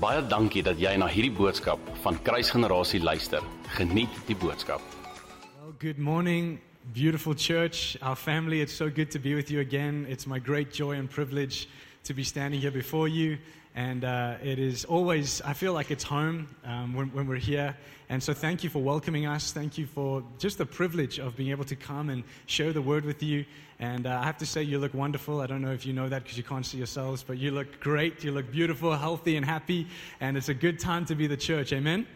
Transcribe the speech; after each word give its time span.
Baie 0.00 0.22
dankie 0.24 0.62
dat 0.64 0.78
jy 0.80 0.94
na 0.96 1.04
hierdie 1.12 1.34
boodskap 1.36 1.80
van 2.00 2.16
Kruisgenerasie 2.24 3.02
luister. 3.04 3.44
Geniet 3.76 4.14
die 4.24 4.36
boodskap. 4.40 4.80
Well, 5.58 5.74
good 5.76 5.98
morning, 6.00 6.56
beautiful 6.94 7.34
church, 7.36 7.98
our 8.00 8.16
family. 8.16 8.62
It's 8.62 8.72
so 8.72 8.88
good 8.88 9.10
to 9.10 9.18
be 9.18 9.34
with 9.34 9.50
you 9.50 9.60
again. 9.60 10.06
It's 10.08 10.24
my 10.26 10.38
great 10.40 10.72
joy 10.72 10.96
and 10.96 11.10
privilege 11.10 11.68
to 12.04 12.14
be 12.14 12.24
standing 12.24 12.62
here 12.62 12.72
before 12.72 13.08
you. 13.08 13.36
And 13.74 14.04
uh, 14.04 14.34
it 14.42 14.58
is 14.58 14.84
always, 14.84 15.40
I 15.42 15.52
feel 15.52 15.72
like 15.72 15.90
it's 15.90 16.02
home 16.02 16.48
um, 16.64 16.94
when, 16.94 17.06
when 17.08 17.28
we're 17.28 17.36
here. 17.36 17.76
And 18.08 18.20
so 18.20 18.34
thank 18.34 18.64
you 18.64 18.70
for 18.70 18.80
welcoming 18.82 19.26
us. 19.26 19.52
Thank 19.52 19.78
you 19.78 19.86
for 19.86 20.24
just 20.38 20.58
the 20.58 20.66
privilege 20.66 21.20
of 21.20 21.36
being 21.36 21.50
able 21.50 21.64
to 21.64 21.76
come 21.76 22.10
and 22.10 22.24
share 22.46 22.72
the 22.72 22.82
word 22.82 23.04
with 23.04 23.22
you. 23.22 23.44
And 23.78 24.06
uh, 24.06 24.18
I 24.20 24.24
have 24.24 24.36
to 24.38 24.46
say, 24.46 24.64
you 24.64 24.80
look 24.80 24.92
wonderful. 24.92 25.40
I 25.40 25.46
don't 25.46 25.62
know 25.62 25.70
if 25.70 25.86
you 25.86 25.92
know 25.92 26.08
that 26.08 26.24
because 26.24 26.36
you 26.36 26.42
can't 26.42 26.66
see 26.66 26.78
yourselves, 26.78 27.22
but 27.22 27.38
you 27.38 27.52
look 27.52 27.78
great. 27.78 28.24
You 28.24 28.32
look 28.32 28.50
beautiful, 28.50 28.96
healthy, 28.96 29.36
and 29.36 29.46
happy. 29.46 29.86
And 30.20 30.36
it's 30.36 30.48
a 30.48 30.54
good 30.54 30.80
time 30.80 31.04
to 31.06 31.14
be 31.14 31.28
the 31.28 31.36
church. 31.36 31.72
Amen? 31.72 32.06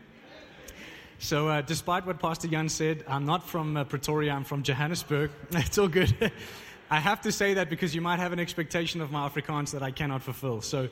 So, 1.20 1.48
uh, 1.48 1.62
despite 1.62 2.04
what 2.04 2.18
Pastor 2.18 2.48
Jan 2.48 2.68
said, 2.68 3.04
I'm 3.06 3.24
not 3.24 3.48
from 3.48 3.76
uh, 3.76 3.84
Pretoria, 3.84 4.32
I'm 4.32 4.44
from 4.44 4.62
Johannesburg. 4.62 5.30
It's 5.52 5.78
all 5.78 5.88
good. 5.88 6.32
I 6.90 7.00
have 7.00 7.22
to 7.22 7.32
say 7.32 7.54
that 7.54 7.70
because 7.70 7.94
you 7.94 8.00
might 8.00 8.18
have 8.18 8.32
an 8.32 8.40
expectation 8.40 9.00
of 9.00 9.10
my 9.10 9.26
Afrikaans 9.26 9.70
that 9.70 9.82
I 9.82 9.90
cannot 9.90 10.22
fulfill. 10.22 10.60
So, 10.60 10.88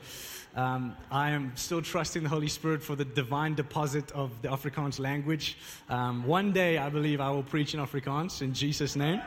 um, 0.55 0.95
I 1.09 1.31
am 1.31 1.51
still 1.55 1.81
trusting 1.81 2.21
the 2.21 2.29
Holy 2.29 2.47
Spirit 2.47 2.83
for 2.83 2.95
the 2.95 3.05
divine 3.05 3.55
deposit 3.55 4.11
of 4.11 4.29
the 4.41 4.49
Afrikaans 4.49 4.99
language. 4.99 5.57
Um, 5.89 6.25
one 6.25 6.51
day, 6.51 6.77
I 6.77 6.89
believe 6.89 7.19
I 7.19 7.31
will 7.31 7.43
preach 7.43 7.73
in 7.73 7.79
Afrikaans 7.79 8.41
in 8.41 8.53
Jesus' 8.53 8.95
name. 8.95 9.19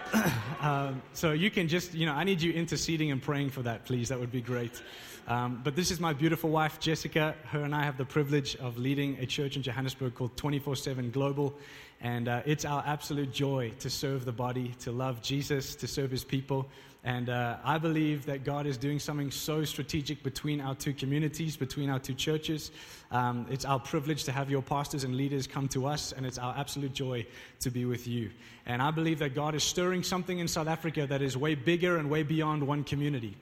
um, 0.60 1.02
so, 1.12 1.32
you 1.32 1.50
can 1.50 1.68
just, 1.68 1.92
you 1.92 2.06
know, 2.06 2.12
I 2.12 2.24
need 2.24 2.40
you 2.40 2.52
interceding 2.52 3.10
and 3.10 3.20
praying 3.20 3.50
for 3.50 3.62
that, 3.62 3.84
please. 3.84 4.08
That 4.08 4.18
would 4.18 4.32
be 4.32 4.40
great. 4.40 4.82
Um, 5.26 5.60
but 5.64 5.74
this 5.76 5.90
is 5.90 6.00
my 6.00 6.12
beautiful 6.12 6.50
wife, 6.50 6.78
Jessica. 6.80 7.34
Her 7.44 7.62
and 7.62 7.74
I 7.74 7.82
have 7.84 7.96
the 7.96 8.04
privilege 8.04 8.56
of 8.56 8.78
leading 8.78 9.18
a 9.20 9.26
church 9.26 9.56
in 9.56 9.62
Johannesburg 9.62 10.14
called 10.14 10.36
24 10.36 10.76
7 10.76 11.10
Global. 11.10 11.54
And 12.00 12.28
uh, 12.28 12.42
it's 12.44 12.64
our 12.64 12.82
absolute 12.86 13.32
joy 13.32 13.72
to 13.80 13.88
serve 13.88 14.26
the 14.26 14.32
body, 14.32 14.74
to 14.80 14.92
love 14.92 15.22
Jesus, 15.22 15.74
to 15.76 15.86
serve 15.86 16.10
his 16.10 16.24
people. 16.24 16.68
And 17.04 17.28
uh, 17.28 17.58
I 17.62 17.76
believe 17.76 18.24
that 18.26 18.44
God 18.44 18.66
is 18.66 18.78
doing 18.78 18.98
something 18.98 19.30
so 19.30 19.62
strategic 19.64 20.22
between 20.22 20.62
our 20.62 20.74
two 20.74 20.94
communities, 20.94 21.54
between 21.54 21.90
our 21.90 21.98
two 21.98 22.14
churches. 22.14 22.70
Um, 23.10 23.46
it's 23.50 23.66
our 23.66 23.78
privilege 23.78 24.24
to 24.24 24.32
have 24.32 24.50
your 24.50 24.62
pastors 24.62 25.04
and 25.04 25.14
leaders 25.14 25.46
come 25.46 25.68
to 25.68 25.86
us, 25.86 26.12
and 26.12 26.24
it's 26.24 26.38
our 26.38 26.54
absolute 26.56 26.94
joy 26.94 27.26
to 27.60 27.70
be 27.70 27.84
with 27.84 28.08
you. 28.08 28.30
And 28.64 28.80
I 28.80 28.90
believe 28.90 29.18
that 29.18 29.34
God 29.34 29.54
is 29.54 29.62
stirring 29.62 30.02
something 30.02 30.38
in 30.38 30.48
South 30.48 30.66
Africa 30.66 31.06
that 31.06 31.20
is 31.20 31.36
way 31.36 31.54
bigger 31.54 31.98
and 31.98 32.08
way 32.08 32.22
beyond 32.22 32.66
one 32.66 32.84
community 32.84 33.36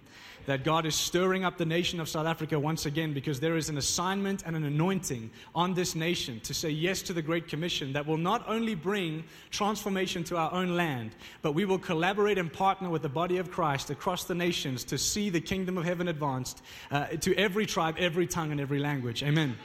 that 0.46 0.64
God 0.64 0.86
is 0.86 0.94
stirring 0.94 1.44
up 1.44 1.58
the 1.58 1.64
nation 1.64 2.00
of 2.00 2.08
South 2.08 2.26
Africa 2.26 2.58
once 2.58 2.86
again 2.86 3.12
because 3.12 3.40
there 3.40 3.56
is 3.56 3.68
an 3.68 3.78
assignment 3.78 4.42
and 4.46 4.56
an 4.56 4.64
anointing 4.64 5.30
on 5.54 5.74
this 5.74 5.94
nation 5.94 6.40
to 6.40 6.54
say 6.54 6.70
yes 6.70 7.02
to 7.02 7.12
the 7.12 7.22
Great 7.22 7.48
Commission 7.48 7.92
that 7.92 8.06
will 8.06 8.16
not 8.16 8.44
only 8.48 8.74
bring 8.74 9.24
transformation 9.50 10.24
to 10.24 10.36
our 10.36 10.52
own 10.52 10.76
land, 10.76 11.14
but 11.42 11.52
we 11.52 11.64
will 11.64 11.78
collaborate 11.78 12.38
and 12.38 12.52
partner 12.52 12.88
with 12.90 13.02
the 13.02 13.08
body 13.08 13.38
of 13.38 13.50
Christ 13.50 13.90
across 13.90 14.24
the 14.24 14.34
nations 14.34 14.84
to 14.84 14.98
see 14.98 15.30
the 15.30 15.40
kingdom 15.40 15.78
of 15.78 15.84
heaven 15.84 16.08
advanced 16.08 16.62
uh, 16.90 17.06
to 17.06 17.34
every 17.36 17.66
tribe, 17.66 17.96
every 17.98 18.26
tongue, 18.26 18.50
and 18.50 18.60
every 18.60 18.78
language. 18.78 19.22
Amen. 19.22 19.56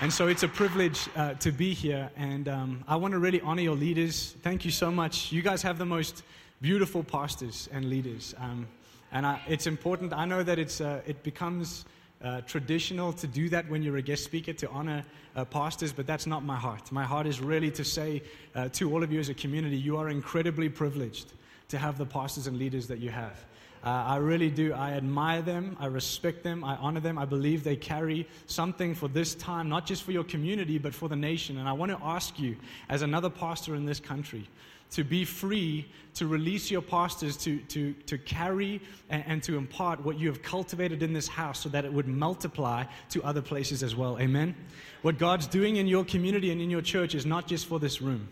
And 0.00 0.12
so 0.12 0.26
it's 0.26 0.42
a 0.42 0.48
privilege 0.48 1.08
uh, 1.14 1.34
to 1.34 1.52
be 1.52 1.72
here, 1.72 2.10
and 2.16 2.48
um, 2.48 2.84
I 2.88 2.96
want 2.96 3.12
to 3.12 3.20
really 3.20 3.40
honor 3.40 3.62
your 3.62 3.76
leaders. 3.76 4.34
Thank 4.42 4.64
you 4.64 4.72
so 4.72 4.90
much. 4.90 5.30
You 5.30 5.42
guys 5.42 5.62
have 5.62 5.78
the 5.78 5.86
most 5.86 6.24
beautiful 6.62 7.02
pastors 7.02 7.68
and 7.72 7.90
leaders. 7.90 8.34
Um, 8.38 8.68
and 9.10 9.26
I, 9.26 9.42
it's 9.48 9.66
important. 9.66 10.12
I 10.12 10.24
know 10.24 10.42
that 10.42 10.58
it's, 10.58 10.80
uh, 10.80 11.02
it 11.06 11.22
becomes 11.22 11.84
uh, 12.22 12.40
traditional 12.42 13.12
to 13.14 13.26
do 13.26 13.48
that 13.48 13.68
when 13.68 13.82
you're 13.82 13.96
a 13.96 14.02
guest 14.02 14.24
speaker 14.24 14.52
to 14.52 14.70
honor 14.70 15.04
uh, 15.34 15.44
pastors, 15.44 15.92
but 15.92 16.06
that's 16.06 16.26
not 16.26 16.44
my 16.44 16.56
heart. 16.56 16.92
My 16.92 17.04
heart 17.04 17.26
is 17.26 17.40
really 17.40 17.70
to 17.72 17.84
say 17.84 18.22
uh, 18.54 18.68
to 18.74 18.92
all 18.92 19.02
of 19.02 19.12
you 19.12 19.18
as 19.18 19.28
a 19.28 19.34
community, 19.34 19.76
you 19.76 19.96
are 19.96 20.08
incredibly 20.08 20.68
privileged 20.68 21.32
to 21.68 21.78
have 21.78 21.98
the 21.98 22.06
pastors 22.06 22.46
and 22.46 22.56
leaders 22.58 22.86
that 22.86 23.00
you 23.00 23.10
have. 23.10 23.44
Uh, 23.84 23.88
I 23.88 24.16
really 24.18 24.50
do. 24.50 24.72
I 24.72 24.92
admire 24.92 25.42
them. 25.42 25.76
I 25.80 25.86
respect 25.86 26.44
them. 26.44 26.62
I 26.62 26.76
honor 26.76 27.00
them. 27.00 27.18
I 27.18 27.24
believe 27.24 27.64
they 27.64 27.74
carry 27.74 28.28
something 28.46 28.94
for 28.94 29.08
this 29.08 29.34
time, 29.34 29.68
not 29.68 29.86
just 29.86 30.04
for 30.04 30.12
your 30.12 30.22
community, 30.22 30.78
but 30.78 30.94
for 30.94 31.08
the 31.08 31.16
nation. 31.16 31.58
And 31.58 31.68
I 31.68 31.72
want 31.72 31.90
to 31.90 31.98
ask 32.00 32.38
you, 32.38 32.54
as 32.88 33.02
another 33.02 33.28
pastor 33.28 33.74
in 33.74 33.84
this 33.84 33.98
country, 33.98 34.48
to 34.92 35.04
be 35.04 35.24
free 35.24 35.86
to 36.14 36.26
release 36.26 36.70
your 36.70 36.82
pastors 36.82 37.36
to, 37.38 37.58
to, 37.60 37.92
to 38.06 38.18
carry 38.18 38.80
and, 39.08 39.24
and, 39.26 39.42
to 39.42 39.56
impart 39.56 40.04
what 40.04 40.18
you 40.18 40.28
have 40.28 40.42
cultivated 40.42 41.02
in 41.02 41.12
this 41.14 41.26
house 41.26 41.60
so 41.60 41.68
that 41.70 41.84
it 41.86 41.92
would 41.92 42.06
multiply 42.06 42.84
to 43.08 43.22
other 43.22 43.40
places 43.40 43.82
as 43.82 43.96
well. 43.96 44.18
Amen? 44.20 44.54
What 45.00 45.18
God's 45.18 45.46
doing 45.46 45.76
in 45.76 45.86
your 45.86 46.04
community 46.04 46.50
and 46.50 46.60
in 46.60 46.68
your 46.68 46.82
church 46.82 47.14
is 47.14 47.24
not 47.24 47.46
just 47.46 47.66
for 47.66 47.80
this 47.80 48.02
room, 48.02 48.28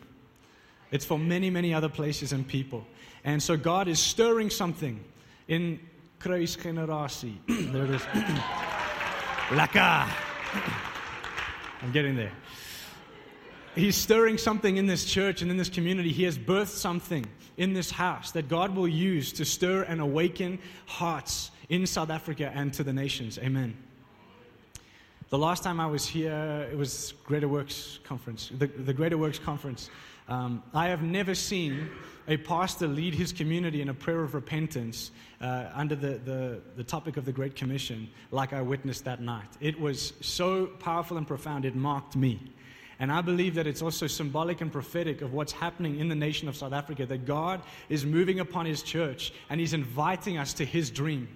it's 0.91 1.05
for 1.05 1.19
many, 1.19 1.49
many 1.49 1.73
other 1.73 1.89
places 1.89 2.33
and 2.33 2.47
people. 2.47 2.87
And 3.25 3.43
so 3.43 3.57
God 3.57 3.89
is 3.89 3.99
stirring 3.99 4.51
something 4.51 5.03
in 5.49 5.81
Kruisgenerasie. 6.21 7.37
there 7.73 7.85
it 7.85 7.91
is. 7.91 8.03
Laka. 9.51 10.09
I'm 11.83 11.93
getting 11.93 12.15
there. 12.15 12.33
He's 13.81 13.97
stirring 13.97 14.37
something 14.37 14.77
in 14.77 14.87
this 14.87 15.07
church 15.07 15.41
and 15.41 15.51
in 15.51 15.57
this 15.57 15.71
community. 15.71 16.13
He 16.13 16.25
has 16.25 16.37
birthed 16.37 16.69
something 16.69 17.25
in 17.57 17.73
this 17.73 17.91
house 17.91 18.31
that 18.33 18.47
God 18.47 18.77
will 18.77 18.87
use 18.87 19.33
to 19.33 19.45
stir 19.47 19.85
and 19.85 20.03
awaken 20.03 20.59
hearts 20.85 21.51
in 21.71 21.87
South 21.87 22.11
Africa 22.11 22.53
and 22.55 22.75
to 22.75 22.85
the 22.85 22.93
nations. 22.93 23.39
Amen. 23.39 23.75
The 25.31 25.39
last 25.39 25.63
time 25.63 25.81
I 25.81 25.87
was 25.87 26.07
here, 26.07 26.69
it 26.71 26.77
was 26.77 27.15
Greater 27.25 27.49
Works 27.49 28.01
Conference, 28.05 28.51
the, 28.59 28.67
the 28.67 28.93
Greater 28.93 29.17
Works 29.17 29.39
Conference. 29.39 29.89
Um, 30.29 30.63
I 30.75 30.89
have 30.89 31.03
never 31.03 31.35
seen 31.35 31.89
a 32.29 32.37
pastor 32.37 32.87
lead 32.87 33.15
his 33.15 33.33
community 33.33 33.81
in 33.81 33.89
a 33.89 33.95
prayer 33.95 34.23
of 34.23 34.35
repentance 34.35 35.11
uh, 35.41 35.71
under 35.73 35.95
the, 35.95 36.19
the, 36.19 36.61
the 36.77 36.85
topic 36.85 37.17
of 37.17 37.25
the 37.25 37.33
Great 37.33 37.57
Commission 37.57 38.11
like 38.31 38.53
I 38.53 38.61
witnessed 38.61 39.07
that 39.07 39.23
night. 39.23 39.49
It 39.59 39.81
was 39.81 40.13
so 40.21 40.67
powerful 40.67 41.17
and 41.17 41.27
profound, 41.27 41.65
it 41.65 41.75
marked 41.75 42.15
me. 42.15 42.53
And 43.01 43.11
I 43.11 43.23
believe 43.23 43.55
that 43.55 43.67
it's 43.67 43.81
also 43.81 44.07
symbolic 44.07 44.61
and 44.61 44.71
prophetic 44.71 45.23
of 45.23 45.33
what's 45.33 45.53
happening 45.53 45.99
in 45.99 46.09
the 46.09 46.15
nation 46.15 46.49
of 46.49 46.57
South 46.57 46.75
Africa, 46.75 47.07
that 47.07 47.25
God 47.25 47.63
is 47.89 48.05
moving 48.05 48.41
upon 48.41 48.67
His 48.67 48.83
church 48.83 49.33
and 49.49 49.59
He's 49.59 49.73
inviting 49.73 50.37
us 50.37 50.53
to 50.55 50.67
His 50.67 50.91
dream. 50.91 51.27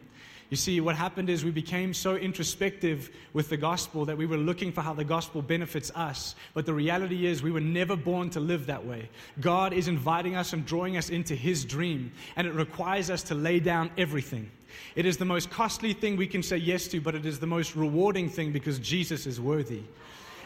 You 0.51 0.59
see, 0.59 0.79
what 0.83 0.95
happened 0.95 1.31
is 1.31 1.43
we 1.43 1.51
became 1.51 1.95
so 1.95 2.17
introspective 2.17 3.11
with 3.33 3.49
the 3.49 3.57
gospel 3.57 4.05
that 4.05 4.19
we 4.19 4.27
were 4.27 4.37
looking 4.37 4.73
for 4.73 4.83
how 4.83 4.93
the 4.93 5.03
gospel 5.03 5.41
benefits 5.41 5.91
us. 5.95 6.37
But 6.53 6.67
the 6.67 6.75
reality 6.75 7.27
is, 7.27 7.43
we 7.43 7.51
were 7.51 7.61
never 7.61 7.97
born 7.97 8.29
to 8.31 8.41
live 8.41 8.67
that 8.67 8.85
way. 8.85 9.09
God 9.41 9.73
is 9.73 9.89
inviting 9.89 10.37
us 10.37 10.53
and 10.53 10.67
drawing 10.67 10.99
us 10.99 11.09
into 11.09 11.35
His 11.35 11.65
dream, 11.65 12.13
and 12.37 12.47
it 12.47 12.53
requires 12.53 13.09
us 13.09 13.23
to 13.25 13.35
lay 13.35 13.59
down 13.59 13.91
everything. 13.97 14.51
It 14.97 15.07
is 15.07 15.17
the 15.17 15.25
most 15.25 15.51
costly 15.51 15.95
thing 15.95 16.17
we 16.17 16.27
can 16.27 16.43
say 16.43 16.59
yes 16.59 16.89
to, 16.89 17.01
but 17.01 17.15
it 17.15 17.25
is 17.25 17.41
the 17.41 17.47
most 17.47 17.75
rewarding 17.75 18.29
thing 18.29 18.53
because 18.53 18.79
Jesus 18.79 19.27
is 19.27 19.41
worthy. 19.41 19.83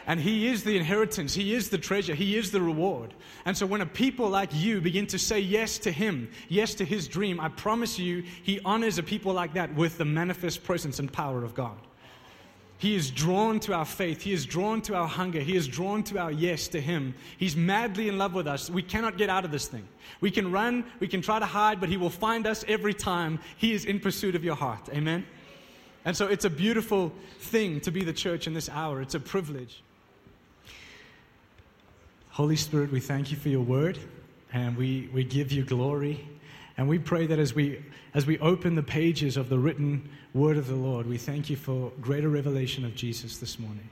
And 0.09 0.19
He 0.19 0.47
is 0.47 0.63
the 0.63 0.75
inheritance, 0.75 1.35
He 1.35 1.53
is 1.53 1.69
the 1.69 1.77
treasure, 1.77 2.15
He 2.15 2.35
is 2.35 2.49
the 2.49 2.59
reward. 2.59 3.13
And 3.45 3.55
so 3.55 3.67
when 3.67 3.81
a 3.81 3.85
people 3.85 4.27
like 4.27 4.49
you 4.51 4.81
begin 4.81 5.05
to 5.05 5.19
say 5.19 5.39
yes 5.39 5.77
to 5.77 5.91
Him, 5.91 6.31
yes 6.47 6.73
to 6.75 6.83
His 6.83 7.07
dream, 7.07 7.39
I 7.39 7.49
promise 7.49 7.99
you, 7.99 8.23
He 8.41 8.59
honors 8.65 8.97
a 8.97 9.03
people 9.03 9.33
like 9.33 9.53
that 9.53 9.71
with 9.75 9.99
the 9.99 10.05
manifest 10.05 10.63
presence 10.63 10.97
and 10.97 11.13
power 11.13 11.43
of 11.43 11.53
God. 11.53 11.77
He 12.79 12.95
is 12.95 13.11
drawn 13.11 13.59
to 13.59 13.73
our 13.75 13.85
faith. 13.85 14.23
He 14.23 14.33
is 14.33 14.47
drawn 14.47 14.81
to 14.83 14.95
our 14.95 15.07
hunger. 15.07 15.41
He 15.41 15.55
is 15.55 15.67
drawn 15.67 16.01
to 16.05 16.17
our 16.17 16.31
yes 16.31 16.67
to 16.69 16.81
Him. 16.81 17.13
He's 17.37 17.55
madly 17.55 18.07
in 18.07 18.17
love 18.17 18.33
with 18.33 18.47
us. 18.47 18.67
We 18.67 18.81
cannot 18.81 19.15
get 19.15 19.29
out 19.29 19.45
of 19.45 19.51
this 19.51 19.67
thing. 19.67 19.87
We 20.21 20.31
can 20.31 20.51
run, 20.51 20.85
we 20.99 21.07
can 21.07 21.21
try 21.21 21.37
to 21.37 21.45
hide, 21.45 21.79
but 21.79 21.87
He 21.87 21.97
will 21.97 22.09
find 22.09 22.47
us 22.47 22.65
every 22.67 22.95
time 22.95 23.39
He 23.57 23.73
is 23.73 23.85
in 23.85 23.99
pursuit 23.99 24.33
of 24.33 24.43
your 24.43 24.55
heart. 24.55 24.89
Amen? 24.91 25.23
And 26.03 26.17
so 26.17 26.25
it's 26.25 26.45
a 26.45 26.49
beautiful 26.49 27.13
thing 27.41 27.79
to 27.81 27.91
be 27.91 28.03
the 28.03 28.13
church 28.13 28.47
in 28.47 28.55
this 28.55 28.69
hour. 28.69 29.03
It's 29.03 29.13
a 29.13 29.19
privilege. 29.19 29.83
Holy 32.39 32.55
Spirit, 32.55 32.89
we 32.89 33.01
thank 33.01 33.31
you 33.31 33.35
for 33.35 33.49
your 33.49 33.59
word 33.59 33.99
and 34.53 34.77
we, 34.77 35.09
we 35.13 35.25
give 35.25 35.51
you 35.51 35.65
glory. 35.65 36.25
And 36.77 36.87
we 36.87 36.97
pray 36.97 37.27
that 37.27 37.37
as 37.37 37.53
we, 37.53 37.83
as 38.13 38.25
we 38.25 38.39
open 38.39 38.75
the 38.75 38.81
pages 38.81 39.35
of 39.35 39.49
the 39.49 39.59
written 39.59 40.07
word 40.33 40.55
of 40.55 40.69
the 40.69 40.75
Lord, 40.75 41.05
we 41.05 41.17
thank 41.17 41.49
you 41.49 41.57
for 41.57 41.91
greater 41.99 42.29
revelation 42.29 42.85
of 42.85 42.95
Jesus 42.95 43.39
this 43.39 43.59
morning. 43.59 43.89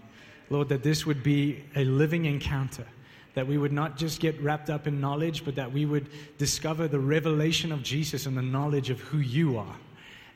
Lord, 0.50 0.70
that 0.70 0.82
this 0.82 1.06
would 1.06 1.24
be 1.24 1.62
a 1.76 1.84
living 1.84 2.24
encounter, 2.24 2.86
that 3.34 3.46
we 3.46 3.58
would 3.58 3.74
not 3.74 3.98
just 3.98 4.22
get 4.22 4.42
wrapped 4.42 4.70
up 4.70 4.88
in 4.88 5.02
knowledge, 5.02 5.44
but 5.44 5.56
that 5.56 5.74
we 5.74 5.86
would 5.86 6.08
discover 6.38 6.88
the 6.88 7.00
revelation 7.00 7.74
of 7.74 7.84
Jesus 7.84 8.28
and 8.28 8.38
the 8.38 8.42
knowledge 8.42 8.90
of 8.90 9.02
who 9.02 9.18
you 9.18 9.58
are 9.58 9.76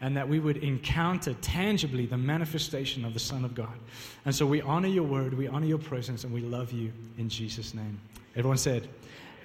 and 0.02 0.18
that 0.18 0.28
we 0.28 0.40
would 0.40 0.58
encounter 0.58 1.34
tangibly 1.36 2.08
the 2.08 2.18
manifestation 2.18 3.06
of 3.06 3.14
the 3.14 3.20
Son 3.20 3.46
of 3.46 3.54
God. 3.54 3.78
And 4.26 4.34
so 4.34 4.46
we 4.46 4.62
honor 4.62 4.88
your 4.88 5.04
word, 5.04 5.34
we 5.36 5.48
honor 5.48 5.68
your 5.68 5.78
presence, 5.78 6.24
and 6.24 6.34
we 6.34 6.42
love 6.42 6.72
you 6.72 6.92
in 7.20 7.30
Jesus' 7.30 7.74
name. 7.74 8.00
Everyone 8.36 8.58
said, 8.58 8.88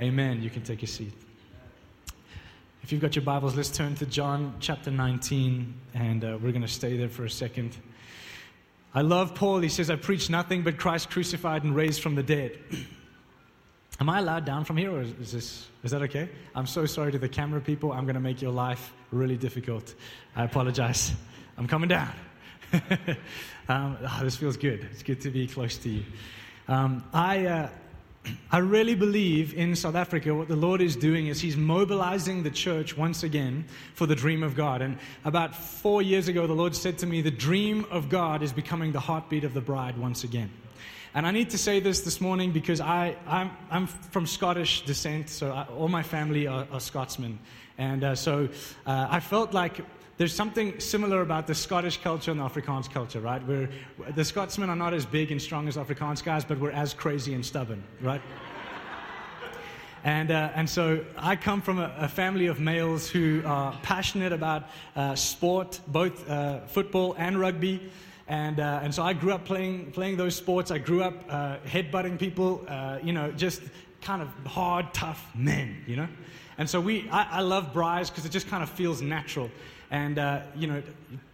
Amen. 0.00 0.43
You 0.43 0.50
can 0.50 0.62
take 0.62 0.82
a 0.82 0.87
seat. 0.87 1.12
If 2.82 2.93
you've 2.93 3.00
got 3.00 3.17
your 3.17 3.25
Bibles, 3.25 3.56
let's 3.56 3.70
turn 3.70 3.94
to 3.97 4.06
John 4.06 4.55
chapter 4.61 4.91
19, 4.91 5.75
and 5.94 6.23
uh, 6.23 6.38
we're 6.41 6.53
going 6.53 6.62
to 6.62 6.69
stay 6.69 6.97
there 6.97 7.08
for 7.08 7.25
a 7.25 7.31
second. 7.31 7.76
I 8.94 9.00
love 9.00 9.35
Paul. 9.35 9.61
He 9.61 9.69
says, 9.69 9.91
I 9.91 9.97
preach 9.97 10.31
nothing 10.31 10.62
but 10.62 10.79
Christ 10.79 11.11
crucified 11.11 11.64
and 11.64 11.75
raised 11.75 12.03
from 12.03 12.14
the 12.14 12.23
dead. 12.23 12.58
Am 14.00 14.11
I 14.11 14.20
allowed 14.20 14.44
down 14.44 14.64
from 14.64 14.76
here, 14.76 14.93
or 14.93 15.00
is, 15.00 15.32
this, 15.32 15.67
is 15.82 15.91
that 15.91 16.03
okay? 16.03 16.29
I'm 16.55 16.67
so 16.67 16.87
sorry 16.87 17.11
to 17.12 17.19
the 17.19 17.29
camera 17.29 17.61
people. 17.61 17.93
I'm 17.93 18.05
going 18.05 18.14
to 18.14 18.20
make 18.20 18.41
your 18.41 18.53
life 18.53 18.93
really 19.17 19.37
difficult. 19.37 19.95
I 20.35 20.45
apologize. 20.45 21.13
I'm 21.59 21.67
coming 21.67 21.89
down. 21.89 22.13
um, 23.69 23.97
oh, 24.03 24.21
this 24.23 24.37
feels 24.37 24.57
good. 24.57 24.87
It's 24.93 25.03
good 25.03 25.21
to 25.23 25.31
be 25.31 25.47
close 25.47 25.79
to 25.79 25.89
you. 25.89 26.05
Um, 26.69 27.05
I, 27.13 27.47
uh, 27.47 27.69
I 28.51 28.59
really 28.59 28.95
believe 28.95 29.55
in 29.55 29.75
South 29.77 29.95
Africa, 29.95 30.35
what 30.35 30.49
the 30.49 30.57
Lord 30.57 30.81
is 30.81 30.97
doing 30.97 31.29
is 31.29 31.41
He's 31.41 31.57
mobilizing 31.57 32.43
the 32.43 32.51
church 32.51 32.97
once 32.97 33.23
again 33.23 33.65
for 33.95 34.07
the 34.07 34.17
dream 34.17 34.43
of 34.43 34.55
God. 34.55 34.83
And 34.83 34.99
about 35.25 35.55
four 35.55 36.03
years 36.03 36.29
ago, 36.29 36.47
the 36.47 36.55
Lord 36.55 36.75
said 36.75 36.99
to 36.99 37.07
me, 37.07 37.23
The 37.23 37.31
dream 37.31 37.87
of 37.91 38.09
God 38.09 38.43
is 38.43 38.53
becoming 38.53 38.93
the 38.93 39.01
heartbeat 39.01 39.45
of 39.45 39.55
the 39.55 39.61
bride 39.61 39.97
once 39.97 40.25
again. 40.25 40.51
And 41.17 41.27
I 41.27 41.31
need 41.31 41.49
to 41.51 41.59
say 41.59 41.81
this 41.81 42.03
this 42.03 42.21
morning 42.21 42.53
because 42.53 42.79
I, 42.79 43.17
I'm, 43.27 43.51
I'm 43.71 43.87
from 43.87 44.27
Scottish 44.27 44.85
descent, 44.85 45.31
so 45.31 45.51
I, 45.51 45.63
all 45.75 45.89
my 45.89 46.03
family 46.03 46.47
are, 46.47 46.67
are 46.71 46.79
Scotsmen. 46.79 47.39
And 47.79 48.05
uh, 48.05 48.15
so 48.15 48.51
uh, 48.85 49.07
I 49.09 49.21
felt 49.21 49.55
like 49.55 49.81
there's 50.19 50.35
something 50.35 50.79
similar 50.79 51.23
about 51.23 51.47
the 51.47 51.55
Scottish 51.55 52.03
culture 52.03 52.31
and 52.31 52.39
the 52.39 52.45
Afrikaans 52.45 52.93
culture, 52.93 53.21
right? 53.21 53.43
Where 53.47 53.71
the 54.15 54.27
Scotsmen 54.27 54.69
are 54.69 54.77
not 54.77 54.93
as 54.93 55.07
big 55.07 55.33
and 55.33 55.41
strong 55.41 55.69
as 55.69 55.79
Afrikaans 55.79 56.23
guys, 56.23 56.45
but 56.45 56.59
we're 56.59 56.71
as 56.71 56.93
crazy 56.93 57.33
and 57.33 57.45
stubborn, 57.45 57.83
right? 58.03 58.21
And, 60.05 60.31
uh, 60.31 60.51
and 60.55 60.71
so 60.71 61.05
I 61.17 61.35
come 61.35 61.61
from 61.61 61.81
a, 61.81 61.93
a, 61.99 62.07
family 62.07 62.47
of 62.47 62.61
males 62.61 63.11
who 63.11 63.43
are 63.45 63.77
passionate 63.83 64.33
about 64.33 64.69
uh, 64.95 65.17
sport, 65.17 65.81
both 65.89 66.31
uh, 66.31 66.61
football 66.67 67.17
and 67.19 67.41
rugby. 67.41 67.91
And, 68.28 68.58
uh, 68.58 68.81
and 68.82 68.94
so 68.94 69.02
I 69.02 69.12
grew 69.12 69.32
up 69.32 69.44
playing, 69.44 69.93
playing 69.93 70.17
those 70.17 70.34
sports. 70.34 70.70
I 70.70 70.78
grew 70.78 71.02
up 71.02 71.14
uh, 71.28 71.58
headbutting 71.67 72.19
people, 72.19 72.64
uh, 72.67 72.99
you 73.02 73.12
know, 73.12 73.31
just 73.32 73.62
kind 74.00 74.20
of 74.20 74.28
hard, 74.46 74.93
tough 74.93 75.31
men, 75.34 75.84
you 75.87 75.96
know? 75.96 76.08
And 76.58 76.69
so 76.69 76.81
we, 76.81 77.08
I, 77.11 77.38
I 77.38 77.40
love 77.40 77.73
Briars 77.73 78.11
because 78.11 78.25
it 78.25 78.31
just 78.31 78.49
kind 78.49 78.62
of 78.62 78.70
feels 78.70 79.00
natural. 79.00 79.50
And, 79.90 80.19
uh, 80.19 80.43
you 80.56 80.67
know, 80.67 80.82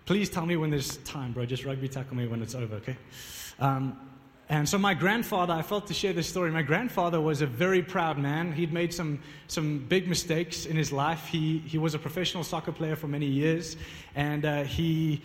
please 0.04 0.28
tell 0.28 0.44
me 0.44 0.56
when 0.56 0.70
there's 0.70 0.98
time, 0.98 1.32
bro. 1.32 1.46
Just 1.46 1.64
rugby 1.64 1.88
tackle 1.88 2.16
me 2.16 2.26
when 2.26 2.42
it's 2.42 2.54
over, 2.54 2.76
okay? 2.76 2.96
Um, 3.58 3.98
and 4.48 4.68
so 4.68 4.76
my 4.76 4.92
grandfather, 4.92 5.54
I 5.54 5.62
felt 5.62 5.86
to 5.86 5.94
share 5.94 6.12
this 6.12 6.28
story. 6.28 6.50
My 6.50 6.62
grandfather 6.62 7.20
was 7.20 7.40
a 7.40 7.46
very 7.46 7.82
proud 7.82 8.18
man. 8.18 8.52
He'd 8.52 8.72
made 8.72 8.92
some, 8.92 9.20
some 9.48 9.78
big 9.78 10.08
mistakes 10.08 10.66
in 10.66 10.76
his 10.76 10.92
life. 10.92 11.26
He, 11.28 11.58
he 11.58 11.78
was 11.78 11.94
a 11.94 11.98
professional 11.98 12.44
soccer 12.44 12.72
player 12.72 12.96
for 12.96 13.06
many 13.06 13.26
years. 13.26 13.76
And 14.14 14.44
uh, 14.44 14.64
he, 14.64 15.22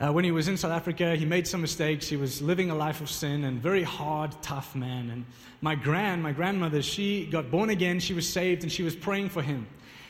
uh, 0.00 0.12
when 0.12 0.24
he 0.24 0.32
was 0.32 0.48
in 0.48 0.56
South 0.56 0.72
Africa, 0.72 1.14
he 1.14 1.24
made 1.24 1.46
some 1.46 1.60
mistakes. 1.60 2.08
He 2.08 2.16
was 2.16 2.42
living 2.42 2.70
a 2.70 2.74
life 2.74 3.00
of 3.00 3.08
sin 3.08 3.44
and 3.44 3.60
very 3.60 3.84
hard, 3.84 4.34
tough 4.42 4.74
man. 4.74 5.10
And 5.10 5.24
my 5.60 5.76
grand, 5.76 6.22
my 6.22 6.32
grandmother, 6.32 6.82
she 6.82 7.26
got 7.26 7.50
born 7.50 7.70
again. 7.70 8.00
She 8.00 8.12
was 8.12 8.28
saved 8.28 8.64
and 8.64 8.72
she 8.72 8.82
was 8.82 8.96
praying 8.96 9.28
for 9.28 9.40
him. 9.40 9.66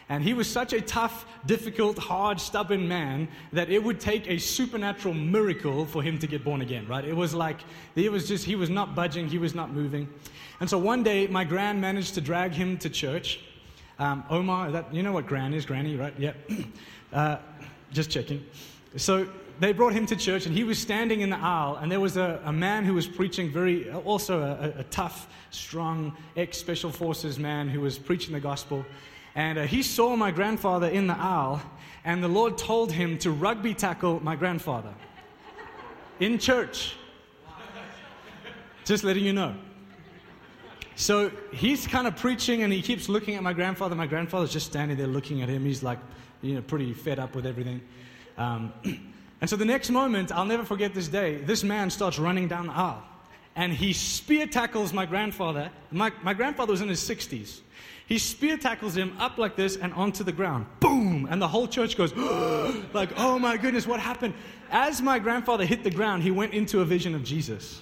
And 0.09 0.23
he 0.23 0.35
was 0.35 0.49
such 0.49 0.73
a 0.73 0.81
tough, 0.81 1.27
difficult, 1.47 1.99
hard, 1.99 2.41
stubborn 2.41 2.89
man 2.89 3.29
that 3.53 3.71
it 3.71 3.83
would 3.83 4.01
take 4.01 4.29
a 4.29 4.39
supernatural 4.39 5.15
miracle 5.15 5.87
for 5.87 6.03
him 6.03 6.19
to 6.19 6.27
get 6.27 6.45
born 6.45 6.61
again, 6.61 6.87
right? 6.87 7.05
It 7.05 7.17
was 7.17 7.35
like, 7.35 7.61
it 7.95 8.11
was 8.13 8.29
just, 8.29 8.45
he 8.45 8.55
was 8.55 8.69
not 8.69 8.95
budging, 8.95 9.29
he 9.29 9.39
was 9.39 9.55
not 9.55 9.73
moving. 9.73 10.09
And 10.61 10.69
so 10.69 10.79
one 10.79 11.03
day, 11.03 11.27
my 11.27 11.45
grand 11.45 11.81
managed 11.81 12.15
to 12.15 12.21
drag 12.21 12.53
him 12.53 12.79
to 12.79 12.91
church. 12.91 13.41
Um, 13.99 14.25
Ouma, 14.31 14.73
that, 14.73 14.95
you 14.95 15.03
know 15.03 15.13
what 15.13 15.27
grand 15.27 15.55
is, 15.55 15.65
granny, 15.67 15.97
right? 15.97 16.15
Yep. 16.19 16.37
Uh, 17.13 17.39
just 17.93 18.11
checking. 18.11 18.45
So 18.97 19.29
they 19.61 19.73
brought 19.73 19.93
him 19.93 20.07
to 20.07 20.17
church, 20.17 20.47
and 20.47 20.55
he 20.55 20.65
was 20.65 20.79
standing 20.79 21.21
in 21.21 21.31
the 21.31 21.39
aisle, 21.39 21.77
and 21.77 21.91
there 21.91 22.01
was 22.01 22.17
a, 22.17 22.41
a 22.45 22.53
man 22.53 22.85
who 22.85 22.95
was 22.95 23.07
preaching 23.07 23.51
very, 23.51 23.91
also 23.91 24.43
a, 24.43 24.81
a 24.81 24.85
tough, 24.85 25.29
strong, 25.51 26.17
ex 26.37 26.59
special 26.59 26.91
forces 26.91 27.39
man 27.39 27.69
who 27.69 27.81
was 27.81 27.99
preaching 27.99 28.33
the 28.33 28.41
gospel. 28.41 28.85
And 29.35 29.59
uh, 29.59 29.63
he 29.63 29.83
saw 29.83 30.17
my 30.17 30.31
grandfather 30.31 30.89
in 30.89 31.07
the 31.07 31.17
aisle, 31.17 31.63
and 32.05 32.23
the 32.23 32.29
Lord 32.29 32.59
told 32.59 32.93
him 32.93 33.19
to 33.19 33.31
rugby 33.31 33.75
tackle 33.75 34.23
my 34.23 34.37
grandfather 34.37 34.95
in 36.21 36.39
church. 36.39 36.97
Just 38.85 39.03
letting 39.03 39.25
you 39.25 39.33
know. 39.33 39.55
So 40.97 41.31
he's 41.53 41.87
kind 41.87 42.07
of 42.07 42.17
preaching, 42.17 42.63
and 42.63 42.73
he 42.73 42.83
keeps 42.83 43.09
looking 43.09 43.35
at 43.35 43.43
my 43.43 43.53
grandfather. 43.53 43.97
My 43.97 44.07
grandfather's 44.07 44.53
just 44.53 44.67
standing 44.67 44.97
there 44.97 45.07
looking 45.07 45.43
at 45.43 45.49
him. 45.49 45.65
He's 45.65 45.83
like, 45.83 45.99
you 46.43 46.55
know, 46.55 46.63
pretty 46.63 46.93
fed 46.93 47.19
up 47.19 47.35
with 47.35 47.47
everything. 47.47 47.81
Um, 48.37 48.73
and 49.41 49.51
so 49.51 49.57
the 49.57 49.65
next 49.65 49.91
moment, 49.91 50.33
I'll 50.33 50.45
never 50.45 50.65
forget 50.65 50.95
this 50.95 51.09
day, 51.09 51.37
this 51.37 51.65
man 51.65 51.91
starts 51.91 52.19
running 52.19 52.49
down 52.49 52.69
the 52.69 52.73
aisle. 52.73 53.03
And 53.57 53.73
he 53.73 53.93
spear 53.93 54.47
tackles 54.47 54.93
my 54.93 55.07
grandfather. 55.07 55.71
My, 55.91 56.13
my 56.23 56.35
grandfather 56.35 56.73
was 56.73 56.81
in 56.81 56.89
his 56.89 57.01
60s. 57.01 57.61
He 58.07 58.19
spear 58.19 58.57
tackles 58.57 58.97
him 58.97 59.17
up 59.19 59.39
like 59.39 59.57
this 59.57 59.77
and 59.77 59.93
onto 59.95 60.25
the 60.25 60.33
ground. 60.33 60.67
Boom! 60.81 61.27
And 61.31 61.41
the 61.41 61.49
whole 61.49 61.69
church 61.69 61.97
goes, 61.97 62.13
like, 62.93 63.11
oh 63.17 63.39
my 63.39 63.57
goodness, 63.57 63.87
what 63.87 64.01
happened? 64.01 64.35
As 64.71 65.01
my 65.01 65.19
grandfather 65.19 65.65
hit 65.65 65.85
the 65.85 65.91
ground, 65.91 66.23
he 66.23 66.31
went 66.31 66.53
into 66.53 66.81
a 66.81 66.85
vision 66.85 67.15
of 67.15 67.23
Jesus. 67.23 67.81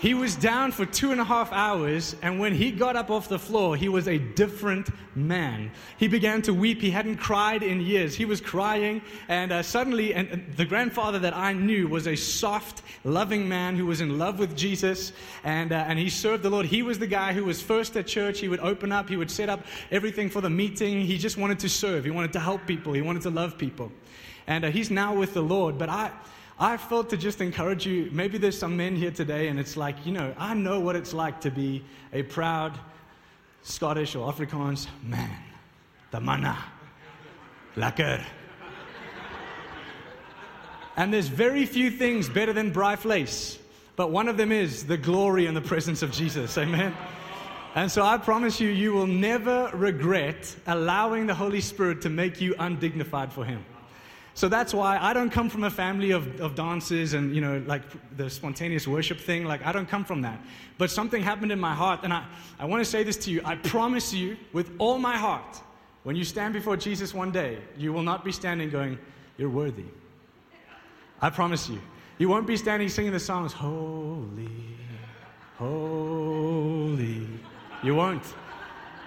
He 0.00 0.14
was 0.14 0.34
down 0.34 0.72
for 0.72 0.86
two 0.86 1.12
and 1.12 1.20
a 1.20 1.24
half 1.24 1.52
hours, 1.52 2.16
and 2.22 2.40
when 2.40 2.54
he 2.54 2.70
got 2.70 2.96
up 2.96 3.10
off 3.10 3.28
the 3.28 3.38
floor, 3.38 3.76
he 3.76 3.90
was 3.90 4.08
a 4.08 4.16
different 4.16 4.88
man. 5.14 5.70
He 5.98 6.08
began 6.08 6.40
to 6.42 6.54
weep. 6.54 6.80
He 6.80 6.90
hadn't 6.90 7.18
cried 7.18 7.62
in 7.62 7.82
years. 7.82 8.14
He 8.14 8.24
was 8.24 8.40
crying, 8.40 9.02
and 9.28 9.52
uh, 9.52 9.62
suddenly, 9.62 10.14
and, 10.14 10.54
the 10.56 10.64
grandfather 10.64 11.18
that 11.18 11.36
I 11.36 11.52
knew 11.52 11.86
was 11.86 12.06
a 12.06 12.16
soft, 12.16 12.82
loving 13.04 13.46
man 13.46 13.76
who 13.76 13.84
was 13.84 14.00
in 14.00 14.18
love 14.18 14.38
with 14.38 14.56
Jesus, 14.56 15.12
and, 15.44 15.70
uh, 15.70 15.84
and 15.86 15.98
he 15.98 16.08
served 16.08 16.44
the 16.44 16.50
Lord. 16.50 16.64
He 16.64 16.82
was 16.82 16.98
the 16.98 17.06
guy 17.06 17.34
who 17.34 17.44
was 17.44 17.60
first 17.60 17.94
at 17.98 18.06
church. 18.06 18.40
He 18.40 18.48
would 18.48 18.60
open 18.60 18.92
up, 18.92 19.06
he 19.06 19.18
would 19.18 19.30
set 19.30 19.50
up 19.50 19.66
everything 19.90 20.30
for 20.30 20.40
the 20.40 20.48
meeting. 20.48 21.02
He 21.02 21.18
just 21.18 21.36
wanted 21.36 21.58
to 21.58 21.68
serve, 21.68 22.06
he 22.06 22.10
wanted 22.10 22.32
to 22.32 22.40
help 22.40 22.66
people, 22.66 22.94
he 22.94 23.02
wanted 23.02 23.20
to 23.24 23.30
love 23.30 23.58
people. 23.58 23.92
And 24.46 24.64
uh, 24.64 24.70
he's 24.70 24.90
now 24.90 25.14
with 25.14 25.34
the 25.34 25.42
Lord. 25.42 25.76
But 25.76 25.90
I, 25.90 26.10
I 26.62 26.76
felt 26.76 27.08
to 27.10 27.16
just 27.16 27.40
encourage 27.40 27.86
you. 27.86 28.10
Maybe 28.12 28.36
there's 28.36 28.58
some 28.58 28.76
men 28.76 28.94
here 28.94 29.10
today, 29.10 29.48
and 29.48 29.58
it's 29.58 29.78
like, 29.78 29.96
you 30.04 30.12
know, 30.12 30.34
I 30.36 30.52
know 30.52 30.78
what 30.78 30.94
it's 30.94 31.14
like 31.14 31.40
to 31.40 31.50
be 31.50 31.82
a 32.12 32.22
proud 32.22 32.78
Scottish 33.62 34.14
or 34.14 34.30
Afrikaans 34.30 34.86
man. 35.02 35.38
The 36.10 36.20
mana. 36.20 36.58
Lekker. 37.76 38.22
And 40.96 41.14
there's 41.14 41.28
very 41.28 41.64
few 41.64 41.90
things 41.90 42.28
better 42.28 42.52
than 42.52 42.72
braai 42.74 42.98
vleis, 42.98 43.58
but 43.96 44.10
one 44.10 44.28
of 44.28 44.36
them 44.36 44.52
is 44.52 44.84
the 44.84 44.98
glory 44.98 45.46
and 45.46 45.56
the 45.56 45.62
presence 45.62 46.02
of 46.02 46.12
Jesus. 46.12 46.58
Amen. 46.58 46.94
And 47.74 47.90
so 47.90 48.02
I 48.02 48.18
promise 48.18 48.60
you, 48.60 48.68
you 48.68 48.92
will 48.92 49.06
never 49.06 49.70
regret 49.72 50.54
allowing 50.66 51.26
the 51.26 51.34
Holy 51.34 51.60
Spirit 51.62 52.02
to 52.02 52.10
make 52.10 52.38
you 52.40 52.54
undignified 52.58 53.32
for 53.32 53.46
Him. 53.46 53.64
So 54.34 54.48
that's 54.48 54.72
why 54.72 54.98
I 54.98 55.12
don't 55.12 55.30
come 55.30 55.50
from 55.50 55.64
a 55.64 55.70
family 55.70 56.12
of, 56.12 56.40
of 56.40 56.54
dances 56.54 57.14
and, 57.14 57.34
you 57.34 57.40
know, 57.40 57.62
like 57.66 57.82
the 58.16 58.30
spontaneous 58.30 58.86
worship 58.86 59.18
thing. 59.18 59.44
Like, 59.44 59.64
I 59.66 59.72
don't 59.72 59.88
come 59.88 60.04
from 60.04 60.22
that. 60.22 60.40
But 60.78 60.90
something 60.90 61.22
happened 61.22 61.52
in 61.52 61.60
my 61.60 61.74
heart, 61.74 62.00
and 62.04 62.12
I, 62.12 62.24
I 62.58 62.64
want 62.64 62.82
to 62.82 62.88
say 62.88 63.02
this 63.02 63.16
to 63.18 63.30
you. 63.30 63.42
I 63.44 63.56
promise 63.56 64.14
you, 64.14 64.36
with 64.52 64.70
all 64.78 64.98
my 64.98 65.16
heart, 65.16 65.60
when 66.04 66.16
you 66.16 66.24
stand 66.24 66.54
before 66.54 66.76
Jesus 66.76 67.12
one 67.12 67.30
day, 67.30 67.58
you 67.76 67.92
will 67.92 68.02
not 68.02 68.24
be 68.24 68.32
standing 68.32 68.70
going, 68.70 68.98
You're 69.36 69.50
worthy. 69.50 69.84
I 71.20 71.28
promise 71.30 71.68
you. 71.68 71.80
You 72.18 72.28
won't 72.28 72.46
be 72.46 72.56
standing 72.56 72.88
singing 72.88 73.12
the 73.12 73.20
songs, 73.20 73.52
Holy, 73.52 74.48
Holy. 75.56 77.26
You 77.82 77.94
won't. 77.94 78.22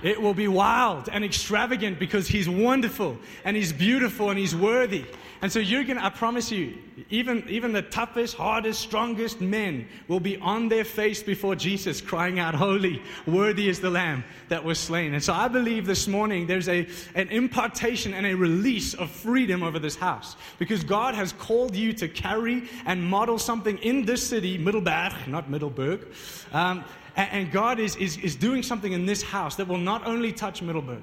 It 0.04 0.22
will 0.22 0.34
be 0.34 0.50
wild 0.50 1.08
and 1.10 1.24
extravagant 1.24 1.98
because 1.98 2.28
He's 2.28 2.50
wonderful 2.50 3.18
and 3.46 3.56
He's 3.56 3.72
beautiful 3.72 4.30
and 4.30 4.38
He's 4.38 4.56
worthy. 4.56 5.06
And 5.42 5.52
so 5.52 5.60
you're 5.60 5.84
going 5.84 5.98
to, 5.98 6.06
I 6.06 6.10
promise 6.10 6.52
you, 6.52 6.78
even, 7.10 7.44
even 7.50 7.74
the 7.74 7.82
toughest, 7.82 8.36
hardest, 8.38 8.80
strongest 8.80 9.42
men 9.42 9.90
will 10.08 10.22
be 10.22 10.38
on 10.38 10.70
their 10.70 10.86
face 10.86 11.22
before 11.22 11.54
Jesus 11.54 12.00
crying 12.00 12.40
out, 12.40 12.56
Holy, 12.56 13.02
worthy 13.28 13.68
is 13.68 13.82
the 13.82 13.90
Lamb 13.90 14.24
that 14.48 14.64
was 14.64 14.80
slain. 14.80 15.14
And 15.14 15.22
so 15.22 15.34
I 15.34 15.50
believe 15.50 15.86
this 15.86 16.08
morning 16.08 16.48
there's 16.48 16.70
a, 16.70 16.88
an 17.16 17.28
impartation 17.28 18.14
and 18.14 18.26
a 18.26 18.34
release 18.36 18.94
of 18.94 19.12
freedom 19.12 19.64
over 19.64 19.80
this 19.80 19.98
house 19.98 20.38
because 20.60 20.82
God 20.82 21.14
has 21.14 21.34
called 21.34 21.76
you 21.76 21.92
to 21.92 22.08
carry 22.08 22.64
and 22.86 23.04
model 23.04 23.38
something 23.38 23.78
in 23.80 24.06
this 24.06 24.26
city, 24.26 24.58
Middelburg, 24.58 25.28
not 25.28 25.50
Middleburg. 25.50 26.08
Um, 26.54 26.86
and, 27.16 27.52
God 27.52 27.80
is, 27.80 27.96
is, 27.98 28.18
is 28.18 28.36
doing 28.36 28.64
something 28.64 28.94
in 28.94 29.06
this 29.06 29.22
house 29.22 29.56
that 29.56 29.68
will 29.68 29.78
not 29.78 30.06
only 30.06 30.32
touch 30.32 30.62
Middleburg, 30.62 31.02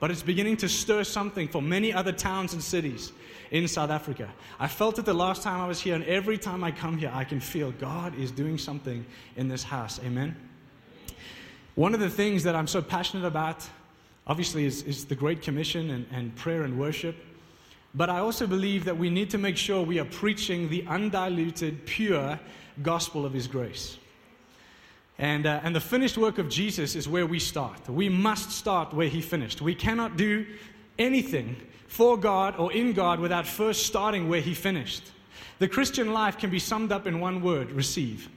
but 0.00 0.10
it's 0.10 0.22
beginning 0.22 0.56
to 0.58 0.68
stir 0.68 1.04
something 1.04 1.46
for 1.46 1.62
many 1.62 1.92
other 1.92 2.12
towns 2.12 2.52
and 2.52 2.62
cities 2.62 3.12
in 3.50 3.68
South 3.68 3.90
Africa. 3.90 4.28
I 4.58 4.66
felt 4.66 4.98
it 4.98 5.04
the 5.04 5.14
last 5.14 5.42
time 5.42 5.60
I 5.60 5.66
was 5.66 5.80
here, 5.80 5.94
and 5.94 6.04
every 6.04 6.38
time 6.38 6.64
I 6.64 6.70
come 6.70 6.96
here, 6.98 7.10
I 7.14 7.24
can 7.24 7.38
feel 7.40 7.70
God 7.72 8.18
is 8.18 8.30
doing 8.30 8.58
something 8.58 9.04
in 9.36 9.48
this 9.48 9.62
house. 9.62 10.00
Amen. 10.04 10.34
One 11.74 11.94
of 11.94 12.00
the 12.00 12.10
things 12.10 12.42
that 12.44 12.56
I'm 12.56 12.66
so 12.66 12.82
passionate 12.82 13.26
about 13.26 13.68
obviously, 14.26 14.64
is, 14.64 14.82
is 14.82 15.04
the 15.04 15.14
Great 15.14 15.42
Commission 15.42 15.90
and, 15.90 16.06
and 16.12 16.34
prayer 16.36 16.62
and 16.62 16.78
worship. 16.78 17.16
But 17.94 18.08
I 18.08 18.20
also 18.20 18.46
believe 18.46 18.84
that 18.84 18.96
we 18.96 19.10
need 19.10 19.30
to 19.30 19.38
make 19.38 19.56
sure 19.56 19.82
we 19.82 19.98
are 19.98 20.06
preaching 20.06 20.68
the 20.68 20.84
undiluted, 20.88 21.84
pure 21.84 22.38
gospel 22.82 23.26
of 23.26 23.32
His 23.32 23.46
grace. 23.46 23.98
And, 25.18 25.46
uh, 25.46 25.60
and 25.62 25.74
the 25.74 25.80
finished 25.80 26.16
work 26.16 26.38
of 26.38 26.48
Jesus 26.48 26.94
is 26.94 27.08
where 27.08 27.26
we 27.26 27.38
start. 27.38 27.88
We 27.88 28.08
must 28.08 28.50
start 28.50 28.92
where 28.92 29.08
He 29.08 29.20
finished. 29.20 29.60
We 29.60 29.74
cannot 29.74 30.16
do 30.16 30.46
anything 30.98 31.56
for 31.86 32.16
God 32.16 32.56
or 32.56 32.72
in 32.72 32.92
God 32.92 33.20
without 33.20 33.46
first 33.46 33.86
starting 33.86 34.28
where 34.28 34.40
He 34.40 34.54
finished. 34.54 35.12
The 35.58 35.68
Christian 35.68 36.12
life 36.12 36.38
can 36.38 36.50
be 36.50 36.58
summed 36.58 36.90
up 36.90 37.06
in 37.06 37.20
one 37.20 37.42
word 37.42 37.70
receive. 37.70 38.28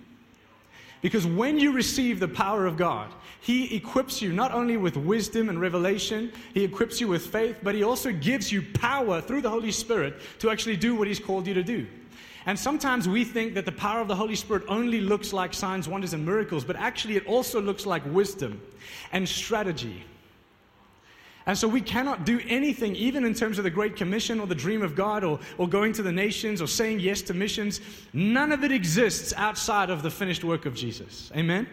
Because 1.01 1.25
when 1.25 1.59
you 1.59 1.71
receive 1.71 2.19
the 2.19 2.27
power 2.27 2.65
of 2.65 2.77
God, 2.77 3.11
He 3.39 3.75
equips 3.75 4.21
you 4.21 4.33
not 4.33 4.51
only 4.51 4.75
with 4.75 4.97
wisdom 4.97 5.49
and 5.49 5.61
revelation, 5.61 6.31
He 6.53 6.63
equips 6.63 6.99
you 6.99 7.07
with 7.07 7.27
faith, 7.27 7.57
but 7.63 7.75
He 7.75 7.83
also 7.83 8.11
gives 8.11 8.51
you 8.51 8.61
power 8.73 9.21
through 9.21 9.41
the 9.41 9.49
Holy 9.49 9.71
Spirit 9.71 10.15
to 10.39 10.49
actually 10.49 10.77
do 10.77 10.95
what 10.95 11.07
He's 11.07 11.19
called 11.19 11.47
you 11.47 11.53
to 11.53 11.63
do. 11.63 11.87
And 12.45 12.57
sometimes 12.57 13.09
we 13.09 13.23
think 13.23 13.55
that 13.55 13.65
the 13.65 13.71
power 13.71 14.01
of 14.01 14.07
the 14.07 14.15
Holy 14.15 14.35
Spirit 14.35 14.63
only 14.67 15.01
looks 15.01 15.33
like 15.33 15.53
signs, 15.53 15.87
wonders, 15.87 16.13
and 16.13 16.25
miracles, 16.25 16.63
but 16.63 16.75
actually 16.75 17.15
it 17.15 17.25
also 17.25 17.59
looks 17.59 17.85
like 17.85 18.03
wisdom 18.05 18.61
and 19.11 19.27
strategy 19.27 20.03
and 21.47 21.55
so 21.55 21.67
we 21.67 21.81
cannot 21.81 22.25
do 22.25 22.41
anything, 22.47 22.95
even 22.95 23.23
in 23.23 23.35
terms 23.35 23.59
of 23.59 23.63
the 23.63 23.69
Great 23.69 23.95
Commission 23.95 24.39
or 24.39 24.47
the 24.47 24.55
dream 24.55 24.81
of 24.81 24.95
God 24.95 25.23
or, 25.23 25.39
or 25.59 25.67
going 25.67 25.93
to 25.93 26.01
the 26.01 26.11
nations 26.11 26.59
or 26.61 26.67
saying 26.67 26.99
yes 26.99 27.21
to 27.23 27.35
missions. 27.35 27.81
None 28.13 28.51
of 28.51 28.63
it 28.63 28.71
exists 28.71 29.31
outside 29.37 29.91
of 29.91 30.01
the 30.01 30.09
finished 30.09 30.43
work 30.43 30.65
of 30.65 30.73
Jesus. 30.73 31.31
Amen? 31.35 31.67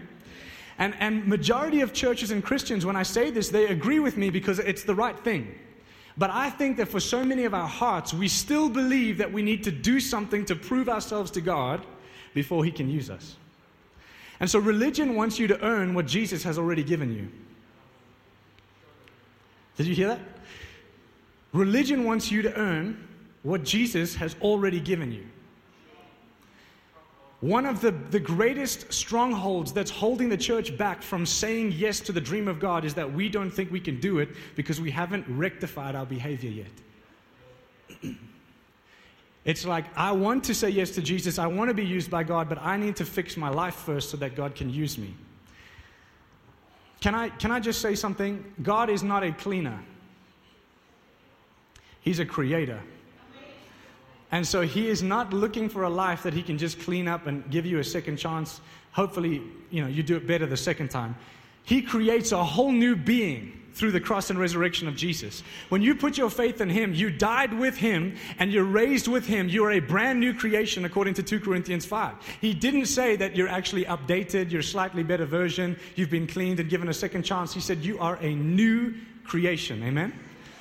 And, 0.79 0.95
and 0.99 1.27
majority 1.27 1.81
of 1.81 1.95
churches 1.95 2.31
and 2.31 2.45
Christians, 2.45 2.85
when 2.85 2.97
I 2.97 3.03
say 3.03 3.31
this, 3.31 3.49
they 3.49 3.69
agree 3.69 3.99
with 3.99 4.19
me 4.19 4.29
because 4.29 4.59
it's 4.59 4.85
the 4.85 4.95
right 4.95 5.19
thing. 5.19 5.59
But 6.19 6.31
I 6.31 6.51
think 6.51 6.77
that 6.77 6.89
for 6.89 7.01
so 7.01 7.25
many 7.25 7.45
of 7.45 7.55
our 7.55 7.67
hearts, 7.67 8.13
we 8.13 8.29
still 8.29 8.69
believe 8.69 9.19
that 9.19 9.33
we 9.33 9.43
need 9.43 9.65
to 9.65 9.71
do 9.71 9.99
something 9.99 10.45
to 10.47 10.55
prove 10.55 10.89
ourselves 10.89 11.31
to 11.33 11.41
God 11.41 11.85
before 12.35 12.65
He 12.65 12.71
can 12.71 12.89
use 12.89 13.09
us. 13.09 13.37
And 14.41 14.51
so 14.51 14.59
religion 14.59 15.15
wants 15.15 15.39
you 15.39 15.47
to 15.47 15.61
earn 15.65 15.95
what 15.95 16.07
Jesus 16.07 16.43
has 16.43 16.59
already 16.59 16.83
given 16.83 17.15
you. 17.15 17.29
Did 19.77 19.87
you 19.87 19.95
hear 19.95 20.09
that? 20.09 20.21
Religion 21.53 22.05
wants 22.05 22.31
you 22.31 22.43
to 22.43 22.55
earn 22.57 23.09
what 23.43 23.65
Jesus 23.65 24.15
has 24.17 24.37
already 24.41 24.81
given 24.81 25.13
you. 25.13 25.27
One 27.43 27.67
of 27.67 27.81
the, 27.81 27.91
the 27.91 28.21
greatest 28.21 28.93
strongholds 28.93 29.73
that's 29.73 29.91
holding 29.91 30.29
the 30.29 30.37
church 30.37 30.79
back 30.79 31.03
from 31.03 31.27
saying 31.27 31.73
yes 31.73 31.99
to 32.01 32.13
the 32.13 32.21
dream 32.21 32.47
of 32.47 32.61
God 32.61 32.85
is 32.85 32.95
that 32.95 33.13
we 33.13 33.29
don't 33.29 33.51
think 33.51 33.73
we 33.73 33.81
can 33.81 33.99
do 33.99 34.21
it 34.21 34.29
because 34.55 34.81
we 34.81 34.93
haven't 34.93 35.27
rectified 35.29 35.97
our 35.97 36.07
behavior 36.07 36.65
yet. 38.01 38.15
it's 39.45 39.67
like, 39.67 39.87
I 39.97 40.13
want 40.13 40.45
to 40.45 40.55
say 40.55 40.71
yes 40.71 40.93
to 40.93 41.03
Jesus, 41.03 41.37
I 41.41 41.49
want 41.49 41.69
to 41.69 41.75
be 41.75 41.85
used 41.85 42.13
by 42.13 42.23
God, 42.23 42.49
but 42.49 42.59
I 42.63 42.77
need 42.77 42.95
to 42.97 43.05
fix 43.05 43.37
my 43.37 43.49
life 43.49 43.75
first 43.75 44.11
so 44.11 44.17
that 44.19 44.37
God 44.37 44.55
can 44.55 44.71
use 44.71 44.97
me. 44.97 45.13
Can 47.01 47.17
I, 47.17 47.29
can 47.31 47.51
I 47.51 47.59
just 47.59 47.81
say 47.81 47.97
something? 47.97 48.55
God 48.63 48.89
is 48.89 49.03
not 49.03 49.25
a 49.25 49.33
cleaner, 49.33 49.83
He's 52.03 52.21
a 52.21 52.25
creator. 52.25 52.81
And 54.33 54.47
so 54.47 54.63
He 54.63 54.89
is 54.89 55.03
not 55.03 55.33
looking 55.33 55.69
for 55.69 55.85
a 55.85 55.91
life 55.91 56.23
that 56.25 56.35
He 56.35 56.43
can 56.43 56.59
just 56.59 56.81
clean 56.81 57.07
up 57.07 57.27
and 57.27 57.49
give 57.51 57.65
you 57.67 57.79
a 57.79 57.85
second 57.85 58.17
chance. 58.17 58.61
Hopefully, 58.93 59.43
you 59.71 59.83
know, 59.83 59.89
you 59.89 60.03
do 60.03 60.17
it 60.17 60.27
better 60.27 60.47
the 60.47 60.57
second 60.57 60.91
time. 60.91 61.15
He 61.65 61.83
creates 61.83 62.33
a 62.33 62.43
whole 62.43 62.73
new 62.73 62.97
being 62.97 63.63
through 63.75 63.93
the 63.93 64.01
cross 64.01 64.31
and 64.31 64.39
resurrection 64.39 64.87
of 64.87 64.97
Jesus. 64.97 65.43
When 65.69 65.83
you 65.83 65.95
put 65.95 66.19
your 66.19 66.29
faith 66.29 66.61
in 66.61 66.69
Him, 66.69 66.95
you 66.95 67.11
died 67.11 67.55
with 67.55 67.77
Him 67.77 68.17
and 68.39 68.53
you're 68.53 68.65
raised 68.65 69.09
with 69.09 69.27
Him. 69.27 69.49
You 69.49 69.65
are 69.65 69.73
a 69.73 69.81
brand 69.81 70.21
new 70.21 70.35
creation 70.35 70.85
according 70.85 71.15
to 71.15 71.23
2 71.23 71.41
Corinthians 71.41 71.87
5. 71.87 72.15
He 72.41 72.53
didn't 72.53 72.87
say 72.87 73.17
that 73.17 73.35
you're 73.35 73.49
actually 73.49 73.85
updated, 73.87 74.51
you're 74.51 74.61
a 74.61 74.65
slightly 74.65 75.03
better 75.03 75.25
version, 75.25 75.79
you've 75.95 76.11
been 76.11 76.27
cleaned 76.27 76.61
and 76.61 76.69
given 76.69 76.89
a 76.89 76.95
second 76.95 77.23
chance. 77.23 77.55
He 77.55 77.61
said 77.61 77.79
you 77.79 77.99
are 77.99 78.17
a 78.17 78.35
new 78.35 78.95
creation. 79.25 79.83
Amen? 79.83 80.13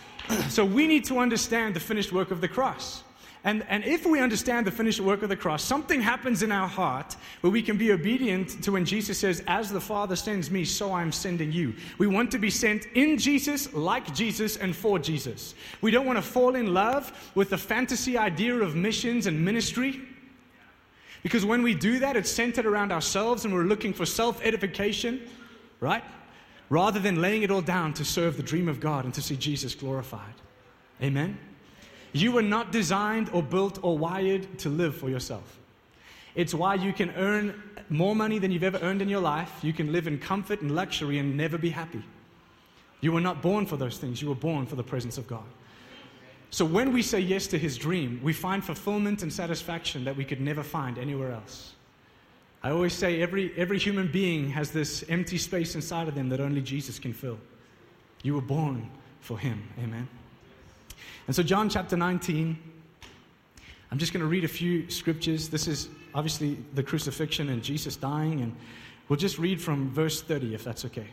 so 0.50 0.64
we 0.64 0.88
need 0.88 1.06
to 1.06 1.20
understand 1.20 1.76
the 1.76 1.80
finished 1.80 2.14
work 2.14 2.32
of 2.32 2.40
the 2.40 2.48
cross. 2.48 3.04
And, 3.44 3.66
and 3.70 3.84
if 3.84 4.06
we 4.06 4.20
understand 4.20 4.68
the 4.68 4.72
finished 4.72 5.00
work 5.00 5.24
of 5.24 5.30
the 5.30 5.36
cross, 5.36 5.64
something 5.64 6.00
happens 6.00 6.44
in 6.44 6.52
our 6.52 6.68
heart 6.68 7.16
where 7.42 7.50
we 7.50 7.64
can 7.64 7.76
be 7.76 7.92
obedient 7.92 8.62
to 8.64 8.74
when 8.74 8.86
Jesus 8.86 9.18
says, 9.18 9.44
As 9.48 9.72
the 9.72 9.82
Father 9.82 10.16
sends 10.16 10.52
me, 10.52 10.64
so 10.64 10.94
I'm 10.94 11.12
sending 11.12 11.52
you. 11.52 11.74
We 11.98 12.06
want 12.06 12.30
to 12.32 12.38
be 12.38 12.52
sent 12.52 12.86
in 12.94 13.18
Jesus, 13.18 13.74
like 13.74 14.14
Jesus, 14.14 14.58
and 14.58 14.76
for 14.76 15.00
Jesus. 15.00 15.56
We 15.82 15.90
don't 15.90 16.06
want 16.06 16.18
to 16.18 16.22
fall 16.22 16.56
in 16.56 16.76
love 16.76 17.32
with 17.34 17.50
the 17.50 17.58
fantasy 17.58 18.16
idea 18.16 18.56
of 18.56 18.76
missions 18.76 19.26
and 19.26 19.44
ministry. 19.44 20.02
Because 21.24 21.44
when 21.44 21.64
we 21.64 21.74
do 21.74 21.98
that, 21.98 22.16
it's 22.16 22.32
centered 22.32 22.68
around 22.68 22.92
ourselves 22.92 23.46
and 23.46 23.54
we're 23.54 23.64
looking 23.64 23.94
for 23.94 24.06
self 24.06 24.44
edification, 24.46 25.20
right? 25.80 26.04
Rather 26.70 27.00
than 27.00 27.22
laying 27.22 27.42
it 27.42 27.50
all 27.50 27.62
down 27.62 27.94
to 27.96 28.06
serve 28.06 28.38
the 28.38 28.44
dream 28.44 28.68
of 28.68 28.80
God 28.80 29.04
and 29.04 29.14
to 29.16 29.22
see 29.22 29.36
Jesus 29.36 29.74
glorified. 29.74 30.36
Amen? 31.02 31.40
You 32.14 32.32
were 32.32 32.42
not 32.42 32.72
designed 32.72 33.30
or 33.34 33.42
built 33.42 33.80
or 33.82 33.98
wired 33.98 34.60
to 34.60 34.70
live 34.70 34.96
for 34.96 35.10
yourself. 35.10 35.60
It's 36.36 36.54
why 36.54 36.76
you 36.76 36.94
can 36.94 37.12
earn 37.12 37.62
more 37.90 38.16
money 38.16 38.40
than 38.40 38.52
you've 38.52 38.64
ever 38.64 38.80
earned 38.80 39.02
in 39.02 39.10
your 39.10 39.22
life. 39.22 39.52
You 39.62 39.74
can 39.74 39.92
live 39.92 40.08
in 40.08 40.18
comfort 40.18 40.62
and 40.62 40.74
luxury 40.74 41.20
and 41.20 41.36
never 41.36 41.58
be 41.58 41.70
happy. 41.70 42.04
You 43.02 43.12
were 43.12 43.22
not 43.22 43.42
born 43.42 43.66
for 43.66 43.78
those 43.78 43.98
things, 43.98 44.22
you 44.22 44.30
were 44.30 44.36
born 44.36 44.66
for 44.66 44.76
the 44.76 44.84
presence 44.84 45.18
of 45.18 45.28
God. 45.28 45.44
So 46.52 46.66
when 46.66 46.92
we 46.92 47.02
say 47.02 47.20
yes 47.20 47.48
to 47.48 47.58
his 47.58 47.78
dream, 47.78 48.20
we 48.22 48.34
find 48.34 48.64
fulfillment 48.64 49.24
and 49.24 49.32
satisfaction 49.32 50.04
that 50.04 50.16
we 50.16 50.26
could 50.26 50.42
never 50.42 50.64
find 50.64 50.98
anywhere 50.98 51.32
else. 51.32 51.74
I 52.62 52.72
always 52.72 52.94
say 52.94 53.22
every, 53.22 53.54
every 53.58 53.80
human 53.80 54.12
being 54.12 54.50
has 54.50 54.70
this 54.70 55.04
empty 55.10 55.38
space 55.38 55.76
inside 55.76 56.08
of 56.08 56.16
them 56.16 56.30
that 56.30 56.40
only 56.40 56.62
Jesus 56.62 57.00
can 57.00 57.14
fill. 57.14 57.40
You 58.22 58.36
were 58.36 58.42
born 58.42 58.90
for 59.22 59.40
him. 59.40 59.64
Amen. 59.80 60.08
And 61.32 61.36
so, 61.38 61.44
John 61.44 61.70
chapter 61.70 61.96
19, 61.96 62.58
I'm 63.90 63.98
just 63.98 64.12
going 64.12 64.20
to 64.20 64.28
read 64.28 64.44
a 64.44 64.50
few 64.50 64.90
scriptures. 64.90 65.48
This 65.48 65.66
is 65.66 65.88
obviously 66.14 66.58
the 66.74 66.84
crucifixion 66.84 67.48
and 67.48 67.64
Jesus 67.64 67.96
dying, 67.96 68.42
and 68.42 68.54
we'll 69.08 69.16
just 69.16 69.40
read 69.40 69.62
from 69.62 69.90
verse 69.92 70.22
30 70.22 70.54
if 70.54 70.66
that's 70.66 70.84
okay. 70.84 71.08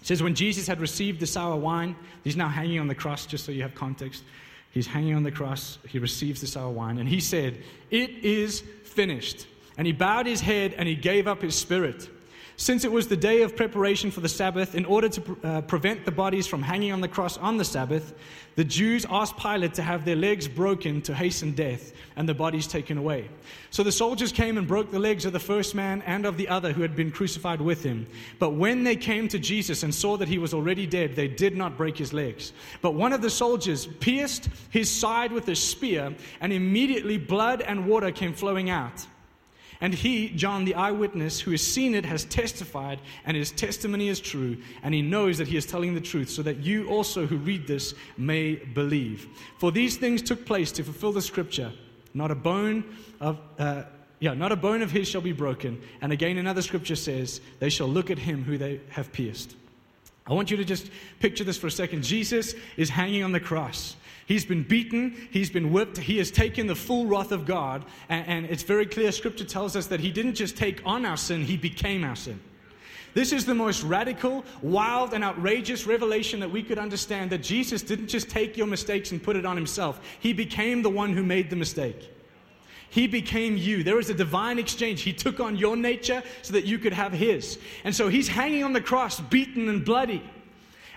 It 0.00 0.06
says, 0.06 0.22
When 0.22 0.34
Jesus 0.34 0.66
had 0.66 0.80
received 0.80 1.20
the 1.20 1.26
sour 1.26 1.56
wine, 1.56 1.94
he's 2.24 2.38
now 2.38 2.48
hanging 2.48 2.80
on 2.80 2.86
the 2.88 2.94
cross, 2.94 3.26
just 3.26 3.44
so 3.44 3.52
you 3.52 3.60
have 3.60 3.74
context. 3.74 4.24
He's 4.70 4.86
hanging 4.86 5.14
on 5.14 5.24
the 5.24 5.30
cross, 5.30 5.76
he 5.86 5.98
receives 5.98 6.40
the 6.40 6.46
sour 6.46 6.70
wine, 6.70 6.96
and 6.96 7.06
he 7.06 7.20
said, 7.20 7.62
It 7.90 8.08
is 8.24 8.62
finished. 8.84 9.46
And 9.76 9.86
he 9.86 9.92
bowed 9.92 10.24
his 10.24 10.40
head 10.40 10.72
and 10.72 10.88
he 10.88 10.94
gave 10.94 11.28
up 11.28 11.42
his 11.42 11.54
spirit. 11.54 12.08
Since 12.56 12.84
it 12.84 12.92
was 12.92 13.08
the 13.08 13.16
day 13.16 13.42
of 13.42 13.56
preparation 13.56 14.10
for 14.10 14.20
the 14.20 14.28
Sabbath, 14.28 14.74
in 14.74 14.84
order 14.84 15.08
to 15.08 15.38
uh, 15.42 15.60
prevent 15.62 16.04
the 16.04 16.12
bodies 16.12 16.46
from 16.46 16.62
hanging 16.62 16.92
on 16.92 17.00
the 17.00 17.08
cross 17.08 17.38
on 17.38 17.56
the 17.56 17.64
Sabbath, 17.64 18.14
the 18.54 18.64
Jews 18.64 19.06
asked 19.08 19.38
Pilate 19.38 19.72
to 19.74 19.82
have 19.82 20.04
their 20.04 20.16
legs 20.16 20.46
broken 20.46 21.00
to 21.02 21.14
hasten 21.14 21.52
death 21.52 21.92
and 22.16 22.28
the 22.28 22.34
bodies 22.34 22.66
taken 22.66 22.98
away. 22.98 23.30
So 23.70 23.82
the 23.82 23.90
soldiers 23.90 24.30
came 24.30 24.58
and 24.58 24.68
broke 24.68 24.90
the 24.90 24.98
legs 24.98 25.24
of 25.24 25.32
the 25.32 25.40
first 25.40 25.74
man 25.74 26.02
and 26.02 26.26
of 26.26 26.36
the 26.36 26.48
other 26.48 26.72
who 26.72 26.82
had 26.82 26.94
been 26.94 27.10
crucified 27.10 27.62
with 27.62 27.82
him. 27.82 28.06
But 28.38 28.50
when 28.50 28.84
they 28.84 28.96
came 28.96 29.26
to 29.28 29.38
Jesus 29.38 29.82
and 29.82 29.94
saw 29.94 30.18
that 30.18 30.28
he 30.28 30.36
was 30.36 30.52
already 30.52 30.86
dead, 30.86 31.16
they 31.16 31.28
did 31.28 31.56
not 31.56 31.78
break 31.78 31.96
his 31.96 32.12
legs. 32.12 32.52
But 32.82 32.92
one 32.94 33.14
of 33.14 33.22
the 33.22 33.30
soldiers 33.30 33.86
pierced 33.86 34.50
his 34.68 34.90
side 34.90 35.32
with 35.32 35.48
a 35.48 35.56
spear, 35.56 36.14
and 36.40 36.52
immediately 36.52 37.16
blood 37.16 37.62
and 37.62 37.86
water 37.86 38.10
came 38.10 38.34
flowing 38.34 38.68
out. 38.68 39.06
And 39.82 39.92
he, 39.92 40.28
John, 40.28 40.64
the 40.64 40.76
eyewitness 40.76 41.40
who 41.40 41.50
has 41.50 41.60
seen 41.60 41.96
it, 41.96 42.04
has 42.04 42.24
testified, 42.24 43.00
and 43.26 43.36
his 43.36 43.50
testimony 43.50 44.08
is 44.08 44.20
true, 44.20 44.56
and 44.84 44.94
he 44.94 45.02
knows 45.02 45.38
that 45.38 45.48
he 45.48 45.56
is 45.56 45.66
telling 45.66 45.94
the 45.94 46.00
truth, 46.00 46.30
so 46.30 46.40
that 46.44 46.58
you 46.58 46.88
also 46.88 47.26
who 47.26 47.36
read 47.36 47.66
this 47.66 47.92
may 48.16 48.54
believe. 48.54 49.26
For 49.58 49.72
these 49.72 49.96
things 49.96 50.22
took 50.22 50.46
place 50.46 50.70
to 50.72 50.84
fulfill 50.84 51.10
the 51.10 51.20
scripture. 51.20 51.72
Not 52.14 52.30
a 52.30 52.36
bone 52.36 52.96
of. 53.20 53.40
Uh, 53.58 53.82
yeah, 54.20 54.34
not 54.34 54.52
a 54.52 54.56
bone 54.56 54.82
of 54.82 54.92
his 54.92 55.08
shall 55.08 55.20
be 55.20 55.32
broken. 55.32 55.82
And 56.00 56.12
again, 56.12 56.38
another 56.38 56.62
scripture 56.62 56.94
says, 56.94 57.40
They 57.58 57.68
shall 57.68 57.88
look 57.88 58.08
at 58.08 58.20
him 58.20 58.44
who 58.44 58.56
they 58.56 58.80
have 58.90 59.10
pierced. 59.10 59.56
I 60.28 60.32
want 60.32 60.48
you 60.48 60.56
to 60.58 60.64
just 60.64 60.88
picture 61.18 61.42
this 61.42 61.58
for 61.58 61.66
a 61.66 61.72
second. 61.72 62.04
Jesus 62.04 62.54
is 62.76 62.88
hanging 62.88 63.24
on 63.24 63.32
the 63.32 63.40
cross. 63.40 63.96
He's 64.32 64.46
been 64.46 64.62
beaten, 64.62 65.28
he's 65.30 65.50
been 65.50 65.72
whipped, 65.72 65.98
he 65.98 66.16
has 66.16 66.30
taken 66.30 66.66
the 66.66 66.74
full 66.74 67.04
wrath 67.04 67.32
of 67.32 67.44
God. 67.44 67.84
And, 68.08 68.26
and, 68.26 68.46
it's 68.46 68.62
very 68.62 68.86
clear, 68.86 69.12
scripture 69.12 69.44
tells 69.44 69.76
us 69.76 69.88
that 69.88 70.00
he 70.00 70.10
didn't 70.10 70.36
just 70.36 70.56
take 70.56 70.80
on 70.86 71.04
our 71.04 71.18
sin, 71.18 71.42
he 71.42 71.58
became 71.58 72.02
our 72.02 72.16
sin. 72.16 72.40
This 73.12 73.34
is 73.34 73.44
the 73.44 73.54
most 73.54 73.82
radical, 73.82 74.42
wild, 74.62 75.12
and 75.12 75.22
outrageous 75.22 75.86
revelation 75.86 76.40
that 76.40 76.50
we 76.50 76.62
could 76.62 76.78
understand 76.78 77.28
that 77.28 77.42
Jesus 77.42 77.82
didn't 77.82 78.08
just 78.08 78.30
take 78.30 78.56
your 78.56 78.66
mistakes 78.66 79.12
and 79.12 79.22
put 79.22 79.36
it 79.36 79.44
on 79.44 79.54
himself, 79.54 80.00
he 80.18 80.32
became 80.32 80.80
the 80.80 80.88
one 80.88 81.12
who 81.12 81.22
made 81.22 81.50
the 81.50 81.56
mistake. 81.56 82.10
He 82.88 83.06
became 83.06 83.58
you. 83.58 83.82
There 83.82 83.96
was 83.96 84.08
a 84.08 84.14
divine 84.14 84.58
exchange. 84.58 85.02
He 85.02 85.12
took 85.12 85.40
on 85.40 85.56
your 85.56 85.76
nature 85.76 86.22
so 86.40 86.54
that 86.54 86.64
you 86.64 86.78
could 86.78 86.94
have 86.94 87.12
his. 87.12 87.58
And 87.84 87.94
so 87.94 88.08
he's 88.08 88.28
hanging 88.28 88.64
on 88.64 88.72
the 88.72 88.80
cross, 88.80 89.20
beaten 89.20 89.68
and 89.68 89.84
bloody. 89.84 90.22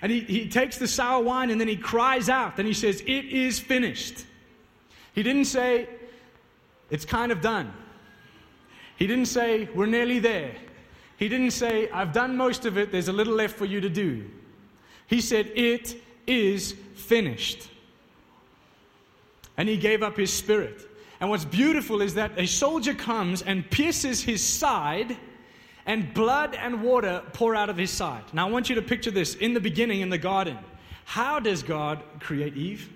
And 0.01 0.11
he, 0.11 0.21
he 0.21 0.49
takes 0.49 0.77
the 0.77 0.87
sour 0.87 1.23
wine 1.23 1.49
and 1.49 1.59
then 1.59 1.67
he 1.67 1.77
cries 1.77 2.29
out. 2.29 2.57
Then 2.57 2.65
he 2.65 2.73
says, 2.73 3.01
It 3.01 3.25
is 3.25 3.59
finished. 3.59 4.25
He 5.13 5.23
didn't 5.23 5.45
say, 5.45 5.87
It's 6.89 7.05
kind 7.05 7.31
of 7.31 7.41
done. 7.41 7.73
He 8.97 9.07
didn't 9.07 9.27
say, 9.27 9.69
We're 9.73 9.85
nearly 9.85 10.19
there. 10.19 10.55
He 11.17 11.29
didn't 11.29 11.51
say, 11.51 11.89
I've 11.89 12.11
done 12.11 12.35
most 12.35 12.65
of 12.65 12.77
it, 12.77 12.91
there's 12.91 13.07
a 13.07 13.13
little 13.13 13.33
left 13.33 13.55
for 13.55 13.65
you 13.65 13.81
to 13.81 13.89
do. 13.89 14.29
He 15.07 15.21
said, 15.21 15.51
It 15.55 15.95
is 16.27 16.75
finished. 16.95 17.69
And 19.57 19.69
he 19.69 19.77
gave 19.77 20.03
up 20.03 20.17
his 20.17 20.33
spirit. 20.33 20.81
And 21.19 21.29
what's 21.29 21.45
beautiful 21.45 22.01
is 22.01 22.15
that 22.15 22.31
a 22.37 22.45
soldier 22.45 22.93
comes 22.93 23.41
and 23.41 23.69
pierces 23.69 24.21
his 24.21 24.43
side, 24.43 25.15
and 25.85 26.13
blood 26.13 26.55
and 26.55 26.81
water 26.81 27.21
pour 27.33 27.55
out 27.55 27.69
of 27.69 27.77
his 27.77 27.91
side. 27.91 28.23
Now, 28.33 28.47
I 28.47 28.51
want 28.51 28.69
you 28.69 28.75
to 28.75 28.81
picture 28.81 29.11
this 29.11 29.35
in 29.35 29.53
the 29.53 29.59
beginning 29.59 30.01
in 30.01 30.09
the 30.09 30.17
garden. 30.17 30.57
How 31.05 31.39
does 31.39 31.61
God 31.61 32.01
create 32.19 32.57
Eve? 32.57 32.89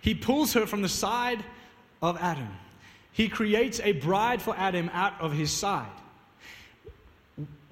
He 0.00 0.14
pulls 0.14 0.52
her 0.52 0.66
from 0.66 0.82
the 0.82 0.88
side 0.88 1.42
of 2.02 2.18
Adam. 2.18 2.48
He 3.12 3.28
creates 3.28 3.80
a 3.80 3.92
bride 3.92 4.40
for 4.40 4.54
Adam 4.56 4.90
out 4.92 5.20
of 5.20 5.32
his 5.32 5.50
side. 5.50 5.86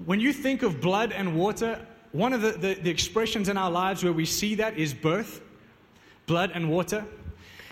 When 0.04 0.20
you 0.20 0.32
think 0.32 0.62
of 0.62 0.80
blood 0.80 1.12
and 1.12 1.36
water, 1.36 1.86
one 2.12 2.32
of 2.32 2.40
the, 2.40 2.52
the, 2.52 2.74
the, 2.74 2.90
expressions 2.90 3.48
in 3.48 3.56
our 3.56 3.70
lives 3.70 4.02
where 4.02 4.12
we 4.12 4.24
see 4.24 4.56
that 4.56 4.76
is 4.78 4.94
birth, 4.94 5.40
blood 6.26 6.50
and 6.54 6.70
water. 6.70 7.04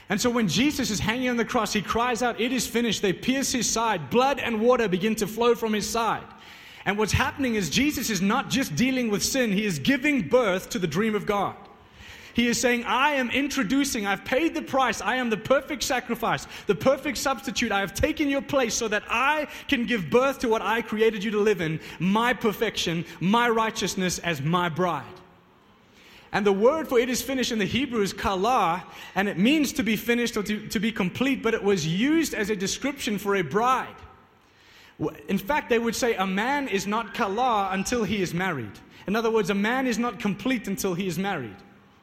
And 0.08 0.20
so 0.20 0.28
when 0.28 0.48
Jesus 0.48 0.90
is 0.90 1.00
hanging 1.00 1.30
on 1.30 1.36
the 1.36 1.44
cross, 1.44 1.72
he 1.72 1.80
cries 1.80 2.22
out, 2.22 2.40
It 2.40 2.52
is 2.52 2.66
finished. 2.66 3.00
They 3.02 3.12
pierce 3.12 3.52
his 3.52 3.68
side. 3.68 4.10
Blood 4.10 4.38
and 4.38 4.60
water 4.60 4.88
begin 4.88 5.14
to 5.16 5.26
flow 5.26 5.54
from 5.54 5.72
his 5.72 5.88
side. 5.88 6.24
And 6.84 6.98
what's 6.98 7.12
happening 7.12 7.54
is 7.54 7.70
Jesus 7.70 8.10
is 8.10 8.20
not 8.20 8.50
just 8.50 8.76
dealing 8.76 9.10
with 9.10 9.22
sin, 9.22 9.52
he 9.52 9.64
is 9.64 9.78
giving 9.78 10.28
birth 10.28 10.68
to 10.70 10.78
the 10.78 10.86
dream 10.86 11.14
of 11.14 11.24
God. 11.24 11.56
He 12.34 12.48
is 12.48 12.60
saying, 12.60 12.84
I 12.84 13.12
am 13.12 13.30
introducing, 13.30 14.06
I've 14.06 14.24
paid 14.24 14.54
the 14.54 14.62
price, 14.62 15.00
I 15.00 15.16
am 15.16 15.30
the 15.30 15.36
perfect 15.36 15.84
sacrifice, 15.84 16.48
the 16.66 16.74
perfect 16.74 17.16
substitute. 17.16 17.70
I 17.70 17.78
have 17.78 17.94
taken 17.94 18.28
your 18.28 18.42
place 18.42 18.74
so 18.74 18.88
that 18.88 19.04
I 19.08 19.46
can 19.68 19.86
give 19.86 20.10
birth 20.10 20.40
to 20.40 20.48
what 20.48 20.60
I 20.60 20.82
created 20.82 21.22
you 21.22 21.30
to 21.30 21.38
live 21.38 21.60
in 21.60 21.78
my 22.00 22.34
perfection, 22.34 23.04
my 23.20 23.48
righteousness 23.48 24.18
as 24.18 24.42
my 24.42 24.68
bride. 24.68 25.04
And 26.34 26.44
the 26.44 26.52
word 26.52 26.88
for 26.88 26.98
it 26.98 27.08
is 27.08 27.22
finished 27.22 27.52
in 27.52 27.60
the 27.60 27.64
Hebrew 27.64 28.02
is 28.02 28.12
kala, 28.12 28.84
and 29.14 29.28
it 29.28 29.38
means 29.38 29.72
to 29.74 29.84
be 29.84 29.94
finished 29.94 30.36
or 30.36 30.42
to, 30.42 30.66
to 30.66 30.80
be 30.80 30.90
complete, 30.90 31.44
but 31.44 31.54
it 31.54 31.62
was 31.62 31.86
used 31.86 32.34
as 32.34 32.50
a 32.50 32.56
description 32.56 33.18
for 33.18 33.36
a 33.36 33.42
bride. 33.42 33.94
In 35.28 35.38
fact, 35.38 35.70
they 35.70 35.78
would 35.78 35.94
say 35.94 36.14
a 36.16 36.26
man 36.26 36.66
is 36.66 36.88
not 36.88 37.14
kala 37.14 37.68
until 37.70 38.02
he 38.02 38.20
is 38.20 38.34
married. 38.34 38.72
In 39.06 39.14
other 39.14 39.30
words, 39.30 39.50
a 39.50 39.54
man 39.54 39.86
is 39.86 39.96
not 39.96 40.18
complete 40.18 40.66
until 40.66 40.92
he 40.92 41.06
is 41.06 41.18
married. 41.20 41.56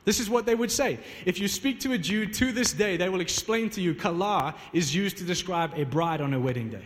This 0.05 0.21
is 0.21 0.29
what 0.29 0.45
they 0.45 0.55
would 0.55 0.71
say. 0.71 0.97
If 1.25 1.37
you 1.37 1.49
speak 1.49 1.81
to 1.81 1.91
a 1.91 1.97
Jew 1.97 2.25
to 2.25 2.53
this 2.53 2.71
day, 2.71 2.95
they 2.95 3.09
will 3.09 3.21
explain 3.21 3.69
to 3.71 3.81
you 3.81 3.93
kala 3.93 4.55
is 4.71 4.95
used 4.95 5.17
to 5.17 5.25
describe 5.25 5.73
a 5.75 5.83
bride 5.83 6.21
on 6.21 6.31
her 6.31 6.39
wedding 6.39 6.69
day. 6.69 6.85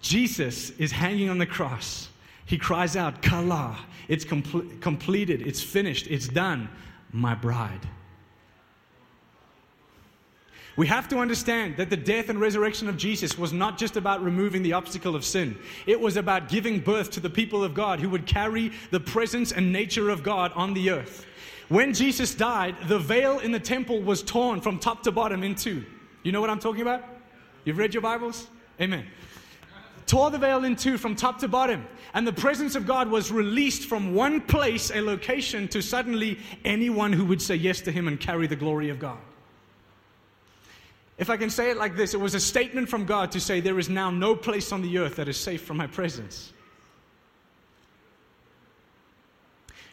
Jesus 0.00 0.70
is 0.70 0.90
hanging 0.90 1.30
on 1.30 1.38
the 1.38 1.46
cross. 1.46 2.08
He 2.48 2.56
cries 2.56 2.96
out, 2.96 3.20
Kala, 3.20 3.78
it's 4.08 4.24
com- 4.24 4.78
completed, 4.80 5.46
it's 5.46 5.62
finished, 5.62 6.06
it's 6.06 6.26
done, 6.26 6.70
my 7.12 7.34
bride. 7.34 7.86
We 10.74 10.86
have 10.86 11.10
to 11.10 11.18
understand 11.18 11.76
that 11.76 11.90
the 11.90 11.96
death 11.96 12.30
and 12.30 12.40
resurrection 12.40 12.88
of 12.88 12.96
Jesus 12.96 13.36
was 13.36 13.52
not 13.52 13.76
just 13.76 13.98
about 13.98 14.24
removing 14.24 14.62
the 14.62 14.72
obstacle 14.72 15.14
of 15.14 15.26
sin. 15.26 15.58
It 15.86 16.00
was 16.00 16.16
about 16.16 16.48
giving 16.48 16.80
birth 16.80 17.10
to 17.10 17.20
the 17.20 17.28
people 17.28 17.62
of 17.62 17.74
God 17.74 18.00
who 18.00 18.08
would 18.08 18.24
carry 18.24 18.72
the 18.92 19.00
presence 19.00 19.52
and 19.52 19.70
nature 19.70 20.08
of 20.08 20.22
God 20.22 20.50
on 20.54 20.72
the 20.72 20.88
earth. 20.88 21.26
When 21.68 21.92
Jesus 21.92 22.34
died, 22.34 22.76
the 22.86 22.98
veil 22.98 23.40
in 23.40 23.52
the 23.52 23.60
temple 23.60 24.00
was 24.00 24.22
torn 24.22 24.62
from 24.62 24.78
top 24.78 25.02
to 25.02 25.12
bottom 25.12 25.42
in 25.42 25.54
two. 25.54 25.84
You 26.22 26.32
know 26.32 26.40
what 26.40 26.48
I'm 26.48 26.60
talking 26.60 26.80
about? 26.80 27.04
You've 27.66 27.76
read 27.76 27.92
your 27.92 28.02
Bibles? 28.02 28.48
Amen. 28.80 29.04
Tore 30.08 30.30
the 30.30 30.38
veil 30.38 30.64
in 30.64 30.74
two 30.74 30.96
from 30.96 31.14
top 31.14 31.38
to 31.40 31.48
bottom. 31.48 31.86
And 32.14 32.26
the 32.26 32.32
presence 32.32 32.74
of 32.74 32.86
God 32.86 33.10
was 33.10 33.30
released 33.30 33.86
from 33.86 34.14
one 34.14 34.40
place, 34.40 34.90
a 34.90 35.02
location, 35.02 35.68
to 35.68 35.82
suddenly 35.82 36.38
anyone 36.64 37.12
who 37.12 37.26
would 37.26 37.42
say 37.42 37.54
yes 37.54 37.82
to 37.82 37.92
Him 37.92 38.08
and 38.08 38.18
carry 38.18 38.46
the 38.46 38.56
glory 38.56 38.88
of 38.88 38.98
God. 38.98 39.18
If 41.18 41.28
I 41.28 41.36
can 41.36 41.50
say 41.50 41.70
it 41.70 41.76
like 41.76 41.94
this, 41.94 42.14
it 42.14 42.20
was 42.20 42.34
a 42.34 42.40
statement 42.40 42.88
from 42.88 43.04
God 43.04 43.30
to 43.32 43.40
say, 43.40 43.60
There 43.60 43.78
is 43.78 43.90
now 43.90 44.10
no 44.10 44.34
place 44.34 44.72
on 44.72 44.80
the 44.80 44.96
earth 44.96 45.16
that 45.16 45.28
is 45.28 45.36
safe 45.36 45.62
from 45.62 45.76
my 45.76 45.86
presence. 45.86 46.54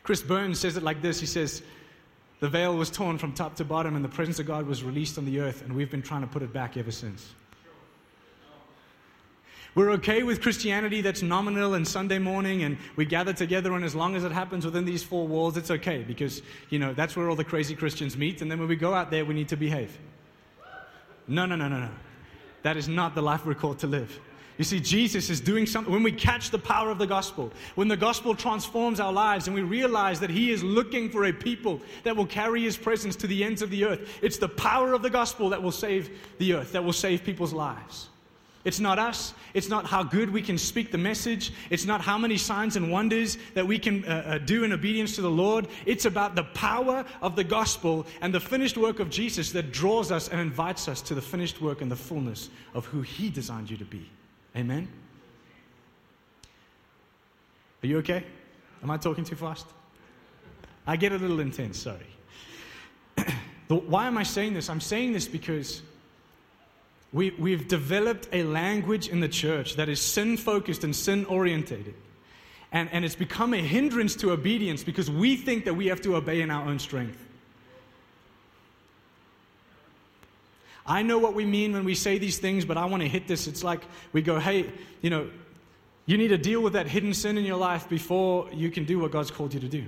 Chris 0.03 0.21
Burns 0.21 0.59
says 0.59 0.77
it 0.77 0.83
like 0.83 1.01
this 1.01 1.19
He 1.19 1.25
says, 1.25 1.61
The 2.39 2.47
veil 2.47 2.77
was 2.77 2.89
torn 2.89 3.17
from 3.17 3.33
top 3.33 3.55
to 3.55 3.65
bottom, 3.65 3.97
and 3.97 4.05
the 4.05 4.09
presence 4.09 4.39
of 4.39 4.45
God 4.45 4.65
was 4.65 4.81
released 4.81 5.17
on 5.17 5.25
the 5.25 5.41
earth, 5.41 5.61
and 5.61 5.75
we've 5.75 5.91
been 5.91 6.03
trying 6.03 6.21
to 6.21 6.27
put 6.27 6.41
it 6.41 6.53
back 6.53 6.77
ever 6.77 6.91
since. 6.91 7.33
We're 9.75 9.91
okay 9.91 10.23
with 10.23 10.41
Christianity 10.41 11.01
that's 11.01 11.21
nominal 11.21 11.73
and 11.73 11.85
Sunday 11.85 12.17
morning, 12.17 12.63
and 12.63 12.77
we 12.95 13.03
gather 13.03 13.33
together, 13.33 13.73
and 13.73 13.83
as 13.83 13.93
long 13.93 14.15
as 14.15 14.23
it 14.23 14.31
happens 14.31 14.63
within 14.63 14.85
these 14.85 15.03
four 15.03 15.27
walls, 15.27 15.57
it's 15.57 15.69
okay 15.69 16.01
because, 16.01 16.41
you 16.69 16.79
know, 16.79 16.93
that's 16.93 17.17
where 17.17 17.29
all 17.29 17.35
the 17.35 17.43
crazy 17.43 17.75
Christians 17.75 18.15
meet, 18.15 18.41
and 18.41 18.49
then 18.49 18.57
when 18.57 18.69
we 18.69 18.77
go 18.77 18.93
out 18.93 19.11
there, 19.11 19.25
we 19.25 19.33
need 19.33 19.49
to 19.49 19.57
behave. 19.57 19.99
No, 21.27 21.45
no, 21.45 21.57
no, 21.57 21.67
no, 21.67 21.79
no. 21.79 21.89
That 22.63 22.77
is 22.77 22.87
not 22.87 23.15
the 23.15 23.21
life 23.21 23.45
we're 23.45 23.53
called 23.53 23.79
to 23.79 23.87
live. 23.87 24.17
You 24.57 24.63
see, 24.63 24.79
Jesus 24.79 25.29
is 25.29 25.41
doing 25.41 25.65
something. 25.65 25.91
When 25.91 26.03
we 26.03 26.13
catch 26.13 26.51
the 26.51 26.57
power 26.57 26.89
of 26.89 26.97
the 26.97 27.05
gospel, 27.05 27.51
when 27.75 27.89
the 27.89 27.97
gospel 27.97 28.33
transforms 28.33 29.01
our 29.01 29.11
lives 29.11 29.47
and 29.47 29.55
we 29.55 29.63
realize 29.63 30.21
that 30.21 30.29
He 30.29 30.51
is 30.51 30.63
looking 30.63 31.09
for 31.09 31.25
a 31.25 31.33
people 31.33 31.81
that 32.03 32.15
will 32.15 32.25
carry 32.25 32.61
His 32.61 32.77
presence 32.77 33.17
to 33.17 33.27
the 33.27 33.43
ends 33.43 33.61
of 33.61 33.69
the 33.69 33.83
earth, 33.83 34.19
it's 34.21 34.37
the 34.37 34.47
power 34.47 34.93
of 34.93 35.01
the 35.01 35.09
gospel 35.09 35.49
that 35.49 35.61
will 35.61 35.73
save 35.73 36.17
the 36.37 36.53
earth, 36.53 36.71
that 36.71 36.85
will 36.85 36.93
save 36.93 37.25
people's 37.25 37.51
lives. 37.51 38.07
It's 38.65 38.79
not 38.79 38.97
us. 38.97 39.35
It's 39.53 39.69
not 39.69 39.85
how 39.85 40.01
good 40.01 40.29
we 40.31 40.41
can 40.41 40.57
speak 40.57 40.91
the 40.91 40.97
message. 40.97 41.53
It's 41.69 41.85
not 41.85 42.01
how 42.01 42.17
many 42.17 42.35
signs 42.35 42.75
and 42.75 42.91
wonders 42.91 43.37
that 43.53 43.65
we 43.65 43.77
can 43.77 44.03
uh, 44.05 44.23
uh, 44.25 44.37
do 44.39 44.63
in 44.63 44.73
obedience 44.73 45.15
to 45.15 45.21
the 45.21 45.29
Lord. 45.29 45.67
It's 45.85 46.05
about 46.05 46.35
the 46.35 46.43
power 46.43 47.05
of 47.21 47.35
the 47.35 47.43
gospel 47.43 48.07
and 48.21 48.33
the 48.33 48.39
finished 48.39 48.75
work 48.75 48.99
of 48.99 49.11
Jesus 49.11 49.51
that 49.51 49.71
draws 49.71 50.11
us 50.11 50.29
and 50.29 50.41
invites 50.41 50.87
us 50.87 50.99
to 51.03 51.13
the 51.13 51.21
finished 51.21 51.61
work 51.61 51.81
and 51.81 51.91
the 51.91 51.95
fullness 51.95 52.49
of 52.73 52.85
who 52.87 53.03
He 53.03 53.29
designed 53.29 53.69
you 53.69 53.77
to 53.77 53.85
be. 53.85 54.09
Amen? 54.57 54.87
Are 57.83 57.87
you 57.87 57.99
okay? 57.99 58.23
Am 58.81 58.89
I 58.89 58.97
talking 58.97 59.23
too 59.23 59.35
fast? 59.35 59.67
I 60.87 60.95
get 60.95 61.11
a 61.11 61.17
little 61.17 61.39
intense, 61.39 61.77
sorry. 61.77 62.07
Why 63.67 64.07
am 64.07 64.17
I 64.17 64.23
saying 64.23 64.55
this? 64.55 64.71
I'm 64.71 64.81
saying 64.81 65.13
this 65.13 65.27
because 65.27 65.83
we, 67.15 67.29
we've 67.39 67.69
developed 67.69 68.27
a 68.33 68.43
language 68.43 69.07
in 69.07 69.21
the 69.21 69.29
church 69.29 69.77
that 69.77 69.87
is 69.87 70.01
sin 70.01 70.35
focused 70.35 70.83
and 70.83 70.93
sin 70.93 71.23
orientated. 71.27 71.93
And, 72.73 72.89
and 72.91 73.05
it's 73.05 73.15
become 73.15 73.53
a 73.53 73.61
hindrance 73.61 74.17
to 74.17 74.33
obedience 74.33 74.83
because 74.83 75.09
we 75.09 75.37
think 75.37 75.63
that 75.63 75.75
we 75.75 75.87
have 75.87 76.01
to 76.01 76.17
obey 76.17 76.41
in 76.41 76.51
our 76.51 76.67
own 76.67 76.77
strength. 76.77 77.17
I 80.85 81.03
know 81.03 81.17
what 81.17 81.33
we 81.33 81.45
mean 81.45 81.71
when 81.71 81.85
we 81.85 81.95
say 81.95 82.17
these 82.17 82.37
things, 82.37 82.65
but 82.65 82.75
I 82.75 82.83
want 82.83 83.01
to 83.01 83.07
hit 83.07 83.29
this. 83.29 83.47
It's 83.47 83.63
like 83.63 83.83
we 84.11 84.21
go, 84.21 84.37
hey, 84.37 84.69
you 85.01 85.09
know, 85.09 85.29
you 86.05 86.17
need 86.17 86.27
to 86.27 86.37
deal 86.37 86.59
with 86.59 86.73
that 86.73 86.85
hidden 86.85 87.13
sin 87.13 87.37
in 87.37 87.45
your 87.45 87.57
life 87.57 87.87
before 87.87 88.49
you 88.51 88.69
can 88.69 88.83
do 88.83 88.99
what 88.99 89.11
God's 89.11 89.31
called 89.31 89.53
you 89.53 89.61
to 89.61 89.69
do. 89.69 89.85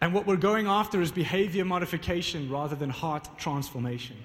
And 0.00 0.14
what 0.14 0.26
we're 0.26 0.36
going 0.36 0.66
after 0.66 1.00
is 1.02 1.12
behavior 1.12 1.64
modification 1.64 2.50
rather 2.50 2.74
than 2.74 2.88
heart 2.90 3.28
transformation. 3.38 4.16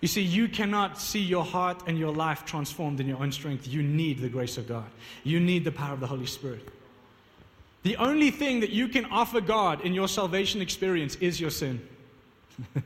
You 0.00 0.08
see, 0.08 0.22
you 0.22 0.48
cannot 0.48 1.00
see 1.00 1.20
your 1.20 1.44
heart 1.44 1.82
and 1.86 1.98
your 1.98 2.12
life 2.12 2.44
transformed 2.44 3.00
in 3.00 3.08
your 3.08 3.22
own 3.22 3.32
strength. 3.32 3.66
You 3.66 3.82
need 3.82 4.18
the 4.18 4.28
grace 4.28 4.58
of 4.58 4.68
God, 4.68 4.84
you 5.22 5.40
need 5.40 5.64
the 5.64 5.72
power 5.72 5.94
of 5.94 6.00
the 6.00 6.06
Holy 6.06 6.26
Spirit. 6.26 6.68
The 7.84 7.96
only 7.98 8.30
thing 8.30 8.60
that 8.60 8.70
you 8.70 8.88
can 8.88 9.04
offer 9.06 9.42
God 9.42 9.82
in 9.82 9.92
your 9.92 10.08
salvation 10.08 10.62
experience 10.62 11.16
is 11.16 11.38
your 11.38 11.50
sin. 11.50 11.86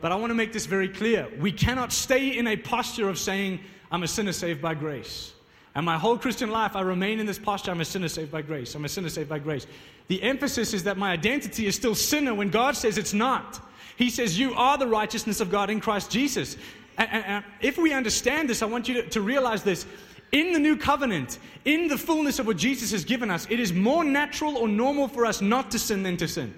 but 0.00 0.12
I 0.12 0.14
want 0.14 0.30
to 0.30 0.34
make 0.34 0.52
this 0.52 0.66
very 0.66 0.88
clear. 0.88 1.28
We 1.40 1.50
cannot 1.50 1.92
stay 1.92 2.38
in 2.38 2.46
a 2.46 2.56
posture 2.56 3.08
of 3.08 3.18
saying, 3.18 3.58
I'm 3.90 4.04
a 4.04 4.08
sinner 4.08 4.30
saved 4.30 4.62
by 4.62 4.74
grace. 4.74 5.32
And 5.74 5.86
my 5.86 5.96
whole 5.96 6.18
Christian 6.18 6.50
life, 6.50 6.76
I 6.76 6.82
remain 6.82 7.18
in 7.18 7.26
this 7.26 7.38
posture 7.38 7.70
I'm 7.70 7.80
a 7.80 7.84
sinner 7.84 8.08
saved 8.08 8.30
by 8.30 8.42
grace. 8.42 8.74
I'm 8.74 8.84
a 8.84 8.88
sinner 8.88 9.08
saved 9.08 9.28
by 9.28 9.38
grace. 9.38 9.66
The 10.08 10.22
emphasis 10.22 10.74
is 10.74 10.84
that 10.84 10.98
my 10.98 11.12
identity 11.12 11.66
is 11.66 11.74
still 11.74 11.94
sinner 11.94 12.34
when 12.34 12.50
God 12.50 12.76
says 12.76 12.98
it's 12.98 13.14
not. 13.14 13.60
He 13.96 14.10
says, 14.10 14.38
You 14.38 14.52
are 14.54 14.76
the 14.76 14.86
righteousness 14.86 15.40
of 15.40 15.50
God 15.50 15.70
in 15.70 15.80
Christ 15.80 16.10
Jesus. 16.10 16.56
And, 16.98 17.08
and, 17.10 17.24
and 17.24 17.44
if 17.60 17.78
we 17.78 17.92
understand 17.94 18.50
this, 18.50 18.62
I 18.62 18.66
want 18.66 18.88
you 18.88 18.94
to, 18.94 19.08
to 19.10 19.20
realize 19.20 19.62
this. 19.62 19.86
In 20.32 20.52
the 20.52 20.58
new 20.58 20.76
covenant, 20.76 21.38
in 21.66 21.88
the 21.88 21.98
fullness 21.98 22.38
of 22.38 22.46
what 22.46 22.56
Jesus 22.56 22.90
has 22.90 23.04
given 23.04 23.30
us, 23.30 23.46
it 23.50 23.60
is 23.60 23.72
more 23.72 24.02
natural 24.02 24.56
or 24.56 24.66
normal 24.66 25.08
for 25.08 25.26
us 25.26 25.42
not 25.42 25.70
to 25.70 25.78
sin 25.78 26.02
than 26.02 26.16
to 26.18 26.28
sin. 26.28 26.54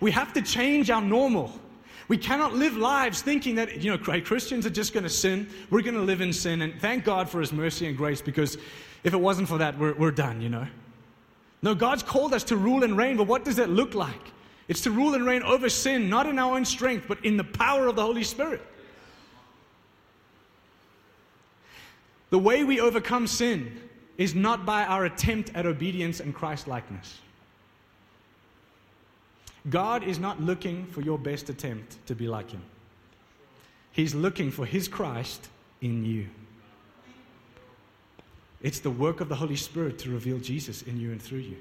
We 0.00 0.10
have 0.10 0.32
to 0.34 0.42
change 0.42 0.90
our 0.90 1.00
normal. 1.00 1.52
We 2.08 2.18
cannot 2.18 2.54
live 2.54 2.76
lives 2.76 3.22
thinking 3.22 3.54
that, 3.54 3.82
you 3.82 3.90
know, 3.90 3.98
Christians 3.98 4.66
are 4.66 4.70
just 4.70 4.92
going 4.92 5.04
to 5.04 5.10
sin. 5.10 5.48
We're 5.70 5.82
going 5.82 5.94
to 5.94 6.02
live 6.02 6.20
in 6.20 6.32
sin. 6.32 6.62
And 6.62 6.78
thank 6.80 7.04
God 7.04 7.28
for 7.28 7.40
His 7.40 7.52
mercy 7.52 7.86
and 7.86 7.96
grace 7.96 8.20
because 8.20 8.58
if 9.04 9.14
it 9.14 9.20
wasn't 9.20 9.48
for 9.48 9.58
that, 9.58 9.78
we're, 9.78 9.94
we're 9.94 10.10
done, 10.10 10.40
you 10.40 10.48
know. 10.48 10.66
No, 11.62 11.74
God's 11.74 12.02
called 12.02 12.34
us 12.34 12.44
to 12.44 12.56
rule 12.56 12.84
and 12.84 12.96
reign, 12.96 13.16
but 13.16 13.26
what 13.26 13.44
does 13.44 13.56
that 13.56 13.70
look 13.70 13.94
like? 13.94 14.32
It's 14.68 14.82
to 14.82 14.90
rule 14.90 15.14
and 15.14 15.24
reign 15.24 15.42
over 15.42 15.68
sin, 15.68 16.10
not 16.10 16.26
in 16.26 16.38
our 16.38 16.56
own 16.56 16.64
strength, 16.64 17.06
but 17.08 17.24
in 17.24 17.36
the 17.36 17.44
power 17.44 17.86
of 17.86 17.96
the 17.96 18.02
Holy 18.02 18.24
Spirit. 18.24 18.60
The 22.30 22.38
way 22.38 22.64
we 22.64 22.80
overcome 22.80 23.26
sin 23.26 23.80
is 24.18 24.34
not 24.34 24.66
by 24.66 24.84
our 24.84 25.04
attempt 25.04 25.52
at 25.54 25.66
obedience 25.66 26.20
and 26.20 26.34
Christ 26.34 26.66
likeness. 26.66 27.20
God 29.68 30.04
is 30.04 30.18
not 30.18 30.40
looking 30.40 30.86
for 30.86 31.00
your 31.00 31.18
best 31.18 31.48
attempt 31.48 32.04
to 32.06 32.14
be 32.14 32.28
like 32.28 32.50
Him, 32.50 32.62
He's 33.92 34.14
looking 34.14 34.50
for 34.50 34.66
His 34.66 34.88
Christ 34.88 35.48
in 35.80 36.04
you. 36.04 36.28
It's 38.62 38.80
the 38.80 38.90
work 38.90 39.20
of 39.20 39.28
the 39.28 39.34
Holy 39.34 39.56
Spirit 39.56 39.98
to 40.00 40.10
reveal 40.10 40.38
Jesus 40.38 40.82
in 40.82 40.98
you 40.98 41.12
and 41.12 41.20
through 41.20 41.40
you. 41.40 41.56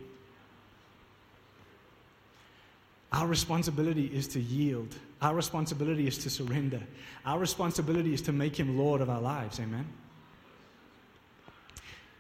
Our 3.12 3.28
responsibility 3.28 4.06
is 4.06 4.28
to 4.30 4.40
yield. 4.40 4.96
Our 5.22 5.36
responsibility 5.36 6.08
is 6.08 6.18
to 6.20 6.30
surrender. 6.30 6.82
Our 7.26 7.40
responsibility 7.40 8.14
is 8.14 8.22
to 8.24 8.32
make 8.32 8.56
Him 8.56 8.78
Lord 8.78 9.02
of 9.02 9.10
our 9.10 9.22
lives. 9.22 9.60
Amen. 9.60 9.86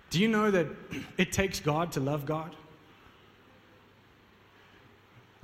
Do 0.09 0.19
you 0.19 0.27
know 0.27 0.51
that 0.51 0.67
it 1.17 1.31
takes 1.31 1.59
God 1.59 1.91
to 1.93 1.99
love 1.99 2.25
God? 2.25 2.55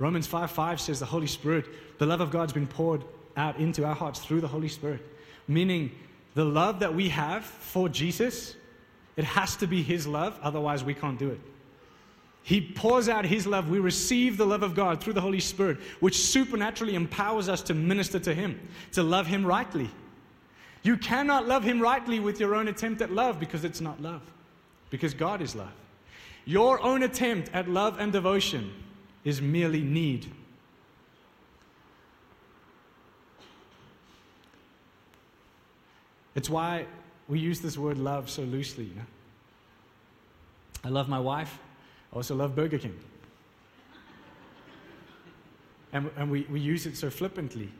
Romans 0.00 0.26
5 0.26 0.50
5 0.50 0.80
says 0.80 0.98
the 0.98 1.06
Holy 1.06 1.28
Spirit, 1.28 1.66
the 1.98 2.06
love 2.06 2.20
of 2.20 2.30
God's 2.30 2.54
been 2.54 2.66
poured 2.66 3.04
out 3.36 3.58
into 3.58 3.84
our 3.84 3.94
hearts 3.94 4.18
through 4.18 4.40
the 4.40 4.48
Holy 4.48 4.68
Spirit. 4.68 5.06
Meaning, 5.46 5.92
the 6.34 6.44
love 6.44 6.80
that 6.80 6.94
we 6.94 7.10
have 7.10 7.44
for 7.44 7.88
Jesus, 7.88 8.56
it 9.16 9.24
has 9.24 9.56
to 9.56 9.66
be 9.66 9.82
His 9.82 10.06
love, 10.06 10.38
otherwise, 10.42 10.82
we 10.82 10.94
can't 10.94 11.18
do 11.18 11.28
it. 11.28 11.40
He 12.42 12.62
pours 12.62 13.10
out 13.10 13.26
His 13.26 13.46
love. 13.46 13.68
We 13.68 13.78
receive 13.78 14.38
the 14.38 14.46
love 14.46 14.62
of 14.62 14.74
God 14.74 15.02
through 15.02 15.12
the 15.12 15.20
Holy 15.20 15.40
Spirit, 15.40 15.78
which 16.00 16.18
supernaturally 16.18 16.94
empowers 16.94 17.50
us 17.50 17.60
to 17.62 17.74
minister 17.74 18.18
to 18.20 18.34
Him, 18.34 18.58
to 18.92 19.02
love 19.02 19.26
Him 19.26 19.44
rightly. 19.44 19.90
You 20.82 20.96
cannot 20.96 21.46
love 21.46 21.62
Him 21.62 21.78
rightly 21.78 22.20
with 22.20 22.40
your 22.40 22.54
own 22.54 22.68
attempt 22.68 23.02
at 23.02 23.12
love 23.12 23.38
because 23.38 23.64
it's 23.64 23.82
not 23.82 24.00
love, 24.00 24.22
because 24.88 25.12
God 25.12 25.42
is 25.42 25.54
love. 25.54 25.72
Your 26.46 26.80
own 26.80 27.02
attempt 27.02 27.50
at 27.52 27.68
love 27.68 28.00
and 28.00 28.10
devotion 28.10 28.72
is 29.24 29.40
merely 29.42 29.82
need. 29.82 30.30
It's 36.34 36.48
why 36.48 36.86
we 37.28 37.38
use 37.38 37.60
this 37.60 37.76
word 37.76 37.98
love 37.98 38.30
so 38.30 38.42
loosely. 38.42 38.84
You 38.84 38.94
know? 38.94 39.06
I 40.84 40.88
love 40.88 41.08
my 41.08 41.20
wife. 41.20 41.58
I 42.12 42.16
also 42.16 42.34
love 42.34 42.56
Burger 42.56 42.78
King. 42.78 42.98
And, 45.92 46.10
and 46.16 46.30
we, 46.30 46.46
we 46.50 46.60
use 46.60 46.86
it 46.86 46.96
so 46.96 47.10
flippantly. 47.10 47.70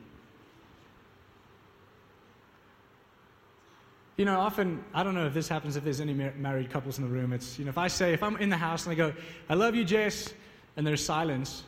You 4.17 4.25
know, 4.25 4.39
often, 4.39 4.83
I 4.93 5.03
don't 5.03 5.15
know 5.15 5.25
if 5.25 5.33
this 5.33 5.47
happens 5.47 5.77
if 5.77 5.83
there's 5.83 6.01
any 6.01 6.13
mar- 6.13 6.33
married 6.37 6.69
couples 6.69 6.99
in 6.99 7.05
the 7.05 7.09
room. 7.09 7.33
It's, 7.33 7.57
you 7.57 7.65
know, 7.65 7.69
if 7.69 7.77
I 7.77 7.87
say, 7.87 8.13
if 8.13 8.21
I'm 8.21 8.37
in 8.37 8.49
the 8.49 8.57
house 8.57 8.85
and 8.85 8.91
I 8.91 8.95
go, 8.95 9.13
I 9.49 9.55
love 9.55 9.73
you, 9.73 9.83
Jess, 9.83 10.33
and 10.75 10.85
there's 10.85 11.03
silence, 11.03 11.63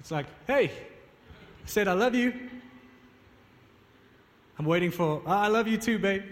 it's 0.00 0.10
like, 0.10 0.26
hey, 0.46 0.66
I 0.66 1.66
said, 1.66 1.88
I 1.88 1.92
love 1.92 2.14
you. 2.14 2.32
I'm 4.58 4.66
waiting 4.66 4.90
for, 4.90 5.22
oh, 5.24 5.30
I 5.30 5.48
love 5.48 5.66
you 5.66 5.76
too, 5.76 5.98
babe. 5.98 6.22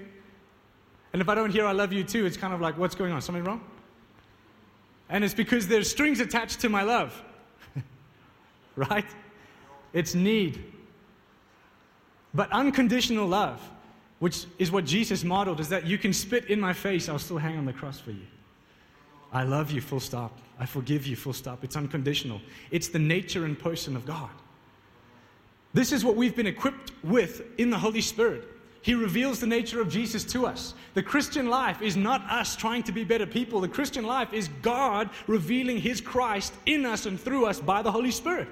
And 1.13 1.21
if 1.21 1.29
I 1.29 1.35
don't 1.35 1.51
hear 1.51 1.67
I 1.67 1.73
love 1.73 1.93
you 1.93 2.05
too, 2.05 2.25
it's 2.27 2.37
kind 2.37 2.55
of 2.55 2.61
like, 2.61 2.79
what's 2.79 2.95
going 2.95 3.13
on? 3.13 3.21
Something 3.21 3.45
wrong? 3.45 3.63
And 5.09 5.25
it's 5.25 5.35
because 5.35 5.69
there's 5.69 5.91
strings 5.91 6.21
attached 6.21 6.61
to 6.61 6.69
my 6.69 6.83
love. 6.83 7.23
right? 8.77 9.05
It's 9.93 10.15
need. 10.15 10.63
But 12.35 12.51
unconditional 12.51 13.27
love, 13.27 13.61
which 14.21 14.47
is 14.59 14.71
what 14.71 14.85
Jesus 14.85 15.23
modeled, 15.25 15.61
is 15.61 15.69
that 15.69 15.87
you 15.87 15.99
can 15.99 16.13
spit 16.13 16.47
in 16.47 16.59
my 16.59 16.73
face, 16.73 17.09
I'll 17.09 17.19
still 17.19 17.39
hang 17.39 17.59
on 17.59 17.67
the 17.67 17.73
cross 17.73 17.99
for 17.99 18.11
you. 18.11 18.27
I 19.33 19.45
love 19.45 19.71
you, 19.71 19.81
full 19.81 20.01
stop. 20.01 20.39
I 20.59 20.67
forgive 20.67 21.07
you, 21.07 21.17
full 21.17 21.33
stop. 21.33 21.65
It's 21.65 21.77
unconditional. 21.77 22.41
It's 22.71 22.89
the 22.89 22.99
nature 22.99 23.45
and 23.45 23.59
person 23.59 23.97
of 23.97 24.05
God. 24.05 24.31
This 25.75 25.91
is 25.91 26.05
what 26.05 26.17
we've 26.17 26.37
been 26.37 26.47
equipped 26.47 26.93
with 27.03 27.43
in 27.59 27.71
the 27.71 27.79
Holy 27.79 28.03
Spirit. 28.03 28.47
He 28.83 28.95
reveals 28.95 29.41
the 29.41 29.47
nature 29.47 29.81
of 29.81 29.89
Jesus 29.89 30.25
to 30.25 30.45
us. 30.45 30.75
The 30.95 31.03
Christian 31.03 31.49
life 31.49 31.81
is 31.81 31.97
not 31.97 32.23
us 32.29 32.57
trying 32.57 32.83
to 32.83 32.93
be 32.93 33.05
better 33.05 33.27
people. 33.27 33.61
The 33.61 33.69
Christian 33.69 34.05
life 34.05 34.33
is 34.33 34.49
God 34.61 35.09
revealing 35.29 35.79
His 35.79 36.01
Christ 36.01 36.53
in 36.67 36.85
us 36.85 37.07
and 37.07 37.19
through 37.19 37.47
us 37.47 37.61
by 37.61 37.81
the 37.81 37.93
Holy 37.93 38.11
Spirit. 38.11 38.49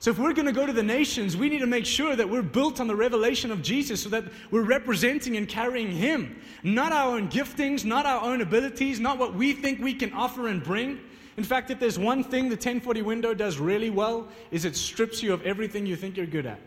So, 0.00 0.10
if 0.10 0.18
we're 0.18 0.32
going 0.32 0.46
to 0.46 0.52
go 0.52 0.64
to 0.64 0.72
the 0.72 0.82
nations, 0.82 1.36
we 1.36 1.50
need 1.50 1.58
to 1.58 1.66
make 1.66 1.84
sure 1.84 2.16
that 2.16 2.26
we're 2.26 2.40
built 2.40 2.80
on 2.80 2.86
the 2.86 2.96
revelation 2.96 3.50
of 3.50 3.60
Jesus 3.60 4.02
so 4.02 4.08
that 4.08 4.24
we're 4.50 4.62
representing 4.62 5.36
and 5.36 5.46
carrying 5.46 5.92
Him. 5.92 6.40
Not 6.62 6.90
our 6.90 7.14
own 7.14 7.28
giftings, 7.28 7.84
not 7.84 8.06
our 8.06 8.22
own 8.22 8.40
abilities, 8.40 8.98
not 8.98 9.18
what 9.18 9.34
we 9.34 9.52
think 9.52 9.78
we 9.78 9.92
can 9.92 10.14
offer 10.14 10.48
and 10.48 10.64
bring. 10.64 11.00
In 11.36 11.44
fact, 11.44 11.70
if 11.70 11.78
there's 11.78 11.98
one 11.98 12.24
thing 12.24 12.44
the 12.44 12.54
1040 12.54 13.02
window 13.02 13.34
does 13.34 13.58
really 13.58 13.90
well, 13.90 14.26
is 14.50 14.64
it 14.64 14.74
strips 14.74 15.22
you 15.22 15.34
of 15.34 15.42
everything 15.42 15.84
you 15.84 15.96
think 15.96 16.16
you're 16.16 16.24
good 16.24 16.46
at. 16.46 16.60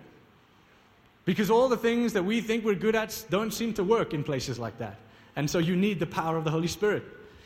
Because 1.26 1.50
all 1.50 1.68
the 1.68 1.78
things 1.78 2.14
that 2.14 2.24
we 2.24 2.40
think 2.40 2.64
we're 2.64 2.76
good 2.76 2.96
at 2.96 3.26
don't 3.32 3.52
seem 3.52 3.74
to 3.74 3.84
work 3.84 4.14
in 4.14 4.24
places 4.24 4.60
like 4.60 4.78
that. 4.78 5.00
And 5.36 5.50
so 5.50 5.58
you 5.58 5.76
need 5.76 6.00
the 6.00 6.06
power 6.06 6.38
of 6.38 6.44
the 6.44 6.52
Holy 6.52 6.68
Spirit. 6.68 7.04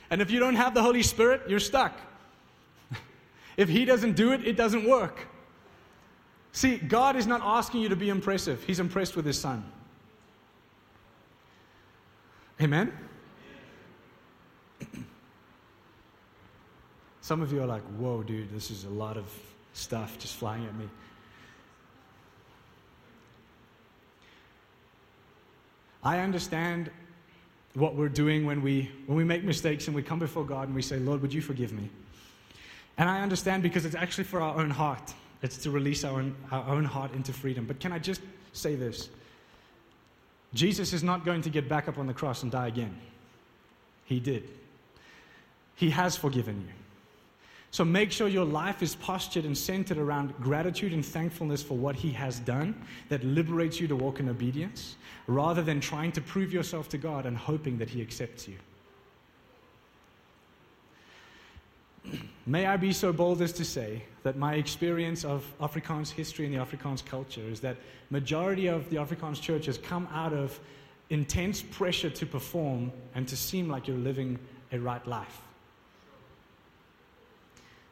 And 0.10 0.22
if 0.22 0.32
you 0.32 0.42
don't 0.42 0.56
have 0.56 0.74
the 0.74 0.84
Holy 0.84 1.04
Spirit, 1.04 1.44
you're 1.48 1.62
stuck. 1.62 1.98
if 3.58 3.70
He 3.70 3.86
doesn't 3.86 4.18
do 4.18 4.34
it, 4.34 4.46
it 4.46 4.58
doesn't 4.58 4.86
work. 4.86 5.28
See, 6.58 6.78
God 6.78 7.16
is 7.16 7.28
not 7.28 7.42
asking 7.44 7.82
you 7.82 7.90
to 7.90 7.96
be 7.96 8.10
impressive, 8.10 8.64
He's 8.64 8.80
impressed 8.80 9.16
with 9.16 9.28
His 9.28 9.40
Son. 9.40 9.64
Amen? 12.60 12.92
Some 17.22 17.44
of 17.44 17.54
you 17.54 17.62
are 17.62 17.68
like, 17.68 17.84
whoa, 18.00 18.24
dude, 18.24 18.52
this 18.52 18.72
is 18.72 18.86
a 18.86 18.90
lot 18.90 19.18
of 19.18 19.32
stuff 19.74 20.18
just 20.18 20.34
flying 20.34 20.66
at 20.66 20.74
me. 20.74 20.90
I 26.04 26.22
understand 26.22 26.90
what 27.76 27.94
we're 27.94 28.10
doing 28.10 28.48
when 28.48 28.64
we, 28.64 28.90
when 29.06 29.16
we 29.16 29.24
make 29.24 29.44
mistakes 29.44 29.86
and 29.86 29.96
we 29.96 30.02
come 30.02 30.18
before 30.18 30.44
God 30.44 30.70
and 30.70 30.76
we 30.76 30.82
say, 30.82 30.98
Lord, 30.98 31.22
would 31.22 31.36
you 31.36 31.42
forgive 31.42 31.72
me? 31.72 31.88
And 32.98 33.08
I 33.08 33.22
understand 33.22 33.62
because 33.62 33.86
it's 33.86 33.94
actually 33.94 34.24
for 34.24 34.42
our 34.42 34.58
own 34.58 34.72
heart. 34.72 35.14
It's 35.42 35.58
to 35.60 35.72
release 35.72 36.04
our 36.04 36.20
own, 36.20 36.36
our 36.52 36.68
own 36.68 36.84
heart 36.84 37.14
into 37.14 37.34
freedom. 37.34 37.66
But 37.66 37.80
can 37.80 37.92
I 37.92 38.00
just 38.00 38.22
say 38.54 38.76
this? 38.76 39.10
Jesus 40.54 40.94
is 40.94 41.04
not 41.04 41.26
going 41.26 41.42
to 41.44 41.50
get 41.50 41.70
back 41.70 41.88
up 41.88 41.98
on 41.98 42.08
the 42.08 42.14
cross 42.14 42.44
and 42.44 42.52
die 42.52 42.68
again. 42.68 42.96
He 44.06 44.20
did. 44.20 44.50
He 45.76 45.90
has 45.92 46.16
forgiven 46.16 46.64
you. 46.68 46.74
So 47.70 47.84
make 47.84 48.12
sure 48.12 48.28
your 48.28 48.46
life 48.46 48.82
is 48.82 48.96
postured 48.96 49.46
and 49.46 49.56
centered 49.56 49.98
around 49.98 50.34
gratitude 50.42 50.94
and 50.94 51.06
thankfulness 51.06 51.62
for 51.62 51.78
what 51.78 51.96
He 51.96 52.12
has 52.14 52.40
done 52.40 52.74
that 53.10 53.24
liberates 53.24 53.80
you 53.80 53.88
to 53.90 53.96
walk 53.96 54.20
in 54.20 54.30
obedience, 54.30 54.96
rather 55.28 55.62
than 55.62 55.80
trying 55.80 56.12
to 56.14 56.22
prove 56.22 56.54
yourself 56.54 56.88
to 56.90 56.98
God 56.98 57.26
and 57.26 57.38
hoping 57.38 57.78
that 57.78 57.90
He 57.90 58.02
accepts 58.02 58.48
you. 58.48 58.56
May 62.48 62.66
I 62.66 62.78
be 62.78 62.94
so 62.94 63.12
bold 63.12 63.42
as 63.42 63.52
to 63.54 63.66
say 63.66 64.04
that 64.24 64.38
my 64.38 64.54
experience 64.54 65.26
of 65.26 65.46
Afrikaans 65.60 66.10
history 66.10 66.46
and 66.46 66.56
the 66.56 66.60
Afrikaans 66.60 67.04
culture 67.06 67.42
is 67.42 67.60
that 67.60 67.76
majority 68.10 68.68
of 68.68 68.90
the 68.90 68.96
Afrikaans 68.96 69.42
church 69.42 69.66
has 69.66 69.78
come 69.78 70.08
out 70.14 70.32
of 70.32 70.58
intense 71.10 71.62
pressure 71.62 72.10
to 72.10 72.26
perform 72.26 72.94
and 73.16 73.28
to 73.28 73.36
seem 73.36 73.68
like 73.68 73.86
you're 73.86 73.98
living 73.98 74.40
a 74.72 74.80
right 74.80 75.06
life. 75.06 75.42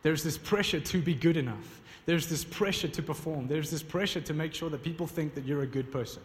There's 0.04 0.24
this 0.24 0.38
pressure 0.38 0.80
to 0.80 1.02
be 1.02 1.14
good 1.14 1.36
enough. 1.36 1.82
There's 2.06 2.28
this 2.28 2.46
pressure 2.46 2.88
to 2.88 3.04
perform. 3.04 3.50
There's 3.50 3.70
this 3.70 3.84
pressure 3.84 4.22
to 4.22 4.34
make 4.34 4.54
sure 4.54 4.70
that 4.70 4.84
people 4.84 5.06
think 5.06 5.36
that 5.36 5.44
you're 5.44 5.64
a 5.64 5.68
good 5.68 5.92
person. 5.92 6.22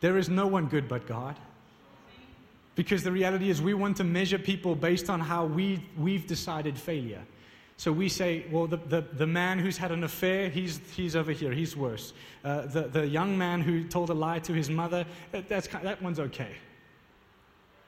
There 0.00 0.18
is 0.18 0.28
no 0.28 0.48
one 0.48 0.66
good 0.66 0.88
but 0.88 1.06
God. 1.06 1.36
Because 2.78 3.02
the 3.02 3.10
reality 3.10 3.50
is, 3.50 3.60
we 3.60 3.74
want 3.74 3.96
to 3.96 4.04
measure 4.04 4.38
people 4.38 4.76
based 4.76 5.10
on 5.10 5.18
how 5.18 5.46
we, 5.46 5.82
we've 5.98 6.28
decided 6.28 6.78
failure. 6.78 7.20
So 7.76 7.90
we 7.90 8.08
say, 8.08 8.44
well, 8.52 8.68
the, 8.68 8.76
the, 8.76 9.00
the 9.00 9.26
man 9.26 9.58
who's 9.58 9.76
had 9.76 9.90
an 9.90 10.04
affair, 10.04 10.48
he's, 10.48 10.78
he's 10.94 11.16
over 11.16 11.32
here, 11.32 11.50
he's 11.50 11.76
worse. 11.76 12.12
Uh, 12.44 12.66
the, 12.66 12.82
the 12.82 13.04
young 13.04 13.36
man 13.36 13.62
who 13.62 13.82
told 13.82 14.10
a 14.10 14.14
lie 14.14 14.38
to 14.38 14.52
his 14.52 14.70
mother, 14.70 15.04
that's, 15.48 15.66
that 15.66 16.00
one's 16.00 16.20
okay. 16.20 16.52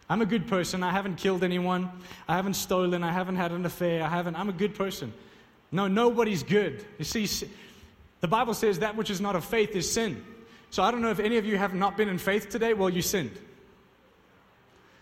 I'm 0.08 0.22
a 0.22 0.26
good 0.26 0.48
person. 0.48 0.82
I 0.82 0.90
haven't 0.90 1.18
killed 1.18 1.44
anyone. 1.44 1.88
I 2.26 2.34
haven't 2.34 2.54
stolen. 2.54 3.04
I 3.04 3.12
haven't 3.12 3.36
had 3.36 3.52
an 3.52 3.64
affair. 3.64 4.02
I 4.02 4.08
haven't. 4.08 4.34
I'm 4.34 4.48
a 4.48 4.52
good 4.52 4.74
person. 4.74 5.12
No, 5.70 5.86
nobody's 5.86 6.42
good. 6.42 6.84
You 6.98 7.04
see, 7.04 7.46
the 8.20 8.26
Bible 8.26 8.54
says 8.54 8.80
that 8.80 8.96
which 8.96 9.08
is 9.08 9.20
not 9.20 9.36
of 9.36 9.44
faith 9.44 9.76
is 9.76 9.88
sin. 9.88 10.24
So 10.70 10.82
I 10.82 10.90
don't 10.90 11.00
know 11.00 11.10
if 11.10 11.20
any 11.20 11.36
of 11.36 11.46
you 11.46 11.58
have 11.58 11.74
not 11.74 11.96
been 11.96 12.08
in 12.08 12.18
faith 12.18 12.48
today. 12.48 12.74
Well, 12.74 12.90
you 12.90 13.02
sinned. 13.02 13.38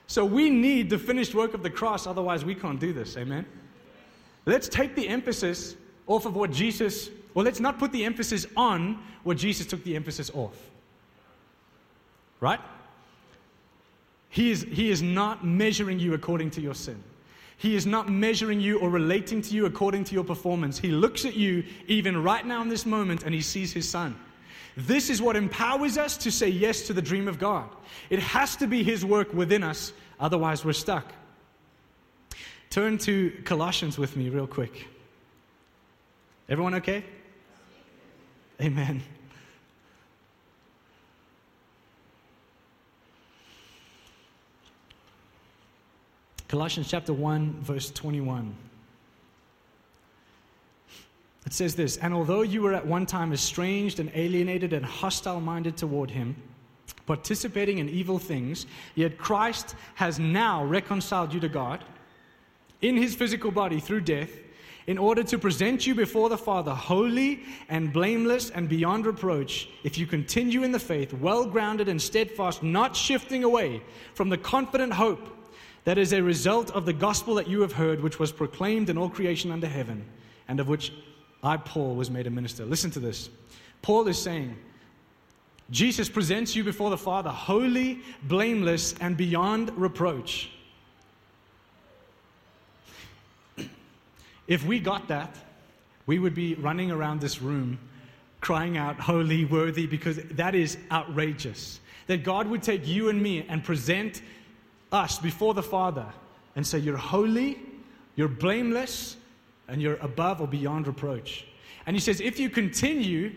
So 0.09 0.25
we 0.25 0.49
need 0.49 0.89
the 0.89 0.99
finished 0.99 1.35
work 1.35 1.53
of 1.55 1.63
the 1.63 1.71
cross, 1.71 2.07
otherwise, 2.07 2.45
we 2.45 2.55
can't 2.55 2.81
do 2.81 2.93
this. 2.93 3.17
Amen? 3.17 3.47
Let's 4.47 4.67
take 4.69 4.95
the 4.95 5.07
emphasis 5.07 5.77
off 6.07 6.25
of 6.25 6.35
what 6.35 6.51
Jesus, 6.51 7.11
well, 7.35 7.45
let's 7.45 7.61
not 7.61 7.79
put 7.79 7.93
the 7.93 8.05
emphasis 8.07 8.47
on 8.57 8.99
what 9.23 9.37
Jesus 9.37 9.67
took 9.67 9.85
the 9.85 9.95
emphasis 9.95 10.31
off. 10.33 10.57
Right? 12.41 12.61
He 14.31 14.51
is, 14.51 14.63
he 14.63 14.91
is 14.91 15.03
not 15.03 15.45
measuring 15.45 15.99
you 15.99 16.15
according 16.15 16.51
to 16.53 16.63
your 16.63 16.75
sin. 16.75 17.03
He 17.59 17.77
is 17.77 17.85
not 17.85 18.09
measuring 18.09 18.61
you 18.61 18.79
or 18.79 18.89
relating 18.89 19.43
to 19.43 19.55
you 19.55 19.67
according 19.67 20.05
to 20.05 20.15
your 20.15 20.25
performance. 20.25 20.79
He 20.79 20.89
looks 20.89 21.27
at 21.27 21.35
you 21.35 21.65
even 21.87 22.23
right 22.23 22.47
now 22.47 22.63
in 22.63 22.69
this 22.69 22.87
moment 22.87 23.25
and 23.25 23.35
he 23.35 23.43
sees 23.43 23.73
his 23.73 23.89
son. 23.89 24.17
This 24.77 25.11
is 25.11 25.21
what 25.21 25.37
empowers 25.37 25.99
us 25.99 26.17
to 26.19 26.31
say 26.31 26.49
yes 26.49 26.83
to 26.83 26.93
the 26.93 27.03
dream 27.03 27.29
of 27.29 27.39
God. 27.39 27.69
It 28.11 28.21
has 28.21 28.57
to 28.57 28.67
be 28.67 28.83
his 28.83 29.05
work 29.05 29.33
within 29.35 29.63
us, 29.63 29.93
otherwise, 30.21 30.65
we're 30.65 30.73
stuck. 30.73 31.13
Turn 32.71 32.99
to 32.99 33.31
Colossians 33.45 33.99
with 33.99 34.17
me, 34.17 34.29
real 34.29 34.47
quick. 34.47 34.87
Everyone 36.49 36.75
okay? 36.75 37.05
Amen. 38.61 39.03
Colossians 46.49 46.89
chapter 46.89 47.13
1, 47.13 47.61
verse 47.61 47.91
21. 47.91 48.55
It 51.49 51.55
says 51.55 51.75
this 51.75 51.97
And 51.97 52.13
although 52.13 52.43
you 52.43 52.61
were 52.61 52.75
at 52.75 52.87
one 52.87 53.07
time 53.07 53.33
estranged 53.33 54.01
and 54.01 54.11
alienated 54.15 54.75
and 54.75 54.85
hostile 54.85 55.41
minded 55.41 55.79
toward 55.79 56.11
him, 56.11 56.37
participating 57.07 57.79
in 57.79 57.89
evil 57.89 58.19
things, 58.19 58.67
yet 58.95 59.17
Christ 59.17 59.75
has 59.95 60.19
now 60.19 60.63
reconciled 60.63 61.33
you 61.33 61.41
to 61.41 61.49
God 61.49 61.83
in 62.83 62.99
his 62.99 63.15
physical 63.15 63.51
body 63.51 63.81
through 63.81 64.03
death, 64.03 64.29
in 64.87 64.99
order 64.99 65.25
to 65.25 65.39
present 65.39 65.87
you 65.87 65.95
before 65.95 66.29
the 66.29 66.37
Father 66.37 66.75
holy 66.75 67.45
and 67.71 67.95
blameless 67.95 68.51
and 68.51 68.69
beyond 68.69 69.07
reproach, 69.07 69.71
if 69.85 69.97
you 69.97 70.07
continue 70.07 70.65
in 70.65 70.71
the 70.71 70.79
faith, 70.79 71.15
well 71.15 71.47
grounded 71.47 71.89
and 71.89 72.03
steadfast, 72.03 72.63
not 72.63 72.95
shifting 72.95 73.43
away 73.43 73.83
from 74.13 74.29
the 74.29 74.37
confident 74.37 74.93
hope 74.93 75.51
that 75.85 75.97
is 75.97 76.13
a 76.13 76.23
result 76.23 76.71
of 76.73 76.85
the 76.85 76.93
gospel 76.93 77.35
that 77.37 77.49
you 77.49 77.63
have 77.63 77.73
heard, 77.73 78.03
which 78.03 78.19
was 78.19 78.33
proclaimed 78.33 78.91
in 78.91 78.99
all 78.99 79.09
creation 79.09 79.51
under 79.51 79.67
heaven, 79.67 80.05
and 80.47 80.61
of 80.61 80.69
which 80.69 80.93
I, 81.43 81.57
Paul, 81.57 81.95
was 81.95 82.11
made 82.11 82.27
a 82.27 82.31
minister. 82.31 82.65
Listen 82.65 82.91
to 82.93 83.01
this. 83.01 83.31
Paul 83.83 84.09
is 84.09 84.21
saying, 84.21 84.57
Jesus 85.71 86.09
presents 86.09 86.57
you 86.57 86.65
before 86.65 86.91
the 86.91 86.99
Father 86.99 87.31
holy, 87.31 88.01
blameless, 88.23 88.95
and 89.01 89.17
beyond 89.17 89.71
reproach. 89.79 90.51
If 94.49 94.65
we 94.65 94.81
got 94.81 95.09
that, 95.09 95.37
we 96.07 96.19
would 96.19 96.35
be 96.35 96.55
running 96.55 96.91
around 96.91 97.21
this 97.21 97.43
room 97.43 97.79
crying 98.41 98.77
out, 98.77 98.99
Holy, 98.99 99.45
worthy, 99.45 99.87
because 99.87 100.17
that 100.31 100.55
is 100.55 100.79
outrageous. 100.91 101.81
That 102.07 102.25
God 102.25 102.47
would 102.49 102.63
take 102.63 102.87
you 102.87 103.09
and 103.09 103.21
me 103.21 103.45
and 103.49 103.63
present 103.63 104.23
us 104.91 105.19
before 105.19 105.55
the 105.55 105.63
Father 105.63 106.07
and 106.57 106.67
say, 106.67 106.79
You're 106.79 106.97
holy, 106.97 107.59
you're 108.17 108.29
blameless, 108.29 109.17
and 109.69 109.81
you're 109.81 109.97
above 109.97 110.41
or 110.41 110.49
beyond 110.49 110.87
reproach. 110.87 111.47
And 111.87 111.95
he 111.95 112.01
says, 112.01 112.21
If 112.21 112.41
you 112.41 112.51
continue 112.51 113.33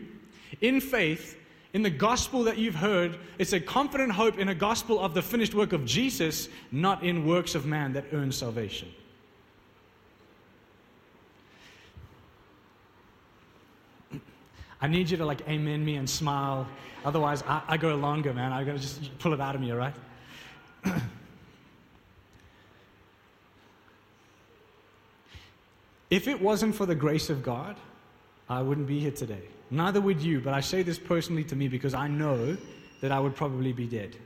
in 0.61 0.81
faith, 0.81 1.37
in 1.73 1.83
the 1.83 1.89
gospel 1.89 2.43
that 2.43 2.57
you've 2.57 2.75
heard, 2.75 3.17
it's 3.37 3.53
a 3.53 3.59
confident 3.59 4.11
hope 4.11 4.37
in 4.37 4.49
a 4.49 4.55
gospel 4.55 4.99
of 4.99 5.13
the 5.13 5.21
finished 5.21 5.53
work 5.53 5.71
of 5.71 5.85
Jesus, 5.85 6.49
not 6.71 7.03
in 7.03 7.25
works 7.25 7.55
of 7.55 7.65
man 7.65 7.93
that 7.93 8.05
earn 8.11 8.31
salvation. 8.31 8.89
I 14.81 14.87
need 14.87 15.09
you 15.09 15.17
to 15.17 15.25
like 15.25 15.47
amen 15.47 15.85
me 15.85 15.95
and 15.95 16.09
smile. 16.09 16.67
Otherwise, 17.05 17.43
I, 17.47 17.61
I 17.67 17.77
go 17.77 17.95
longer, 17.95 18.33
man. 18.33 18.51
I 18.51 18.63
gotta 18.63 18.79
just 18.79 19.17
pull 19.19 19.33
it 19.33 19.39
out 19.39 19.55
of 19.55 19.61
me, 19.61 19.71
all 19.71 19.77
right? 19.77 19.95
If 26.11 26.27
it 26.27 26.39
wasn't 26.39 26.75
for 26.75 26.85
the 26.85 26.93
grace 26.93 27.29
of 27.29 27.41
God, 27.41 27.77
I 28.49 28.61
wouldn't 28.61 28.85
be 28.85 28.99
here 28.99 29.11
today. 29.11 29.43
Neither 29.71 30.01
would 30.01 30.21
you, 30.21 30.41
but 30.41 30.53
I 30.53 30.59
say 30.59 30.83
this 30.83 30.99
personally 30.99 31.45
to 31.45 31.55
me 31.55 31.69
because 31.69 31.93
I 31.93 32.09
know 32.09 32.57
that 32.99 33.11
I 33.11 33.19
would 33.19 33.33
probably 33.33 33.71
be 33.71 33.87
dead. 33.87 34.17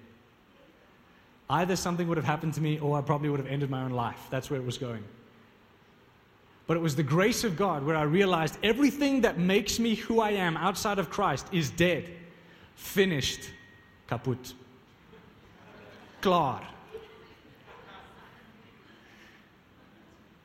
Either 1.48 1.76
something 1.76 2.08
would 2.08 2.18
have 2.18 2.26
happened 2.26 2.56
to 2.56 2.62
me 2.62 2.80
or 2.80 2.98
I 2.98 3.02
probably 3.02 3.30
would 3.30 3.40
have 3.40 3.48
ended 3.48 3.70
my 3.70 3.84
own 3.84 3.92
life. 3.92 4.20
That's 4.32 4.50
where 4.50 4.60
it 4.60 4.66
was 4.66 4.80
going. 4.80 5.04
But 6.66 6.76
it 6.76 6.80
was 6.80 6.96
the 6.96 7.04
grace 7.04 7.44
of 7.44 7.56
God 7.56 7.86
where 7.86 7.96
I 7.96 8.02
realized 8.02 8.58
everything 8.64 9.22
that 9.22 9.38
makes 9.38 9.78
me 9.78 9.94
who 9.94 10.20
I 10.20 10.32
am 10.32 10.58
outside 10.58 10.98
of 10.98 11.12
Christ 11.12 11.46
is 11.52 11.70
dead, 11.70 12.10
finished, 12.74 13.42
kaput, 14.08 14.54
klaar. 16.22 16.66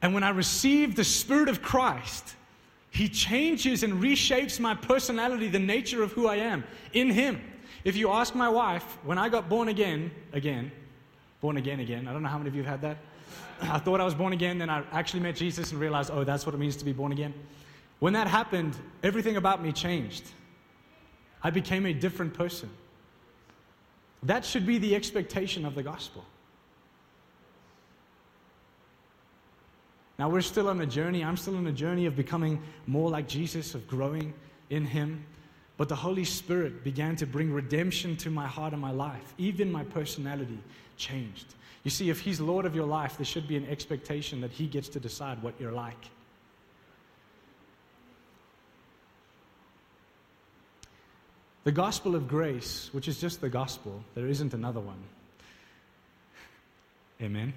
And 0.03 0.15
when 0.15 0.23
I 0.23 0.31
receive 0.31 0.97
the 0.97 1.05
Spirit 1.05 1.49
of 1.49 1.63
Christ, 1.63 2.37
He 2.91 3.09
changes 3.09 3.83
and 3.83 4.03
reshapes 4.03 4.59
my 4.59 4.75
personality, 4.75 5.49
the 5.49 5.59
nature 5.59 6.03
of 6.03 6.13
who 6.13 6.27
I 6.27 6.37
am 6.37 6.65
in 6.93 7.11
Him. 7.11 7.41
If 7.85 7.97
you 7.97 8.11
ask 8.11 8.35
my 8.35 8.49
wife, 8.49 8.99
when 9.05 9.19
I 9.19 9.29
got 9.29 9.49
born 9.49 9.69
again, 9.69 10.11
again, 10.33 10.71
born 11.41 11.57
again, 11.57 11.81
again, 11.81 12.07
I 12.09 12.13
don't 12.13 12.23
know 12.23 12.29
how 12.29 12.39
many 12.39 12.49
of 12.49 12.55
you 12.55 12.63
have 12.63 12.81
had 12.81 12.83
that. 12.83 12.99
I 13.63 13.79
thought 13.79 14.01
I 14.01 14.05
was 14.05 14.15
born 14.15 14.33
again, 14.33 14.59
then 14.59 14.71
I 14.71 14.83
actually 14.93 15.21
met 15.21 15.37
Jesus 15.37 15.73
and 15.73 15.81
realized, 15.81 16.11
oh, 16.13 16.25
that's 16.25 16.47
what 16.47 16.55
it 16.55 16.59
means 16.59 16.77
to 16.77 16.85
be 16.85 16.93
born 16.93 17.13
again. 17.13 17.35
When 17.99 18.15
that 18.15 18.27
happened, 18.27 18.77
everything 19.03 19.37
about 19.37 19.63
me 19.63 19.73
changed. 19.73 20.25
I 21.43 21.51
became 21.51 21.87
a 21.87 21.93
different 21.93 22.35
person. 22.35 22.71
That 24.23 24.45
should 24.45 24.67
be 24.67 24.79
the 24.79 24.95
expectation 24.95 25.65
of 25.65 25.75
the 25.75 25.83
gospel. 25.83 26.25
Now, 30.21 30.29
we're 30.29 30.43
still 30.43 30.69
on 30.69 30.79
a 30.83 30.87
journey. 30.87 31.25
I'm 31.25 31.39
still 31.39 31.57
on 31.57 31.67
a 31.67 31.73
journey 31.73 32.05
of 32.05 32.15
becoming 32.15 32.61
more 32.87 33.09
like 33.09 33.27
Jesus, 33.27 33.75
of 33.75 33.89
growing 33.89 34.35
in 34.69 34.85
Him. 34.85 35.25
But 35.79 35.89
the 35.89 35.97
Holy 35.97 36.25
Spirit 36.25 36.85
began 36.85 37.17
to 37.17 37.27
bring 37.27 37.51
redemption 37.51 38.19
to 38.19 38.29
my 38.29 38.47
heart 38.47 38.75
and 38.75 38.83
my 38.83 38.91
life. 38.91 39.33
Even 39.39 39.73
my 39.73 39.83
personality 39.83 40.59
changed. 40.99 41.55
You 41.85 41.91
see, 41.91 42.11
if 42.11 42.21
He's 42.21 42.39
Lord 42.39 42.67
of 42.67 42.75
your 42.75 42.85
life, 42.85 43.17
there 43.17 43.25
should 43.25 43.49
be 43.49 43.57
an 43.57 43.67
expectation 43.67 44.43
that 44.43 44.51
He 44.51 44.67
gets 44.67 44.91
to 44.91 45.01
decide 45.01 45.43
what 45.43 45.55
you're 45.59 45.73
like. 45.73 46.11
The 51.65 51.73
gospel 51.73 52.15
of 52.15 52.29
grace, 52.29 52.91
which 52.93 53.09
is 53.09 53.19
just 53.19 53.41
the 53.41 53.49
gospel, 53.49 54.05
there 54.15 54.27
isn't 54.27 54.53
another 54.53 54.81
one. 54.81 55.03
Amen. 57.23 57.55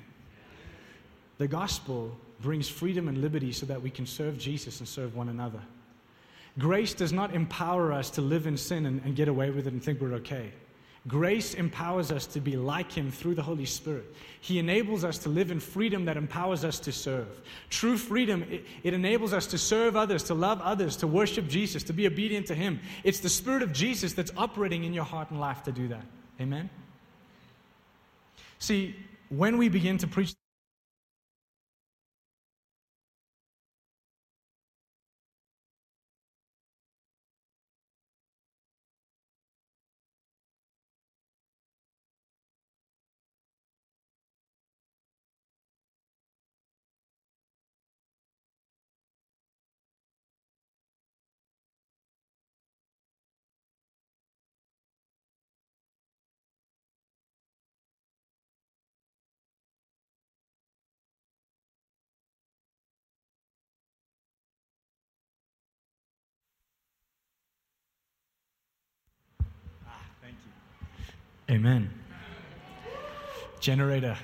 The 1.39 1.47
gospel 1.49 2.15
brings 2.44 2.70
freedom 2.70 3.08
and 3.08 3.22
liberty 3.22 3.52
so 3.52 3.66
that 3.66 3.82
we 3.82 3.90
can 3.90 4.06
serve 4.06 4.38
Jesus 4.38 4.80
and 4.80 4.88
serve 4.88 5.16
one 5.16 5.30
another. 5.30 5.62
Grace 6.60 6.94
does 6.94 7.12
not 7.12 7.34
empower 7.34 7.92
us 7.92 8.12
to 8.12 8.22
live 8.22 8.46
in 8.46 8.58
sin 8.58 8.86
and, 8.86 9.02
and, 9.04 9.16
get 9.16 9.28
away 9.28 9.50
with 9.50 9.66
it 9.66 9.74
and 9.74 9.82
think 9.82 10.00
we're 10.00 10.14
okay. 10.14 10.52
Grace 11.08 11.56
empowers 11.56 12.12
us 12.12 12.28
to 12.28 12.40
be 12.40 12.56
like 12.56 12.92
Him 12.92 13.12
through 13.12 13.34
the 13.36 13.42
Holy 13.42 13.66
Spirit. 13.66 14.06
He 14.40 14.60
enables 14.60 15.04
us 15.04 15.18
to 15.20 15.30
live 15.30 15.52
in 15.52 15.60
freedom 15.60 16.06
that 16.06 16.16
empowers 16.16 16.64
us 16.64 16.80
to 16.82 16.92
serve. 16.92 17.42
True 17.70 17.98
freedom, 17.98 18.44
it, 18.50 18.66
it 18.84 18.94
enables 18.94 19.34
us 19.34 19.48
to 19.48 19.58
serve 19.58 19.96
others, 19.96 20.24
to 20.24 20.34
love 20.34 20.62
others, 20.62 20.96
to 20.98 21.08
worship 21.08 21.48
Jesus, 21.48 21.82
to 21.84 21.94
be 21.94 22.06
obedient 22.06 22.46
to 22.48 22.56
Him. 22.56 22.80
It's 23.04 23.20
the 23.20 23.30
Spirit 23.30 23.64
of 23.64 23.74
Jesus 23.74 24.14
that's 24.14 24.32
operating 24.38 24.84
in 24.84 24.94
your 24.94 25.06
heart 25.06 25.32
and 25.32 25.40
life 25.40 25.64
to 25.64 25.72
do 25.72 25.88
that. 25.88 26.06
Amen? 26.40 26.70
See, 28.60 28.96
when 29.30 29.58
we 29.58 29.70
begin 29.70 29.98
to 29.98 30.08
preach, 30.08 30.36
Amen. 71.54 71.88
Generator. 73.60 74.18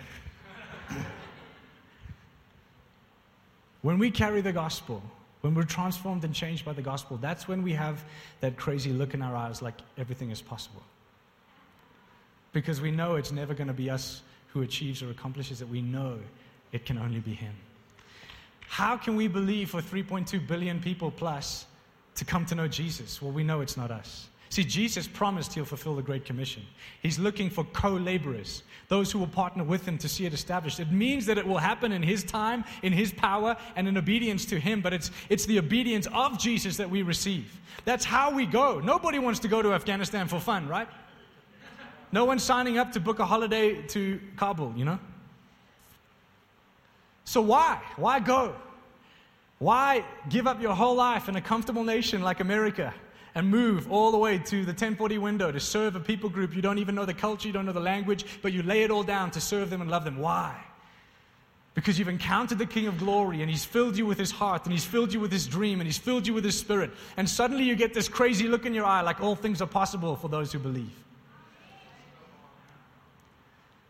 When 3.83 3.99
we 3.99 4.09
carry 4.09 4.41
the 4.41 4.51
gospel, 4.51 5.03
when 5.41 5.53
we're 5.53 5.61
transformed 5.61 6.23
and 6.23 6.33
changed 6.33 6.65
by 6.65 6.73
the 6.73 6.81
gospel, 6.81 7.17
that's 7.17 7.47
when 7.47 7.61
we 7.61 7.71
have 7.73 8.03
that 8.41 8.57
crazy 8.57 8.91
look 8.91 9.13
in 9.13 9.21
our 9.21 9.35
eyes 9.35 9.61
like 9.61 9.75
everything 9.97 10.31
is 10.31 10.41
possible. 10.41 10.81
Because 12.51 12.81
we 12.81 12.89
know 12.89 13.15
it's 13.15 13.31
never 13.31 13.53
going 13.53 13.67
to 13.67 13.73
be 13.73 13.91
us 13.91 14.23
who 14.47 14.63
achieves 14.63 15.03
or 15.03 15.11
accomplishes 15.11 15.61
it. 15.61 15.69
We 15.69 15.83
know 15.83 16.17
it 16.71 16.83
can 16.83 16.97
only 16.97 17.19
be 17.19 17.35
Him. 17.35 17.53
How 18.61 18.97
can 18.97 19.15
we 19.15 19.27
believe 19.27 19.69
for 19.69 19.81
3.2 19.81 20.47
billion 20.47 20.81
people 20.81 21.11
plus 21.11 21.67
to 22.15 22.25
come 22.25 22.43
to 22.47 22.55
know 22.55 22.67
Jesus? 22.67 23.21
Well, 23.21 23.31
we 23.31 23.43
know 23.43 23.61
it's 23.61 23.77
not 23.77 23.91
us. 23.91 24.29
See, 24.51 24.63
Jesus 24.63 25.07
promised 25.07 25.53
he'll 25.53 25.63
fulfill 25.63 25.95
the 25.95 26.01
Great 26.01 26.25
Commission. 26.25 26.63
He's 27.03 27.19
looking 27.19 27.51
for 27.51 27.63
co 27.65 27.91
laborers, 27.91 28.63
those 28.87 29.11
who 29.11 29.19
will 29.19 29.27
partner 29.27 29.63
with 29.63 29.87
him 29.87 29.99
to 29.99 30.09
see 30.09 30.25
it 30.25 30.33
established. 30.33 30.79
It 30.79 30.91
means 30.91 31.27
that 31.27 31.37
it 31.37 31.45
will 31.45 31.59
happen 31.59 31.91
in 31.91 32.01
his 32.01 32.23
time, 32.23 32.63
in 32.81 32.91
his 32.91 33.13
power, 33.13 33.55
and 33.75 33.87
in 33.87 33.95
obedience 33.95 34.45
to 34.47 34.59
him, 34.59 34.81
but 34.81 34.91
it's, 34.91 35.11
it's 35.29 35.45
the 35.45 35.59
obedience 35.59 36.07
of 36.13 36.39
Jesus 36.39 36.77
that 36.77 36.89
we 36.89 37.03
receive. 37.03 37.59
That's 37.85 38.03
how 38.03 38.31
we 38.31 38.47
go. 38.47 38.79
Nobody 38.79 39.19
wants 39.19 39.39
to 39.41 39.47
go 39.47 39.61
to 39.61 39.73
Afghanistan 39.73 40.27
for 40.27 40.39
fun, 40.39 40.67
right? 40.67 40.87
No 42.11 42.25
one's 42.25 42.43
signing 42.43 42.79
up 42.79 42.91
to 42.93 42.99
book 42.99 43.19
a 43.19 43.25
holiday 43.25 43.83
to 43.83 44.19
Kabul, 44.35 44.73
you 44.75 44.83
know? 44.83 44.99
So 47.23 47.41
why? 47.41 47.79
Why 47.97 48.19
go? 48.19 48.55
Why 49.59 50.03
give 50.27 50.47
up 50.47 50.59
your 50.59 50.73
whole 50.73 50.95
life 50.95 51.29
in 51.29 51.35
a 51.35 51.41
comfortable 51.41 51.83
nation 51.83 52.23
like 52.23 52.39
America? 52.39 52.95
And 53.35 53.49
move 53.49 53.91
all 53.91 54.11
the 54.11 54.17
way 54.17 54.37
to 54.37 54.65
the 54.65 54.71
1040 54.71 55.17
window 55.17 55.51
to 55.51 55.59
serve 55.59 55.95
a 55.95 55.99
people 55.99 56.29
group. 56.29 56.55
You 56.55 56.61
don't 56.61 56.79
even 56.79 56.95
know 56.95 57.05
the 57.05 57.13
culture, 57.13 57.47
you 57.47 57.53
don't 57.53 57.65
know 57.65 57.71
the 57.71 57.79
language, 57.79 58.25
but 58.41 58.53
you 58.53 58.63
lay 58.63 58.83
it 58.83 58.91
all 58.91 59.03
down 59.03 59.31
to 59.31 59.41
serve 59.41 59.69
them 59.69 59.81
and 59.81 59.89
love 59.89 60.03
them. 60.03 60.17
Why? 60.17 60.55
Because 61.75 61.97
you've 61.97 62.09
encountered 62.09 62.57
the 62.57 62.65
King 62.65 62.87
of 62.87 62.97
Glory 62.97 63.41
and 63.41 63.49
He's 63.49 63.63
filled 63.63 63.97
you 63.97 64.05
with 64.05 64.17
His 64.17 64.31
heart 64.31 64.65
and 64.65 64.73
He's 64.73 64.85
filled 64.85 65.13
you 65.13 65.19
with 65.19 65.31
His 65.31 65.47
dream 65.47 65.79
and 65.79 65.87
He's 65.87 65.97
filled 65.97 66.27
you 66.27 66.33
with 66.33 66.43
His 66.43 66.57
Spirit. 66.57 66.91
And 67.15 67.29
suddenly 67.29 67.63
you 67.63 67.75
get 67.75 67.93
this 67.93 68.09
crazy 68.09 68.47
look 68.47 68.65
in 68.65 68.73
your 68.73 68.85
eye 68.85 69.01
like 69.01 69.21
all 69.21 69.35
things 69.35 69.61
are 69.61 69.67
possible 69.67 70.15
for 70.15 70.27
those 70.27 70.51
who 70.51 70.59
believe. 70.59 70.91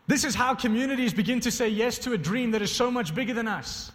This 0.06 0.24
is 0.24 0.34
how 0.34 0.54
communities 0.54 1.14
begin 1.14 1.40
to 1.40 1.50
say 1.50 1.68
yes 1.68 1.98
to 2.00 2.12
a 2.12 2.18
dream 2.18 2.50
that 2.50 2.62
is 2.62 2.72
so 2.72 2.90
much 2.90 3.14
bigger 3.14 3.32
than 3.32 3.46
us. 3.46 3.92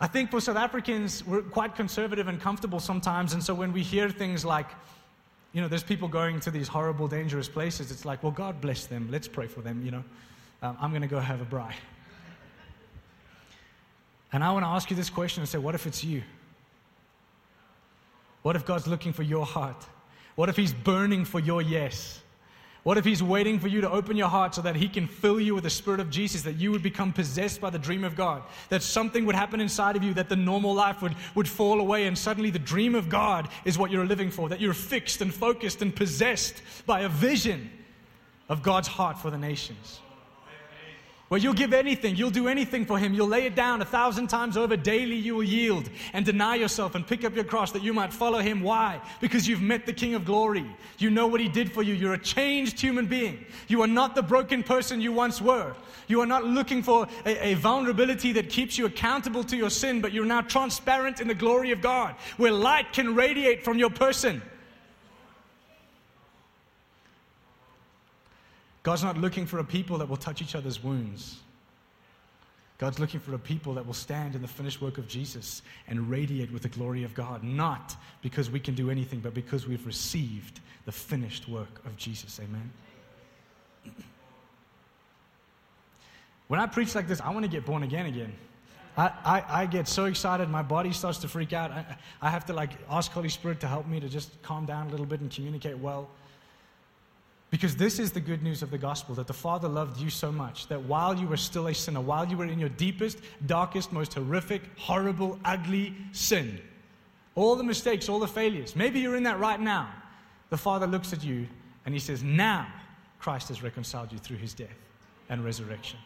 I 0.00 0.06
think 0.06 0.30
for 0.30 0.40
South 0.40 0.56
Africans, 0.56 1.26
we're 1.26 1.42
quite 1.42 1.76
conservative 1.76 2.26
and 2.26 2.40
comfortable 2.40 2.80
sometimes. 2.80 3.34
And 3.34 3.42
so 3.42 3.52
when 3.52 3.72
we 3.72 3.82
hear 3.82 4.08
things 4.08 4.44
like, 4.44 4.66
you 5.52 5.60
know, 5.60 5.68
there's 5.68 5.82
people 5.82 6.08
going 6.08 6.40
to 6.40 6.50
these 6.50 6.68
horrible, 6.68 7.06
dangerous 7.06 7.48
places, 7.48 7.90
it's 7.90 8.06
like, 8.06 8.22
well, 8.22 8.32
God 8.32 8.60
bless 8.60 8.86
them. 8.86 9.08
Let's 9.10 9.28
pray 9.28 9.46
for 9.46 9.60
them, 9.60 9.84
you 9.84 9.90
know. 9.90 10.04
Um, 10.62 10.76
I'm 10.80 10.90
going 10.90 11.02
to 11.02 11.08
go 11.08 11.20
have 11.20 11.42
a 11.42 11.44
braai. 11.44 11.74
And 14.32 14.42
I 14.42 14.52
want 14.52 14.64
to 14.64 14.68
ask 14.68 14.90
you 14.90 14.96
this 14.96 15.10
question 15.10 15.42
and 15.42 15.48
say, 15.48 15.58
what 15.58 15.74
if 15.74 15.86
it's 15.86 16.02
you? 16.02 16.22
What 18.42 18.56
if 18.56 18.64
God's 18.64 18.86
looking 18.86 19.12
for 19.12 19.22
your 19.22 19.44
heart? 19.44 19.84
What 20.34 20.48
if 20.48 20.56
He's 20.56 20.72
burning 20.72 21.24
for 21.26 21.40
your 21.40 21.60
yes? 21.60 22.22
What 22.82 22.96
if 22.96 23.04
He's 23.04 23.22
waiting 23.22 23.58
for 23.58 23.68
you 23.68 23.82
to 23.82 23.90
open 23.90 24.16
your 24.16 24.28
heart 24.28 24.54
so 24.54 24.62
that 24.62 24.76
He 24.76 24.88
can 24.88 25.06
fill 25.06 25.38
you 25.38 25.54
with 25.54 25.64
the 25.64 25.70
Spirit 25.70 26.00
of 26.00 26.10
Jesus, 26.10 26.42
that 26.42 26.56
you 26.56 26.70
would 26.70 26.82
become 26.82 27.12
possessed 27.12 27.60
by 27.60 27.70
the 27.70 27.78
dream 27.78 28.04
of 28.04 28.16
God, 28.16 28.42
that 28.70 28.82
something 28.82 29.26
would 29.26 29.34
happen 29.34 29.60
inside 29.60 29.96
of 29.96 30.02
you, 30.02 30.14
that 30.14 30.28
the 30.28 30.36
normal 30.36 30.74
life 30.74 31.02
would, 31.02 31.14
would 31.34 31.48
fall 31.48 31.80
away, 31.80 32.06
and 32.06 32.16
suddenly 32.16 32.50
the 32.50 32.58
dream 32.58 32.94
of 32.94 33.08
God 33.08 33.48
is 33.64 33.76
what 33.76 33.90
you're 33.90 34.06
living 34.06 34.30
for, 34.30 34.48
that 34.48 34.60
you're 34.60 34.72
fixed 34.72 35.20
and 35.20 35.32
focused 35.32 35.82
and 35.82 35.94
possessed 35.94 36.62
by 36.86 37.00
a 37.00 37.08
vision 37.08 37.70
of 38.48 38.62
God's 38.62 38.88
heart 38.88 39.18
for 39.18 39.30
the 39.30 39.38
nations? 39.38 40.00
Where 41.30 41.38
you'll 41.38 41.54
give 41.54 41.72
anything, 41.72 42.16
you'll 42.16 42.28
do 42.28 42.48
anything 42.48 42.84
for 42.84 42.98
him, 42.98 43.14
you'll 43.14 43.28
lay 43.28 43.46
it 43.46 43.54
down 43.54 43.80
a 43.80 43.84
thousand 43.84 44.26
times 44.26 44.56
over 44.56 44.76
daily, 44.76 45.14
you 45.14 45.36
will 45.36 45.44
yield 45.44 45.88
and 46.12 46.26
deny 46.26 46.56
yourself 46.56 46.96
and 46.96 47.06
pick 47.06 47.24
up 47.24 47.36
your 47.36 47.44
cross 47.44 47.70
that 47.70 47.84
you 47.84 47.92
might 47.92 48.12
follow 48.12 48.40
him. 48.40 48.62
Why? 48.62 49.00
Because 49.20 49.46
you've 49.46 49.60
met 49.62 49.86
the 49.86 49.92
King 49.92 50.16
of 50.16 50.24
glory. 50.24 50.66
You 50.98 51.08
know 51.08 51.28
what 51.28 51.40
he 51.40 51.48
did 51.48 51.70
for 51.70 51.84
you. 51.84 51.94
You're 51.94 52.14
a 52.14 52.18
changed 52.18 52.80
human 52.80 53.06
being. 53.06 53.46
You 53.68 53.80
are 53.82 53.86
not 53.86 54.16
the 54.16 54.22
broken 54.24 54.64
person 54.64 55.00
you 55.00 55.12
once 55.12 55.40
were. 55.40 55.76
You 56.08 56.20
are 56.20 56.26
not 56.26 56.46
looking 56.46 56.82
for 56.82 57.06
a, 57.24 57.50
a 57.50 57.54
vulnerability 57.54 58.32
that 58.32 58.50
keeps 58.50 58.76
you 58.76 58.86
accountable 58.86 59.44
to 59.44 59.56
your 59.56 59.70
sin, 59.70 60.00
but 60.00 60.12
you're 60.12 60.24
now 60.24 60.40
transparent 60.40 61.20
in 61.20 61.28
the 61.28 61.34
glory 61.34 61.70
of 61.70 61.80
God, 61.80 62.16
where 62.38 62.50
light 62.50 62.92
can 62.92 63.14
radiate 63.14 63.62
from 63.62 63.78
your 63.78 63.90
person. 63.90 64.42
God's 68.82 69.02
not 69.02 69.18
looking 69.18 69.46
for 69.46 69.58
a 69.58 69.64
people 69.64 69.98
that 69.98 70.08
will 70.08 70.16
touch 70.16 70.40
each 70.40 70.54
other's 70.54 70.82
wounds. 70.82 71.38
God's 72.78 72.98
looking 72.98 73.20
for 73.20 73.34
a 73.34 73.38
people 73.38 73.74
that 73.74 73.86
will 73.86 73.92
stand 73.92 74.34
in 74.34 74.40
the 74.40 74.48
finished 74.48 74.80
work 74.80 74.96
of 74.96 75.06
Jesus 75.06 75.60
and 75.86 76.08
radiate 76.08 76.50
with 76.50 76.62
the 76.62 76.70
glory 76.70 77.04
of 77.04 77.12
God, 77.12 77.44
not 77.44 77.94
because 78.22 78.50
we 78.50 78.58
can 78.58 78.74
do 78.74 78.90
anything, 78.90 79.20
but 79.20 79.34
because 79.34 79.66
we've 79.66 79.84
received 79.84 80.60
the 80.86 80.92
finished 80.92 81.46
work 81.46 81.84
of 81.84 81.94
Jesus. 81.96 82.40
Amen. 82.42 82.72
When 86.48 86.58
I 86.58 86.66
preach 86.66 86.96
like 86.96 87.06
this, 87.06 87.20
I 87.20 87.30
want 87.30 87.44
to 87.44 87.48
get 87.48 87.64
born 87.64 87.84
again 87.84 88.06
again. 88.06 88.32
I, 88.96 89.12
I, 89.24 89.44
I, 89.62 89.66
get 89.66 89.86
so 89.86 90.06
excited, 90.06 90.48
my 90.48 90.62
body 90.62 90.92
starts 90.92 91.18
to 91.18 91.28
freak 91.28 91.52
out. 91.52 91.70
I, 91.70 91.84
I 92.20 92.28
have 92.28 92.44
to 92.46 92.52
like 92.52 92.70
ask 92.90 93.12
Holy 93.12 93.28
Spirit 93.28 93.60
to 93.60 93.68
help 93.68 93.86
me 93.86 94.00
to 94.00 94.08
just 94.08 94.42
calm 94.42 94.66
down 94.66 94.88
a 94.88 94.90
little 94.90 95.06
bit 95.06 95.20
and 95.20 95.30
communicate 95.30 95.78
well. 95.78 96.08
Because 97.50 97.74
this 97.74 97.98
is 97.98 98.12
the 98.12 98.20
good 98.20 98.42
news 98.44 98.62
of 98.62 98.70
the 98.70 98.78
gospel 98.78 99.14
that 99.16 99.26
the 99.26 99.32
Father 99.32 99.68
loved 99.68 100.00
you 100.00 100.08
so 100.08 100.30
much 100.30 100.68
that 100.68 100.80
while 100.82 101.16
you 101.18 101.26
were 101.26 101.36
still 101.36 101.66
a 101.66 101.74
sinner, 101.74 102.00
while 102.00 102.26
you 102.26 102.36
were 102.36 102.44
in 102.44 102.60
your 102.60 102.68
deepest, 102.68 103.18
darkest, 103.46 103.92
most 103.92 104.14
horrific, 104.14 104.62
horrible, 104.78 105.38
ugly 105.44 105.94
sin, 106.12 106.60
all 107.34 107.56
the 107.56 107.64
mistakes, 107.64 108.08
all 108.08 108.20
the 108.20 108.28
failures, 108.28 108.76
maybe 108.76 109.00
you're 109.00 109.16
in 109.16 109.24
that 109.24 109.40
right 109.40 109.60
now, 109.60 109.92
the 110.50 110.56
Father 110.56 110.86
looks 110.86 111.12
at 111.12 111.24
you 111.24 111.48
and 111.84 111.94
He 111.94 112.00
says, 112.00 112.22
Now 112.22 112.68
Christ 113.18 113.48
has 113.48 113.64
reconciled 113.64 114.12
you 114.12 114.18
through 114.18 114.36
His 114.36 114.54
death 114.54 114.68
and 115.28 115.44
resurrection. 115.44 115.98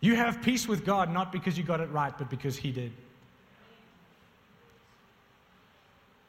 You 0.00 0.16
have 0.16 0.42
peace 0.42 0.68
with 0.68 0.84
God 0.84 1.10
not 1.10 1.32
because 1.32 1.56
you 1.56 1.64
got 1.64 1.80
it 1.80 1.90
right, 1.90 2.16
but 2.18 2.28
because 2.28 2.56
He 2.56 2.72
did. 2.72 2.92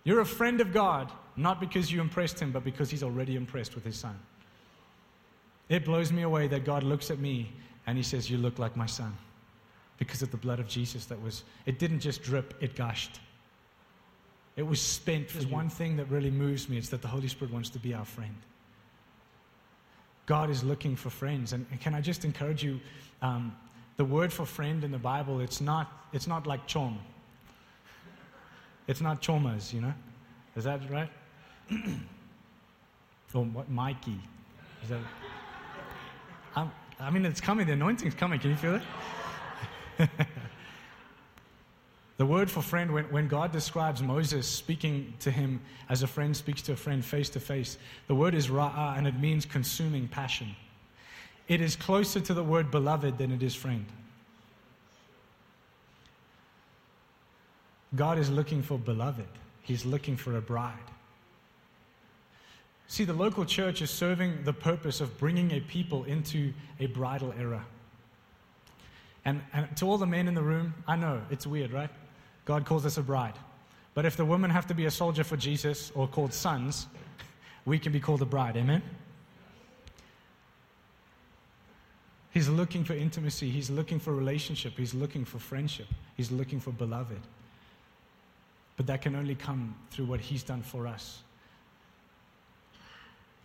You're 0.06 0.22
a 0.22 0.26
friend 0.26 0.62
of 0.62 0.72
God 0.72 1.12
not 1.36 1.60
because 1.60 1.92
you 1.92 2.02
impressed 2.02 2.40
him, 2.40 2.52
but 2.52 2.64
because 2.64 2.90
he's 2.90 3.04
already 3.04 3.36
impressed 3.36 3.76
with 3.76 3.84
his 3.84 3.96
son. 3.96 4.18
It 5.70 5.86
blows 5.86 6.12
me 6.12 6.22
away 6.24 6.48
that 6.48 6.66
God 6.66 6.84
looks 6.84 7.10
at 7.10 7.20
me 7.20 7.52
and 7.88 7.98
he 7.98 8.04
says, 8.04 8.30
You 8.30 8.38
look 8.38 8.60
like 8.60 8.76
my 8.76 8.86
son. 8.86 9.16
Because 9.98 10.22
of 10.22 10.32
the 10.32 10.38
blood 10.38 10.60
of 10.60 10.68
Jesus 10.68 11.06
that 11.06 11.22
was, 11.22 11.44
it 11.66 11.80
didn't 11.80 12.00
just 12.00 12.24
drip, 12.24 12.54
it 12.60 12.76
gushed. 12.76 13.20
It 14.56 14.64
was 14.64 14.82
spent. 14.82 15.30
There's 15.30 15.48
one 15.48 15.70
thing 15.70 15.96
that 15.98 16.10
really 16.10 16.32
moves 16.32 16.70
me 16.70 16.78
it's 16.78 16.90
that 16.90 17.02
the 17.02 17.08
Holy 17.08 17.28
Spirit 17.28 17.54
wants 17.54 17.70
to 17.70 17.80
be 17.80 17.94
our 17.94 18.06
friend. 18.06 18.36
God 20.26 20.50
is 20.50 20.64
looking 20.64 20.96
for 20.96 21.10
friends. 21.10 21.54
And, 21.54 21.66
and 21.72 21.80
can 21.80 21.94
I 21.94 22.02
just 22.02 22.24
encourage 22.24 22.64
you? 22.64 22.80
Um, 23.22 23.56
the 23.98 24.06
word 24.06 24.34
for 24.34 24.46
friend 24.46 24.84
in 24.84 24.92
the 24.92 24.98
Bible, 24.98 25.40
it's 25.40 25.62
not, 25.62 26.08
it's 26.14 26.28
not 26.28 26.48
like 26.48 26.68
chom. 26.68 26.98
It's 28.88 29.02
not 29.02 29.22
chomas, 29.22 29.74
you 29.74 29.82
know? 29.82 29.94
Is 30.56 30.64
that 30.66 30.90
right? 30.90 31.10
Or 33.34 33.46
what, 33.46 33.70
Mikey. 33.70 34.20
Is 34.84 34.90
that, 34.90 35.00
I'm, 36.56 36.72
I 37.00 37.10
mean, 37.10 37.26
it's 37.26 37.42
coming. 37.42 37.68
The 37.68 37.74
anointing's 37.74 38.16
coming. 38.16 38.40
Can 38.40 38.52
you 38.52 38.56
feel 38.56 38.76
it? 38.76 40.10
the 42.18 42.26
word 42.26 42.50
for 42.50 42.62
friend, 42.62 42.94
when, 42.94 43.06
when 43.06 43.28
God 43.28 43.52
describes 43.52 44.02
Moses 44.02 44.48
speaking 44.48 45.14
to 45.20 45.32
him 45.32 45.62
as 45.90 46.04
a 46.04 46.08
friend 46.08 46.36
speaks 46.36 46.62
to 46.64 46.74
a 46.74 46.76
friend 46.76 47.04
face 47.04 47.30
to 47.30 47.40
face, 47.40 47.78
the 48.08 48.16
word 48.16 48.34
is 48.34 48.48
ra'ah 48.48 48.98
and 48.98 49.08
it 49.08 49.20
means 49.20 49.46
consuming 49.46 50.08
passion. 50.08 50.56
It 51.48 51.62
is 51.62 51.76
closer 51.76 52.20
to 52.22 52.34
the 52.34 52.44
word 52.44 52.72
beloved 52.72 53.18
than 53.18 53.32
it 53.32 53.44
is 53.44 53.56
friend. 53.56 53.86
God 57.96 58.18
is 58.18 58.30
looking 58.30 58.64
for 58.64 58.78
beloved, 58.78 59.28
He's 59.62 59.86
looking 59.86 60.18
for 60.18 60.38
a 60.38 60.42
bride. 60.42 60.74
See, 62.88 63.06
the 63.06 63.14
local 63.14 63.46
church 63.46 63.82
is 63.82 63.90
serving 63.90 64.44
the 64.44 64.54
purpose 64.54 65.02
of 65.02 65.18
bringing 65.18 65.52
a 65.52 65.60
people 65.62 66.04
into 66.04 66.54
a 66.80 66.88
bridal 66.88 67.34
era. 67.38 67.66
And, 69.26 69.42
and 69.54 69.76
to 69.78 69.86
all 69.86 69.98
the 69.98 70.06
men 70.06 70.28
in 70.28 70.34
the 70.34 70.44
room, 70.44 70.74
I 70.88 70.96
know 70.96 71.22
it's 71.32 71.48
weird, 71.48 71.72
right? 71.72 71.90
God 72.46 72.66
calls 72.66 72.86
us 72.86 72.98
a 72.98 73.02
bride. 73.02 73.36
But 73.94 74.06
if 74.06 74.18
the 74.18 74.26
women 74.26 74.50
have 74.50 74.68
to 74.68 74.74
be 74.74 74.86
a 74.86 74.92
soldier 74.92 75.24
for 75.24 75.38
Jesus 75.38 75.92
or 75.96 76.08
called 76.08 76.34
sons, 76.34 76.88
we 77.66 77.80
can 77.80 77.92
be 77.92 78.00
called 78.00 78.22
a 78.22 78.26
bride. 78.26 78.58
Amen? 78.58 78.82
He's 82.34 82.50
looking 82.50 82.84
for 82.84 82.94
intimacy. 82.94 83.50
He's 83.50 83.70
looking 83.70 84.00
for 84.00 84.14
relationship. 84.14 84.74
He's 84.76 84.94
looking 84.94 85.24
for 85.24 85.38
friendship. 85.38 85.88
He's 86.18 86.32
looking 86.32 86.60
for 86.60 86.72
beloved. 86.72 87.22
But 88.76 88.88
that 88.88 89.04
can 89.04 89.16
only 89.16 89.36
come 89.36 89.76
through 89.92 90.06
what 90.06 90.20
He's 90.20 90.42
done 90.42 90.64
for 90.64 90.88
us. 90.88 91.22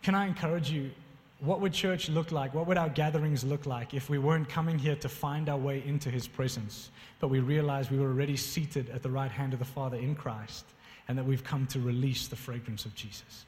Can 0.02 0.14
I 0.14 0.26
encourage 0.26 0.70
you 0.70 0.90
what 1.40 1.60
would 1.60 1.72
church 1.72 2.08
look 2.08 2.32
like? 2.32 2.52
What 2.52 2.66
would 2.66 2.78
our 2.78 2.88
gatherings 2.88 3.44
look 3.44 3.64
like 3.64 3.94
if 3.94 4.10
we 4.10 4.18
weren't 4.18 4.48
coming 4.48 4.78
here 4.78 4.96
to 4.96 5.08
find 5.08 5.48
our 5.48 5.56
way 5.56 5.82
into 5.86 6.10
His 6.10 6.26
presence, 6.26 6.90
but 7.20 7.28
we 7.28 7.38
realized 7.38 7.90
we 7.90 7.98
were 7.98 8.08
already 8.08 8.36
seated 8.36 8.90
at 8.90 9.02
the 9.02 9.10
right 9.10 9.30
hand 9.30 9.52
of 9.52 9.60
the 9.60 9.64
Father 9.64 9.96
in 9.96 10.16
Christ 10.16 10.64
and 11.06 11.16
that 11.16 11.24
we've 11.24 11.44
come 11.44 11.66
to 11.68 11.80
release 11.80 12.26
the 12.26 12.36
fragrance 12.36 12.84
of 12.84 12.94
Jesus? 12.94 13.46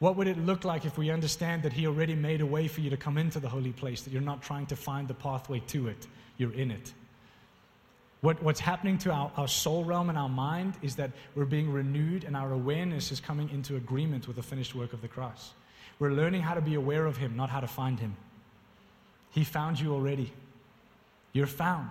What 0.00 0.16
would 0.16 0.26
it 0.26 0.36
look 0.38 0.64
like 0.64 0.84
if 0.84 0.98
we 0.98 1.10
understand 1.10 1.62
that 1.62 1.72
He 1.72 1.86
already 1.86 2.16
made 2.16 2.40
a 2.40 2.46
way 2.46 2.66
for 2.66 2.80
you 2.80 2.90
to 2.90 2.96
come 2.96 3.16
into 3.16 3.38
the 3.38 3.48
holy 3.48 3.72
place, 3.72 4.02
that 4.02 4.12
you're 4.12 4.20
not 4.20 4.42
trying 4.42 4.66
to 4.66 4.76
find 4.76 5.06
the 5.06 5.14
pathway 5.14 5.60
to 5.68 5.86
it, 5.86 6.08
you're 6.38 6.54
in 6.54 6.72
it? 6.72 6.92
What, 8.22 8.40
what's 8.40 8.60
happening 8.60 8.98
to 8.98 9.10
our, 9.10 9.32
our 9.36 9.48
soul 9.48 9.84
realm 9.84 10.08
and 10.08 10.16
our 10.16 10.28
mind 10.28 10.74
is 10.80 10.94
that 10.96 11.10
we're 11.34 11.44
being 11.44 11.70
renewed 11.70 12.22
and 12.22 12.36
our 12.36 12.52
awareness 12.52 13.10
is 13.10 13.20
coming 13.20 13.50
into 13.50 13.76
agreement 13.76 14.28
with 14.28 14.36
the 14.36 14.42
finished 14.42 14.76
work 14.76 14.92
of 14.92 15.02
the 15.02 15.08
cross. 15.08 15.52
We're 15.98 16.12
learning 16.12 16.42
how 16.42 16.54
to 16.54 16.60
be 16.60 16.76
aware 16.76 17.04
of 17.04 17.16
Him, 17.16 17.36
not 17.36 17.50
how 17.50 17.60
to 17.60 17.66
find 17.66 17.98
Him. 17.98 18.16
He 19.32 19.42
found 19.42 19.80
you 19.80 19.92
already. 19.92 20.32
You're 21.32 21.46
found. 21.48 21.90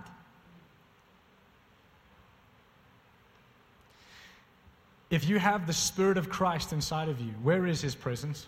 If 5.10 5.28
you 5.28 5.38
have 5.38 5.66
the 5.66 5.74
Spirit 5.74 6.16
of 6.16 6.30
Christ 6.30 6.72
inside 6.72 7.10
of 7.10 7.20
you, 7.20 7.32
where 7.42 7.66
is 7.66 7.82
His 7.82 7.94
presence? 7.94 8.46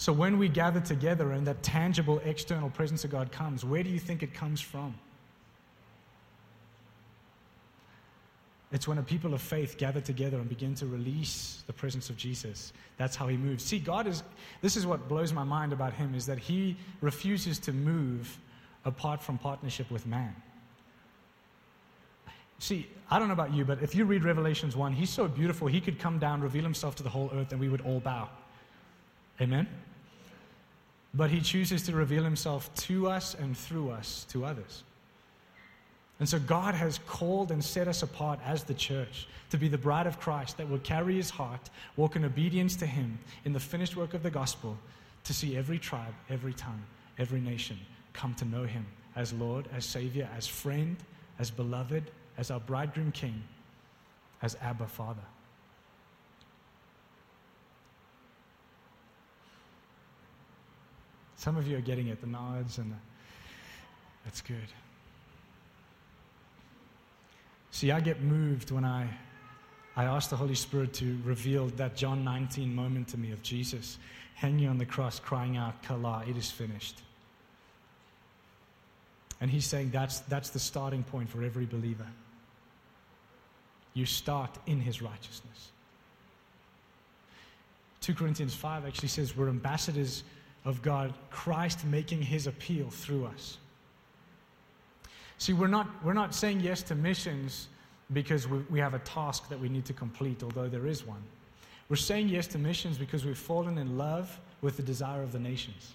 So 0.00 0.14
when 0.14 0.38
we 0.38 0.48
gather 0.48 0.80
together 0.80 1.32
and 1.32 1.46
that 1.46 1.62
tangible 1.62 2.22
external 2.24 2.70
presence 2.70 3.04
of 3.04 3.10
God 3.10 3.30
comes, 3.30 3.66
where 3.66 3.82
do 3.82 3.90
you 3.90 3.98
think 3.98 4.22
it 4.22 4.32
comes 4.32 4.58
from? 4.58 4.94
It's 8.72 8.88
when 8.88 8.96
a 8.96 9.02
people 9.02 9.34
of 9.34 9.42
faith 9.42 9.76
gather 9.76 10.00
together 10.00 10.38
and 10.38 10.48
begin 10.48 10.74
to 10.76 10.86
release 10.86 11.64
the 11.66 11.74
presence 11.74 12.08
of 12.08 12.16
Jesus. 12.16 12.72
That's 12.96 13.14
how 13.14 13.28
he 13.28 13.36
moves. 13.36 13.62
See, 13.62 13.78
God 13.78 14.06
is, 14.06 14.22
this 14.62 14.74
is 14.74 14.86
what 14.86 15.06
blows 15.06 15.34
my 15.34 15.44
mind 15.44 15.74
about 15.74 15.92
him, 15.92 16.14
is 16.14 16.24
that 16.24 16.38
he 16.38 16.78
refuses 17.02 17.58
to 17.58 17.72
move 17.74 18.38
apart 18.86 19.20
from 19.20 19.36
partnership 19.36 19.90
with 19.90 20.06
man. 20.06 20.34
See, 22.58 22.86
I 23.10 23.18
don't 23.18 23.28
know 23.28 23.34
about 23.34 23.52
you, 23.52 23.66
but 23.66 23.82
if 23.82 23.94
you 23.94 24.06
read 24.06 24.24
Revelations 24.24 24.74
1, 24.74 24.94
he's 24.94 25.10
so 25.10 25.28
beautiful, 25.28 25.68
he 25.68 25.78
could 25.78 25.98
come 25.98 26.18
down, 26.18 26.40
reveal 26.40 26.64
himself 26.64 26.96
to 26.96 27.02
the 27.02 27.10
whole 27.10 27.30
earth, 27.34 27.52
and 27.52 27.60
we 27.60 27.68
would 27.68 27.82
all 27.82 28.00
bow. 28.00 28.30
Amen? 29.42 29.68
But 31.14 31.30
he 31.30 31.40
chooses 31.40 31.82
to 31.82 31.92
reveal 31.92 32.22
himself 32.22 32.72
to 32.74 33.08
us 33.08 33.34
and 33.34 33.56
through 33.56 33.90
us 33.90 34.26
to 34.30 34.44
others. 34.44 34.84
And 36.20 36.28
so 36.28 36.38
God 36.38 36.74
has 36.74 36.98
called 37.06 37.50
and 37.50 37.64
set 37.64 37.88
us 37.88 38.02
apart 38.02 38.38
as 38.44 38.62
the 38.62 38.74
church 38.74 39.26
to 39.48 39.56
be 39.56 39.68
the 39.68 39.78
bride 39.78 40.06
of 40.06 40.20
Christ 40.20 40.58
that 40.58 40.68
will 40.68 40.78
carry 40.78 41.16
his 41.16 41.30
heart, 41.30 41.70
walk 41.96 42.14
in 42.14 42.24
obedience 42.24 42.76
to 42.76 42.86
him 42.86 43.18
in 43.44 43.52
the 43.52 43.60
finished 43.60 43.96
work 43.96 44.12
of 44.12 44.22
the 44.22 44.30
gospel, 44.30 44.76
to 45.24 45.32
see 45.32 45.56
every 45.56 45.78
tribe, 45.78 46.14
every 46.28 46.52
tongue, 46.52 46.82
every 47.18 47.40
nation 47.40 47.78
come 48.12 48.34
to 48.34 48.44
know 48.44 48.64
him 48.64 48.86
as 49.16 49.32
Lord, 49.32 49.66
as 49.74 49.84
Savior, 49.84 50.28
as 50.36 50.46
friend, 50.46 50.96
as 51.38 51.50
beloved, 51.50 52.04
as 52.36 52.50
our 52.50 52.60
bridegroom 52.60 53.12
king, 53.12 53.42
as 54.42 54.56
Abba 54.62 54.86
Father. 54.86 55.20
Some 61.40 61.56
of 61.56 61.66
you 61.66 61.78
are 61.78 61.80
getting 61.80 62.08
it, 62.08 62.20
the 62.20 62.26
nods, 62.26 62.76
and 62.76 62.92
the, 62.92 62.96
that's 64.26 64.42
good. 64.42 64.58
See, 67.70 67.90
I 67.90 68.00
get 68.00 68.20
moved 68.20 68.70
when 68.70 68.84
I, 68.84 69.08
I 69.96 70.04
ask 70.04 70.28
the 70.28 70.36
Holy 70.36 70.54
Spirit 70.54 70.92
to 70.94 71.18
reveal 71.24 71.68
that 71.78 71.96
John 71.96 72.24
19 72.24 72.74
moment 72.74 73.08
to 73.08 73.16
me 73.16 73.32
of 73.32 73.42
Jesus 73.42 73.96
hanging 74.34 74.68
on 74.68 74.76
the 74.76 74.84
cross, 74.84 75.18
crying 75.18 75.56
out, 75.56 75.82
Kala, 75.82 76.24
it 76.28 76.36
is 76.36 76.50
finished. 76.50 77.00
And 79.40 79.50
he's 79.50 79.64
saying 79.64 79.92
that's, 79.92 80.20
that's 80.20 80.50
the 80.50 80.58
starting 80.58 81.04
point 81.04 81.30
for 81.30 81.42
every 81.42 81.64
believer. 81.64 82.06
You 83.94 84.04
start 84.04 84.58
in 84.66 84.78
his 84.78 85.00
righteousness. 85.00 85.70
2 88.02 88.12
Corinthians 88.12 88.54
5 88.54 88.84
actually 88.84 89.08
says 89.08 89.34
we're 89.34 89.48
ambassadors 89.48 90.22
of 90.64 90.82
God, 90.82 91.14
Christ 91.30 91.84
making 91.84 92.22
his 92.22 92.46
appeal 92.46 92.90
through 92.90 93.26
us. 93.26 93.58
See, 95.38 95.52
we're 95.52 95.68
not, 95.68 95.88
we're 96.04 96.12
not 96.12 96.34
saying 96.34 96.60
yes 96.60 96.82
to 96.84 96.94
missions 96.94 97.68
because 98.12 98.46
we, 98.46 98.58
we 98.70 98.78
have 98.80 98.94
a 98.94 98.98
task 99.00 99.48
that 99.48 99.58
we 99.58 99.68
need 99.68 99.84
to 99.86 99.92
complete, 99.92 100.42
although 100.42 100.68
there 100.68 100.86
is 100.86 101.06
one. 101.06 101.22
We're 101.88 101.96
saying 101.96 102.28
yes 102.28 102.46
to 102.48 102.58
missions 102.58 102.98
because 102.98 103.24
we've 103.24 103.38
fallen 103.38 103.78
in 103.78 103.96
love 103.96 104.38
with 104.60 104.76
the 104.76 104.82
desire 104.82 105.22
of 105.22 105.32
the 105.32 105.38
nations. 105.38 105.94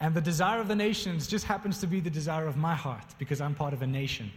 And 0.00 0.14
the 0.14 0.20
desire 0.20 0.60
of 0.60 0.68
the 0.68 0.74
nations 0.74 1.26
just 1.26 1.44
happens 1.44 1.78
to 1.78 1.86
be 1.86 2.00
the 2.00 2.10
desire 2.10 2.46
of 2.46 2.56
my 2.56 2.74
heart 2.74 3.04
because 3.18 3.40
I'm 3.40 3.54
part 3.54 3.72
of 3.72 3.82
a 3.82 3.86
nation. 3.86 4.30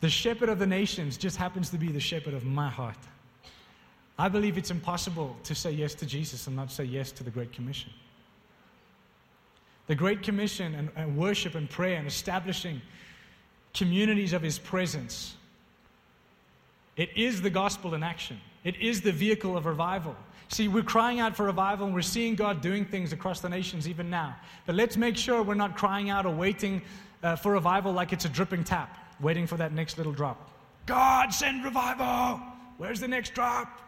The 0.00 0.10
shepherd 0.10 0.48
of 0.48 0.58
the 0.58 0.66
nations 0.66 1.16
just 1.16 1.36
happens 1.36 1.70
to 1.70 1.78
be 1.78 1.88
the 1.88 2.00
shepherd 2.00 2.34
of 2.34 2.44
my 2.44 2.68
heart. 2.68 2.98
I 4.18 4.28
believe 4.28 4.56
it's 4.56 4.70
impossible 4.70 5.36
to 5.44 5.54
say 5.54 5.70
yes 5.70 5.94
to 5.96 6.06
Jesus 6.06 6.46
and 6.46 6.56
not 6.56 6.70
say 6.70 6.84
yes 6.84 7.12
to 7.12 7.24
the 7.24 7.30
Great 7.30 7.52
Commission. 7.52 7.90
The 9.88 9.94
Great 9.94 10.22
Commission 10.22 10.74
and, 10.74 10.90
and 10.96 11.16
worship 11.16 11.54
and 11.54 11.68
prayer 11.68 11.96
and 11.96 12.06
establishing 12.06 12.80
communities 13.74 14.32
of 14.32 14.42
His 14.42 14.58
presence. 14.58 15.36
It 16.96 17.10
is 17.14 17.42
the 17.42 17.50
gospel 17.50 17.94
in 17.94 18.02
action. 18.02 18.40
It 18.64 18.76
is 18.80 19.02
the 19.02 19.12
vehicle 19.12 19.56
of 19.56 19.66
revival. 19.66 20.16
See, 20.48 20.66
we're 20.66 20.82
crying 20.82 21.20
out 21.20 21.36
for 21.36 21.44
revival 21.44 21.86
and 21.86 21.94
we're 21.94 22.02
seeing 22.02 22.36
God 22.36 22.60
doing 22.60 22.84
things 22.84 23.12
across 23.12 23.40
the 23.40 23.48
nations 23.48 23.86
even 23.86 24.08
now. 24.08 24.36
But 24.64 24.76
let's 24.76 24.96
make 24.96 25.16
sure 25.16 25.42
we're 25.42 25.54
not 25.54 25.76
crying 25.76 26.08
out 26.08 26.24
or 26.24 26.34
waiting 26.34 26.82
uh, 27.22 27.36
for 27.36 27.52
revival 27.52 27.92
like 27.92 28.12
it's 28.12 28.24
a 28.24 28.28
dripping 28.28 28.64
tap, 28.64 28.96
waiting 29.20 29.46
for 29.46 29.56
that 29.56 29.72
next 29.72 29.98
little 29.98 30.12
drop. 30.12 30.50
God, 30.86 31.30
send 31.30 31.64
revival! 31.64 32.40
Where's 32.78 33.00
the 33.00 33.08
next 33.08 33.34
drop? 33.34 33.82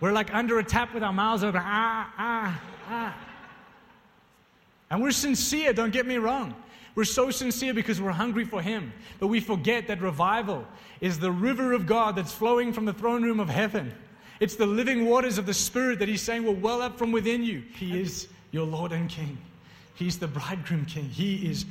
We're 0.00 0.12
like 0.12 0.34
under 0.34 0.58
a 0.58 0.64
tap 0.64 0.92
with 0.92 1.02
our 1.02 1.12
mouths 1.12 1.44
open. 1.44 1.60
Ah, 1.64 2.12
ah, 2.18 2.62
ah. 2.88 3.16
And 4.90 5.02
we're 5.02 5.12
sincere, 5.12 5.72
don't 5.72 5.92
get 5.92 6.06
me 6.06 6.16
wrong. 6.18 6.54
We're 6.94 7.04
so 7.04 7.30
sincere 7.30 7.74
because 7.74 8.00
we're 8.00 8.12
hungry 8.12 8.44
for 8.44 8.62
Him. 8.62 8.92
But 9.18 9.28
we 9.28 9.40
forget 9.40 9.88
that 9.88 10.00
revival 10.00 10.64
is 11.00 11.18
the 11.18 11.32
river 11.32 11.72
of 11.72 11.86
God 11.86 12.16
that's 12.16 12.32
flowing 12.32 12.72
from 12.72 12.84
the 12.84 12.92
throne 12.92 13.22
room 13.22 13.40
of 13.40 13.48
heaven. 13.48 13.92
It's 14.40 14.56
the 14.56 14.66
living 14.66 15.06
waters 15.06 15.38
of 15.38 15.46
the 15.46 15.54
Spirit 15.54 15.98
that 15.98 16.08
He's 16.08 16.22
saying 16.22 16.44
will 16.44 16.54
well 16.54 16.82
up 16.82 16.98
from 16.98 17.10
within 17.10 17.42
you. 17.42 17.62
He 17.74 18.00
is 18.00 18.28
your 18.52 18.66
Lord 18.66 18.92
and 18.92 19.08
King. 19.08 19.38
He's 19.94 20.18
the 20.18 20.28
bridegroom 20.28 20.86
King. 20.86 21.08
He 21.08 21.48
is 21.48 21.66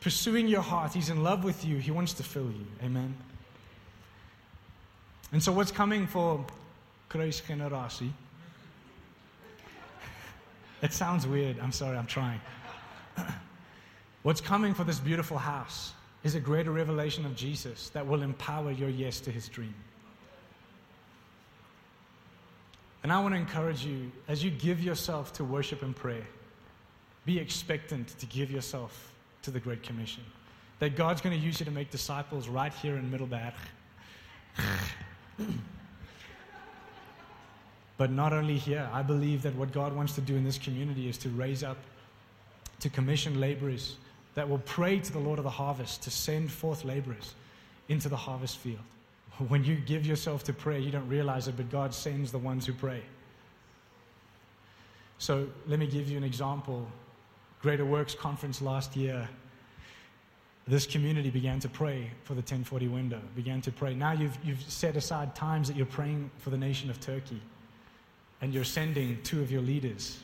pursuing 0.00 0.46
your 0.46 0.62
heart. 0.62 0.92
He's 0.92 1.10
in 1.10 1.22
love 1.22 1.44
with 1.44 1.64
you. 1.64 1.78
He 1.78 1.90
wants 1.90 2.12
to 2.14 2.22
fill 2.22 2.50
you. 2.50 2.66
Amen. 2.84 3.14
And 5.32 5.42
so, 5.42 5.52
what's 5.52 5.72
coming 5.72 6.06
for 6.06 6.44
kruisgeneratie. 7.12 8.12
It 10.82 10.92
sounds 10.92 11.28
weird. 11.28 11.60
I'm 11.60 11.70
sorry, 11.70 11.96
I'm 11.96 12.06
trying. 12.06 12.40
What's 14.24 14.40
coming 14.40 14.74
for 14.74 14.82
this 14.82 14.98
beautiful 14.98 15.38
house 15.38 15.92
is 16.24 16.34
a 16.34 16.40
greater 16.40 16.72
revelation 16.72 17.24
of 17.24 17.36
Jesus 17.36 17.88
that 17.90 18.04
will 18.04 18.22
empower 18.22 18.72
your 18.72 18.88
yes 18.88 19.20
to 19.20 19.30
his 19.30 19.48
dream. 19.48 19.74
And 23.02 23.12
I 23.12 23.20
want 23.20 23.34
to 23.34 23.40
encourage 23.40 23.84
you 23.84 24.10
as 24.28 24.42
you 24.44 24.50
give 24.50 24.82
yourself 24.82 25.32
to 25.34 25.44
worship 25.44 25.82
and 25.82 25.94
prayer, 25.94 26.26
be 27.24 27.38
expectant 27.38 28.18
to 28.18 28.26
give 28.26 28.50
yourself 28.50 29.12
to 29.42 29.50
the 29.50 29.60
Great 29.60 29.82
Commission. 29.82 30.22
That 30.78 30.96
God's 30.96 31.20
going 31.20 31.38
to 31.38 31.44
use 31.44 31.60
you 31.60 31.66
to 31.66 31.72
make 31.72 31.90
disciples 31.90 32.48
right 32.48 32.72
here 32.74 32.96
in 32.96 33.10
Middelburg. 33.10 33.54
But 38.02 38.10
not 38.10 38.32
only 38.32 38.58
here, 38.58 38.90
I 38.92 39.00
believe 39.00 39.42
that 39.42 39.54
what 39.54 39.70
God 39.70 39.94
wants 39.94 40.16
to 40.16 40.20
do 40.20 40.34
in 40.34 40.42
this 40.42 40.58
community 40.58 41.08
is 41.08 41.16
to 41.18 41.28
raise 41.28 41.62
up, 41.62 41.76
to 42.80 42.90
commission 42.90 43.38
laborers 43.38 43.94
that 44.34 44.48
will 44.48 44.58
pray 44.58 44.98
to 44.98 45.12
the 45.12 45.20
Lord 45.20 45.38
of 45.38 45.44
the 45.44 45.50
harvest 45.50 46.02
to 46.02 46.10
send 46.10 46.50
forth 46.50 46.84
laborers 46.84 47.36
into 47.88 48.08
the 48.08 48.16
harvest 48.16 48.58
field. 48.58 48.80
When 49.46 49.62
you 49.62 49.76
give 49.76 50.04
yourself 50.04 50.42
to 50.46 50.52
prayer, 50.52 50.80
you 50.80 50.90
don't 50.90 51.06
realize 51.06 51.46
it, 51.46 51.56
but 51.56 51.70
God 51.70 51.94
sends 51.94 52.32
the 52.32 52.40
ones 52.40 52.66
who 52.66 52.72
pray. 52.72 53.04
So 55.18 55.46
let 55.68 55.78
me 55.78 55.86
give 55.86 56.10
you 56.10 56.16
an 56.16 56.24
example. 56.24 56.88
Greater 57.60 57.84
Works 57.84 58.16
Conference 58.16 58.60
last 58.60 58.96
year, 58.96 59.28
this 60.66 60.86
community 60.86 61.30
began 61.30 61.60
to 61.60 61.68
pray 61.68 62.10
for 62.24 62.34
the 62.34 62.40
1040 62.40 62.88
window, 62.88 63.20
began 63.36 63.60
to 63.60 63.70
pray. 63.70 63.94
Now 63.94 64.10
you've, 64.10 64.36
you've 64.42 64.62
set 64.62 64.96
aside 64.96 65.36
times 65.36 65.68
that 65.68 65.76
you're 65.76 65.86
praying 65.86 66.32
for 66.38 66.50
the 66.50 66.58
nation 66.58 66.90
of 66.90 66.98
Turkey 66.98 67.40
and 68.42 68.52
you're 68.52 68.64
sending 68.64 69.18
two 69.22 69.40
of 69.40 69.50
your 69.50 69.62
leaders 69.62 70.18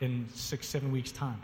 in 0.00 0.28
six, 0.32 0.68
seven 0.68 0.92
weeks' 0.92 1.10
time. 1.10 1.40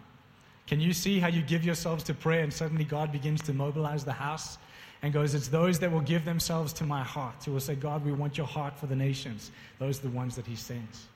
Can 0.66 0.78
you 0.78 0.92
see 0.92 1.18
how 1.18 1.26
you 1.26 1.42
give 1.42 1.64
yourselves 1.64 2.04
to 2.04 2.14
prayer 2.14 2.44
and 2.44 2.52
suddenly 2.52 2.84
God 2.84 3.10
begins 3.10 3.42
to 3.42 3.52
mobilize 3.52 4.04
the 4.04 4.12
house 4.12 4.58
and 5.02 5.12
goes, 5.12 5.34
It's 5.34 5.48
those 5.48 5.78
that 5.80 5.90
will 5.90 6.00
give 6.00 6.24
themselves 6.24 6.72
to 6.74 6.84
my 6.84 7.02
heart, 7.02 7.42
who 7.44 7.52
will 7.52 7.60
say, 7.60 7.74
God, 7.74 8.04
we 8.04 8.12
want 8.12 8.38
your 8.38 8.46
heart 8.46 8.78
for 8.78 8.86
the 8.86 8.94
nations. 8.94 9.50
Those 9.78 9.98
are 9.98 10.02
the 10.02 10.10
ones 10.10 10.36
that 10.36 10.46
he 10.46 10.54
sends. 10.54 11.06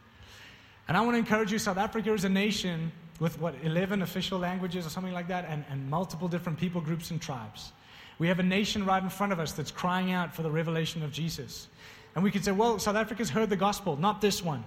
And 0.89 0.97
I 0.97 1.03
want 1.03 1.15
to 1.15 1.19
encourage 1.19 1.53
you 1.53 1.59
South 1.59 1.77
Africa 1.77 2.13
is 2.13 2.25
a 2.25 2.29
nation 2.29 2.91
with 3.21 3.41
what, 3.41 3.55
11 3.63 4.03
official 4.03 4.39
languages 4.39 4.87
or 4.87 4.91
something 4.91 5.13
like 5.13 5.29
that, 5.29 5.47
and, 5.49 5.65
and 5.71 5.89
multiple 5.89 6.29
different 6.29 6.59
people 6.59 6.81
groups 6.81 7.11
and 7.11 7.21
tribes. 7.21 7.73
We 8.19 8.29
have 8.29 8.39
a 8.39 8.45
nation 8.45 8.85
right 8.85 9.03
in 9.03 9.09
front 9.09 9.33
of 9.33 9.39
us 9.39 9.53
that's 9.53 9.71
crying 9.71 10.13
out 10.13 10.35
for 10.35 10.43
the 10.43 10.51
revelation 10.51 11.03
of 11.03 11.13
Jesus. 11.13 11.69
And 12.15 12.25
we 12.25 12.31
could 12.31 12.45
say, 12.45 12.53
well, 12.53 12.79
South 12.79 12.97
Africa's 12.97 13.31
heard 13.31 13.51
the 13.51 13.57
gospel, 13.57 13.97
not 13.97 14.21
this 14.21 14.43
one. 14.43 14.65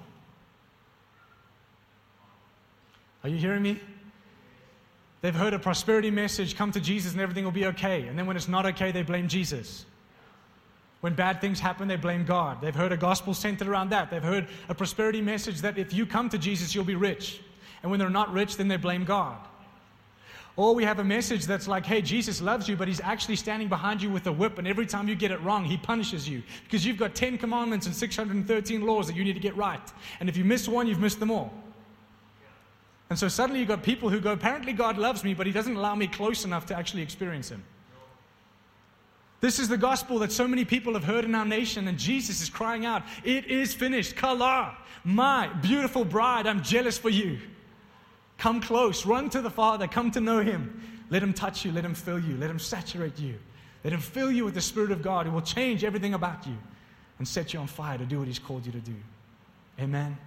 Are 3.28 3.30
you 3.30 3.38
hearing 3.40 3.62
me? 3.62 3.78
They've 5.20 5.36
heard 5.36 5.54
a 5.54 5.60
prosperity 5.60 6.10
message 6.10 6.56
come 6.56 6.72
to 6.72 6.80
Jesus 6.80 7.12
and 7.12 7.20
everything 7.20 7.44
will 7.44 7.52
be 7.52 7.66
okay. 7.66 8.04
And 8.04 8.18
then 8.18 8.26
when 8.26 8.38
it's 8.38 8.48
not 8.48 8.66
okay, 8.68 8.94
they 8.94 9.04
blame 9.04 9.28
Jesus. 9.28 9.86
When 11.02 11.14
bad 11.14 11.42
things 11.42 11.60
happen, 11.60 11.90
they 11.90 11.98
blame 11.98 12.24
God. 12.24 12.62
They've 12.62 12.74
heard 12.74 12.94
a 12.94 12.98
gospel 12.98 13.34
centered 13.34 13.68
around 13.68 13.90
that. 13.90 14.10
They've 14.10 14.24
heard 14.24 14.48
a 14.70 14.74
prosperity 14.74 15.20
message 15.20 15.60
that 15.60 15.78
if 15.78 15.92
you 15.92 16.06
come 16.06 16.30
to 16.30 16.38
Jesus, 16.38 16.74
you'll 16.74 16.86
be 16.86 16.96
rich. 16.96 17.42
And 17.84 17.92
when 17.92 18.00
they're 18.00 18.10
not 18.10 18.32
rich, 18.32 18.56
then 18.56 18.70
they 18.70 18.78
blame 18.78 19.04
God. 19.04 19.38
Or 20.56 20.74
we 20.74 20.86
have 20.86 21.00
a 21.00 21.04
message 21.04 21.48
that's 21.48 21.68
like, 21.68 21.86
hey, 21.86 22.02
Jesus 22.02 22.42
loves 22.42 22.70
you, 22.70 22.78
but 22.78 22.88
he's 22.88 23.02
actually 23.02 23.36
standing 23.36 23.68
behind 23.68 24.02
you 24.02 24.10
with 24.10 24.26
a 24.28 24.32
whip, 24.32 24.58
and 24.58 24.66
every 24.66 24.86
time 24.86 25.10
you 25.10 25.16
get 25.16 25.32
it 25.32 25.42
wrong, 25.42 25.66
he 25.66 25.76
punishes 25.76 26.30
you. 26.30 26.44
Because 26.64 26.86
you've 26.86 26.98
got 26.98 27.14
10 27.14 27.38
commandments 27.40 27.88
and 27.88 27.94
613 27.94 28.86
laws 28.86 29.08
that 29.08 29.18
you 29.18 29.26
need 29.26 29.34
to 29.34 29.42
get 29.42 29.58
right. 29.58 29.82
And 30.22 30.30
if 30.30 30.38
you 30.38 30.46
miss 30.46 30.70
one, 30.70 30.88
you've 30.88 31.02
missed 31.02 31.20
them 31.20 31.30
all. 31.30 31.52
And 33.10 33.18
so 33.18 33.28
suddenly 33.28 33.60
you've 33.60 33.70
got 33.70 33.84
people 33.84 34.10
who 34.10 34.20
go, 34.20 34.34
apparently 34.34 34.74
God 34.74 34.98
loves 34.98 35.24
me, 35.24 35.34
but 35.34 35.48
he 35.48 35.54
doesn't 35.54 35.76
allow 35.76 35.96
me 35.96 36.08
close 36.08 36.44
enough 36.44 36.66
to 36.68 36.76
actually 36.76 37.04
experience 37.04 37.50
him. 37.50 37.64
This 39.40 39.60
is 39.60 39.70
the 39.70 39.78
gospel 39.78 40.20
that 40.20 40.32
so 40.32 40.48
many 40.48 40.66
people 40.66 40.94
have 40.94 41.04
heard 41.04 41.24
in 41.24 41.36
our 41.36 41.46
nation, 41.46 41.88
and 41.88 41.98
Jesus 41.98 42.42
is 42.42 42.50
crying 42.50 42.86
out, 42.86 43.04
It 43.24 43.46
is 43.46 43.74
finished. 43.74 44.16
Kala, 44.16 44.76
my 45.04 45.48
beautiful 45.62 46.04
bride, 46.04 46.48
I'm 46.48 46.64
jealous 46.64 46.98
for 46.98 47.10
you. 47.10 47.40
Come 48.38 48.62
close, 48.62 49.06
run 49.06 49.30
to 49.30 49.42
the 49.42 49.50
Father, 49.50 49.88
come 49.88 50.12
to 50.12 50.22
know 50.22 50.42
Him. 50.42 50.82
Let 51.10 51.24
Him 51.24 51.34
touch 51.34 51.64
you, 51.64 51.72
let 51.72 51.86
Him 51.86 51.94
fill 51.94 52.20
you, 52.20 52.36
let 52.38 52.50
Him 52.50 52.60
saturate 52.60 53.20
you. 53.20 53.36
Let 53.84 53.94
Him 53.94 54.00
fill 54.00 54.32
you 54.32 54.44
with 54.44 54.56
the 54.56 54.62
Spirit 54.62 54.92
of 54.92 55.02
God 55.02 55.28
who 55.28 55.32
will 55.32 55.42
change 55.42 55.84
everything 55.84 56.16
about 56.16 56.46
you 56.48 56.58
and 57.20 57.28
set 57.28 57.54
you 57.54 57.60
on 57.60 57.68
fire 57.68 57.98
to 57.98 58.06
do 58.06 58.20
what 58.20 58.28
He's 58.28 58.40
called 58.40 58.66
you 58.66 58.72
to 58.72 58.80
do. 58.80 58.96
Amen. 59.80 60.18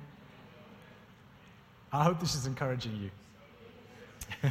I 1.92 2.04
hope 2.04 2.20
this 2.20 2.34
is 2.34 2.46
encouraging 2.46 3.10
you. 4.42 4.50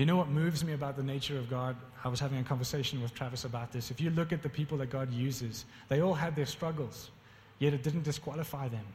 Do 0.00 0.04
you 0.04 0.06
know 0.06 0.16
what 0.16 0.28
moves 0.28 0.64
me 0.64 0.72
about 0.72 0.96
the 0.96 1.02
nature 1.02 1.36
of 1.36 1.50
God? 1.50 1.76
I 2.02 2.08
was 2.08 2.18
having 2.18 2.38
a 2.38 2.42
conversation 2.42 3.02
with 3.02 3.12
Travis 3.12 3.44
about 3.44 3.70
this. 3.70 3.90
If 3.90 4.00
you 4.00 4.08
look 4.08 4.32
at 4.32 4.42
the 4.42 4.48
people 4.48 4.78
that 4.78 4.88
God 4.88 5.12
uses, 5.12 5.66
they 5.90 6.00
all 6.00 6.14
had 6.14 6.34
their 6.34 6.46
struggles, 6.46 7.10
yet 7.58 7.74
it 7.74 7.82
didn't 7.82 8.04
disqualify 8.04 8.68
them. 8.68 8.86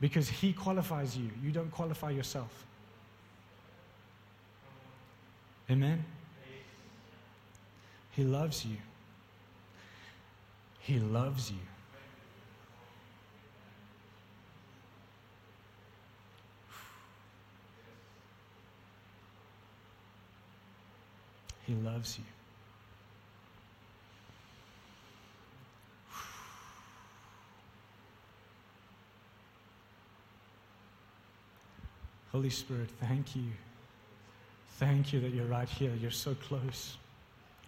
Because 0.00 0.28
He 0.28 0.52
qualifies 0.52 1.16
you, 1.16 1.30
you 1.40 1.52
don't 1.52 1.70
qualify 1.70 2.10
yourself. 2.10 2.66
Amen? 5.70 6.04
He 8.10 8.24
loves 8.24 8.66
you. 8.66 8.76
He 10.80 10.98
loves 10.98 11.52
you. 11.52 11.58
He 21.66 21.74
loves 21.74 22.18
you. 22.18 22.24
Holy 32.32 32.50
Spirit, 32.50 32.88
thank 33.00 33.36
you. 33.36 33.42
Thank 34.80 35.12
you 35.12 35.20
that 35.20 35.34
you're 35.34 35.44
right 35.44 35.68
here. 35.68 35.92
You're 36.00 36.10
so 36.10 36.34
close. 36.48 36.96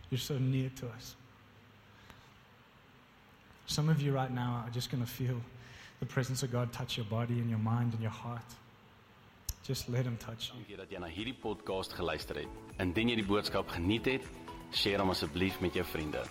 You're 0.09 0.19
so 0.19 0.39
near 0.39 0.71
to 0.81 0.87
us. 0.97 1.15
Some 3.67 3.91
of 3.91 4.01
you 4.01 4.13
right 4.13 4.33
now 4.33 4.65
are 4.65 4.71
just 4.71 4.91
going 4.91 5.05
to 5.05 5.11
feel 5.11 5.37
the 6.01 6.07
presence 6.07 6.43
of 6.43 6.51
God 6.51 6.73
touch 6.73 6.97
your 6.97 7.05
body 7.07 7.35
and 7.35 7.51
your 7.51 7.59
mind 7.59 7.93
and 7.93 8.01
your 8.01 8.17
heart. 8.25 8.49
Just 9.63 9.91
let 9.91 10.07
him 10.07 10.17
touch 10.17 10.53
you. 10.55 10.65
Dankie 10.65 10.81
dat 10.81 10.91
jy 10.91 11.03
na 11.05 11.11
hierdie 11.13 11.37
podcast 11.37 11.93
geluister 11.93 12.41
het. 12.41 12.57
Indien 12.81 13.13
jy 13.13 13.21
die 13.21 13.29
boodskap 13.29 13.69
geniet 13.77 14.09
het, 14.09 14.33
deel 14.73 15.05
hom 15.05 15.13
asseblief 15.13 15.61
met 15.61 15.77
jou 15.77 15.85
vriende. 15.85 16.25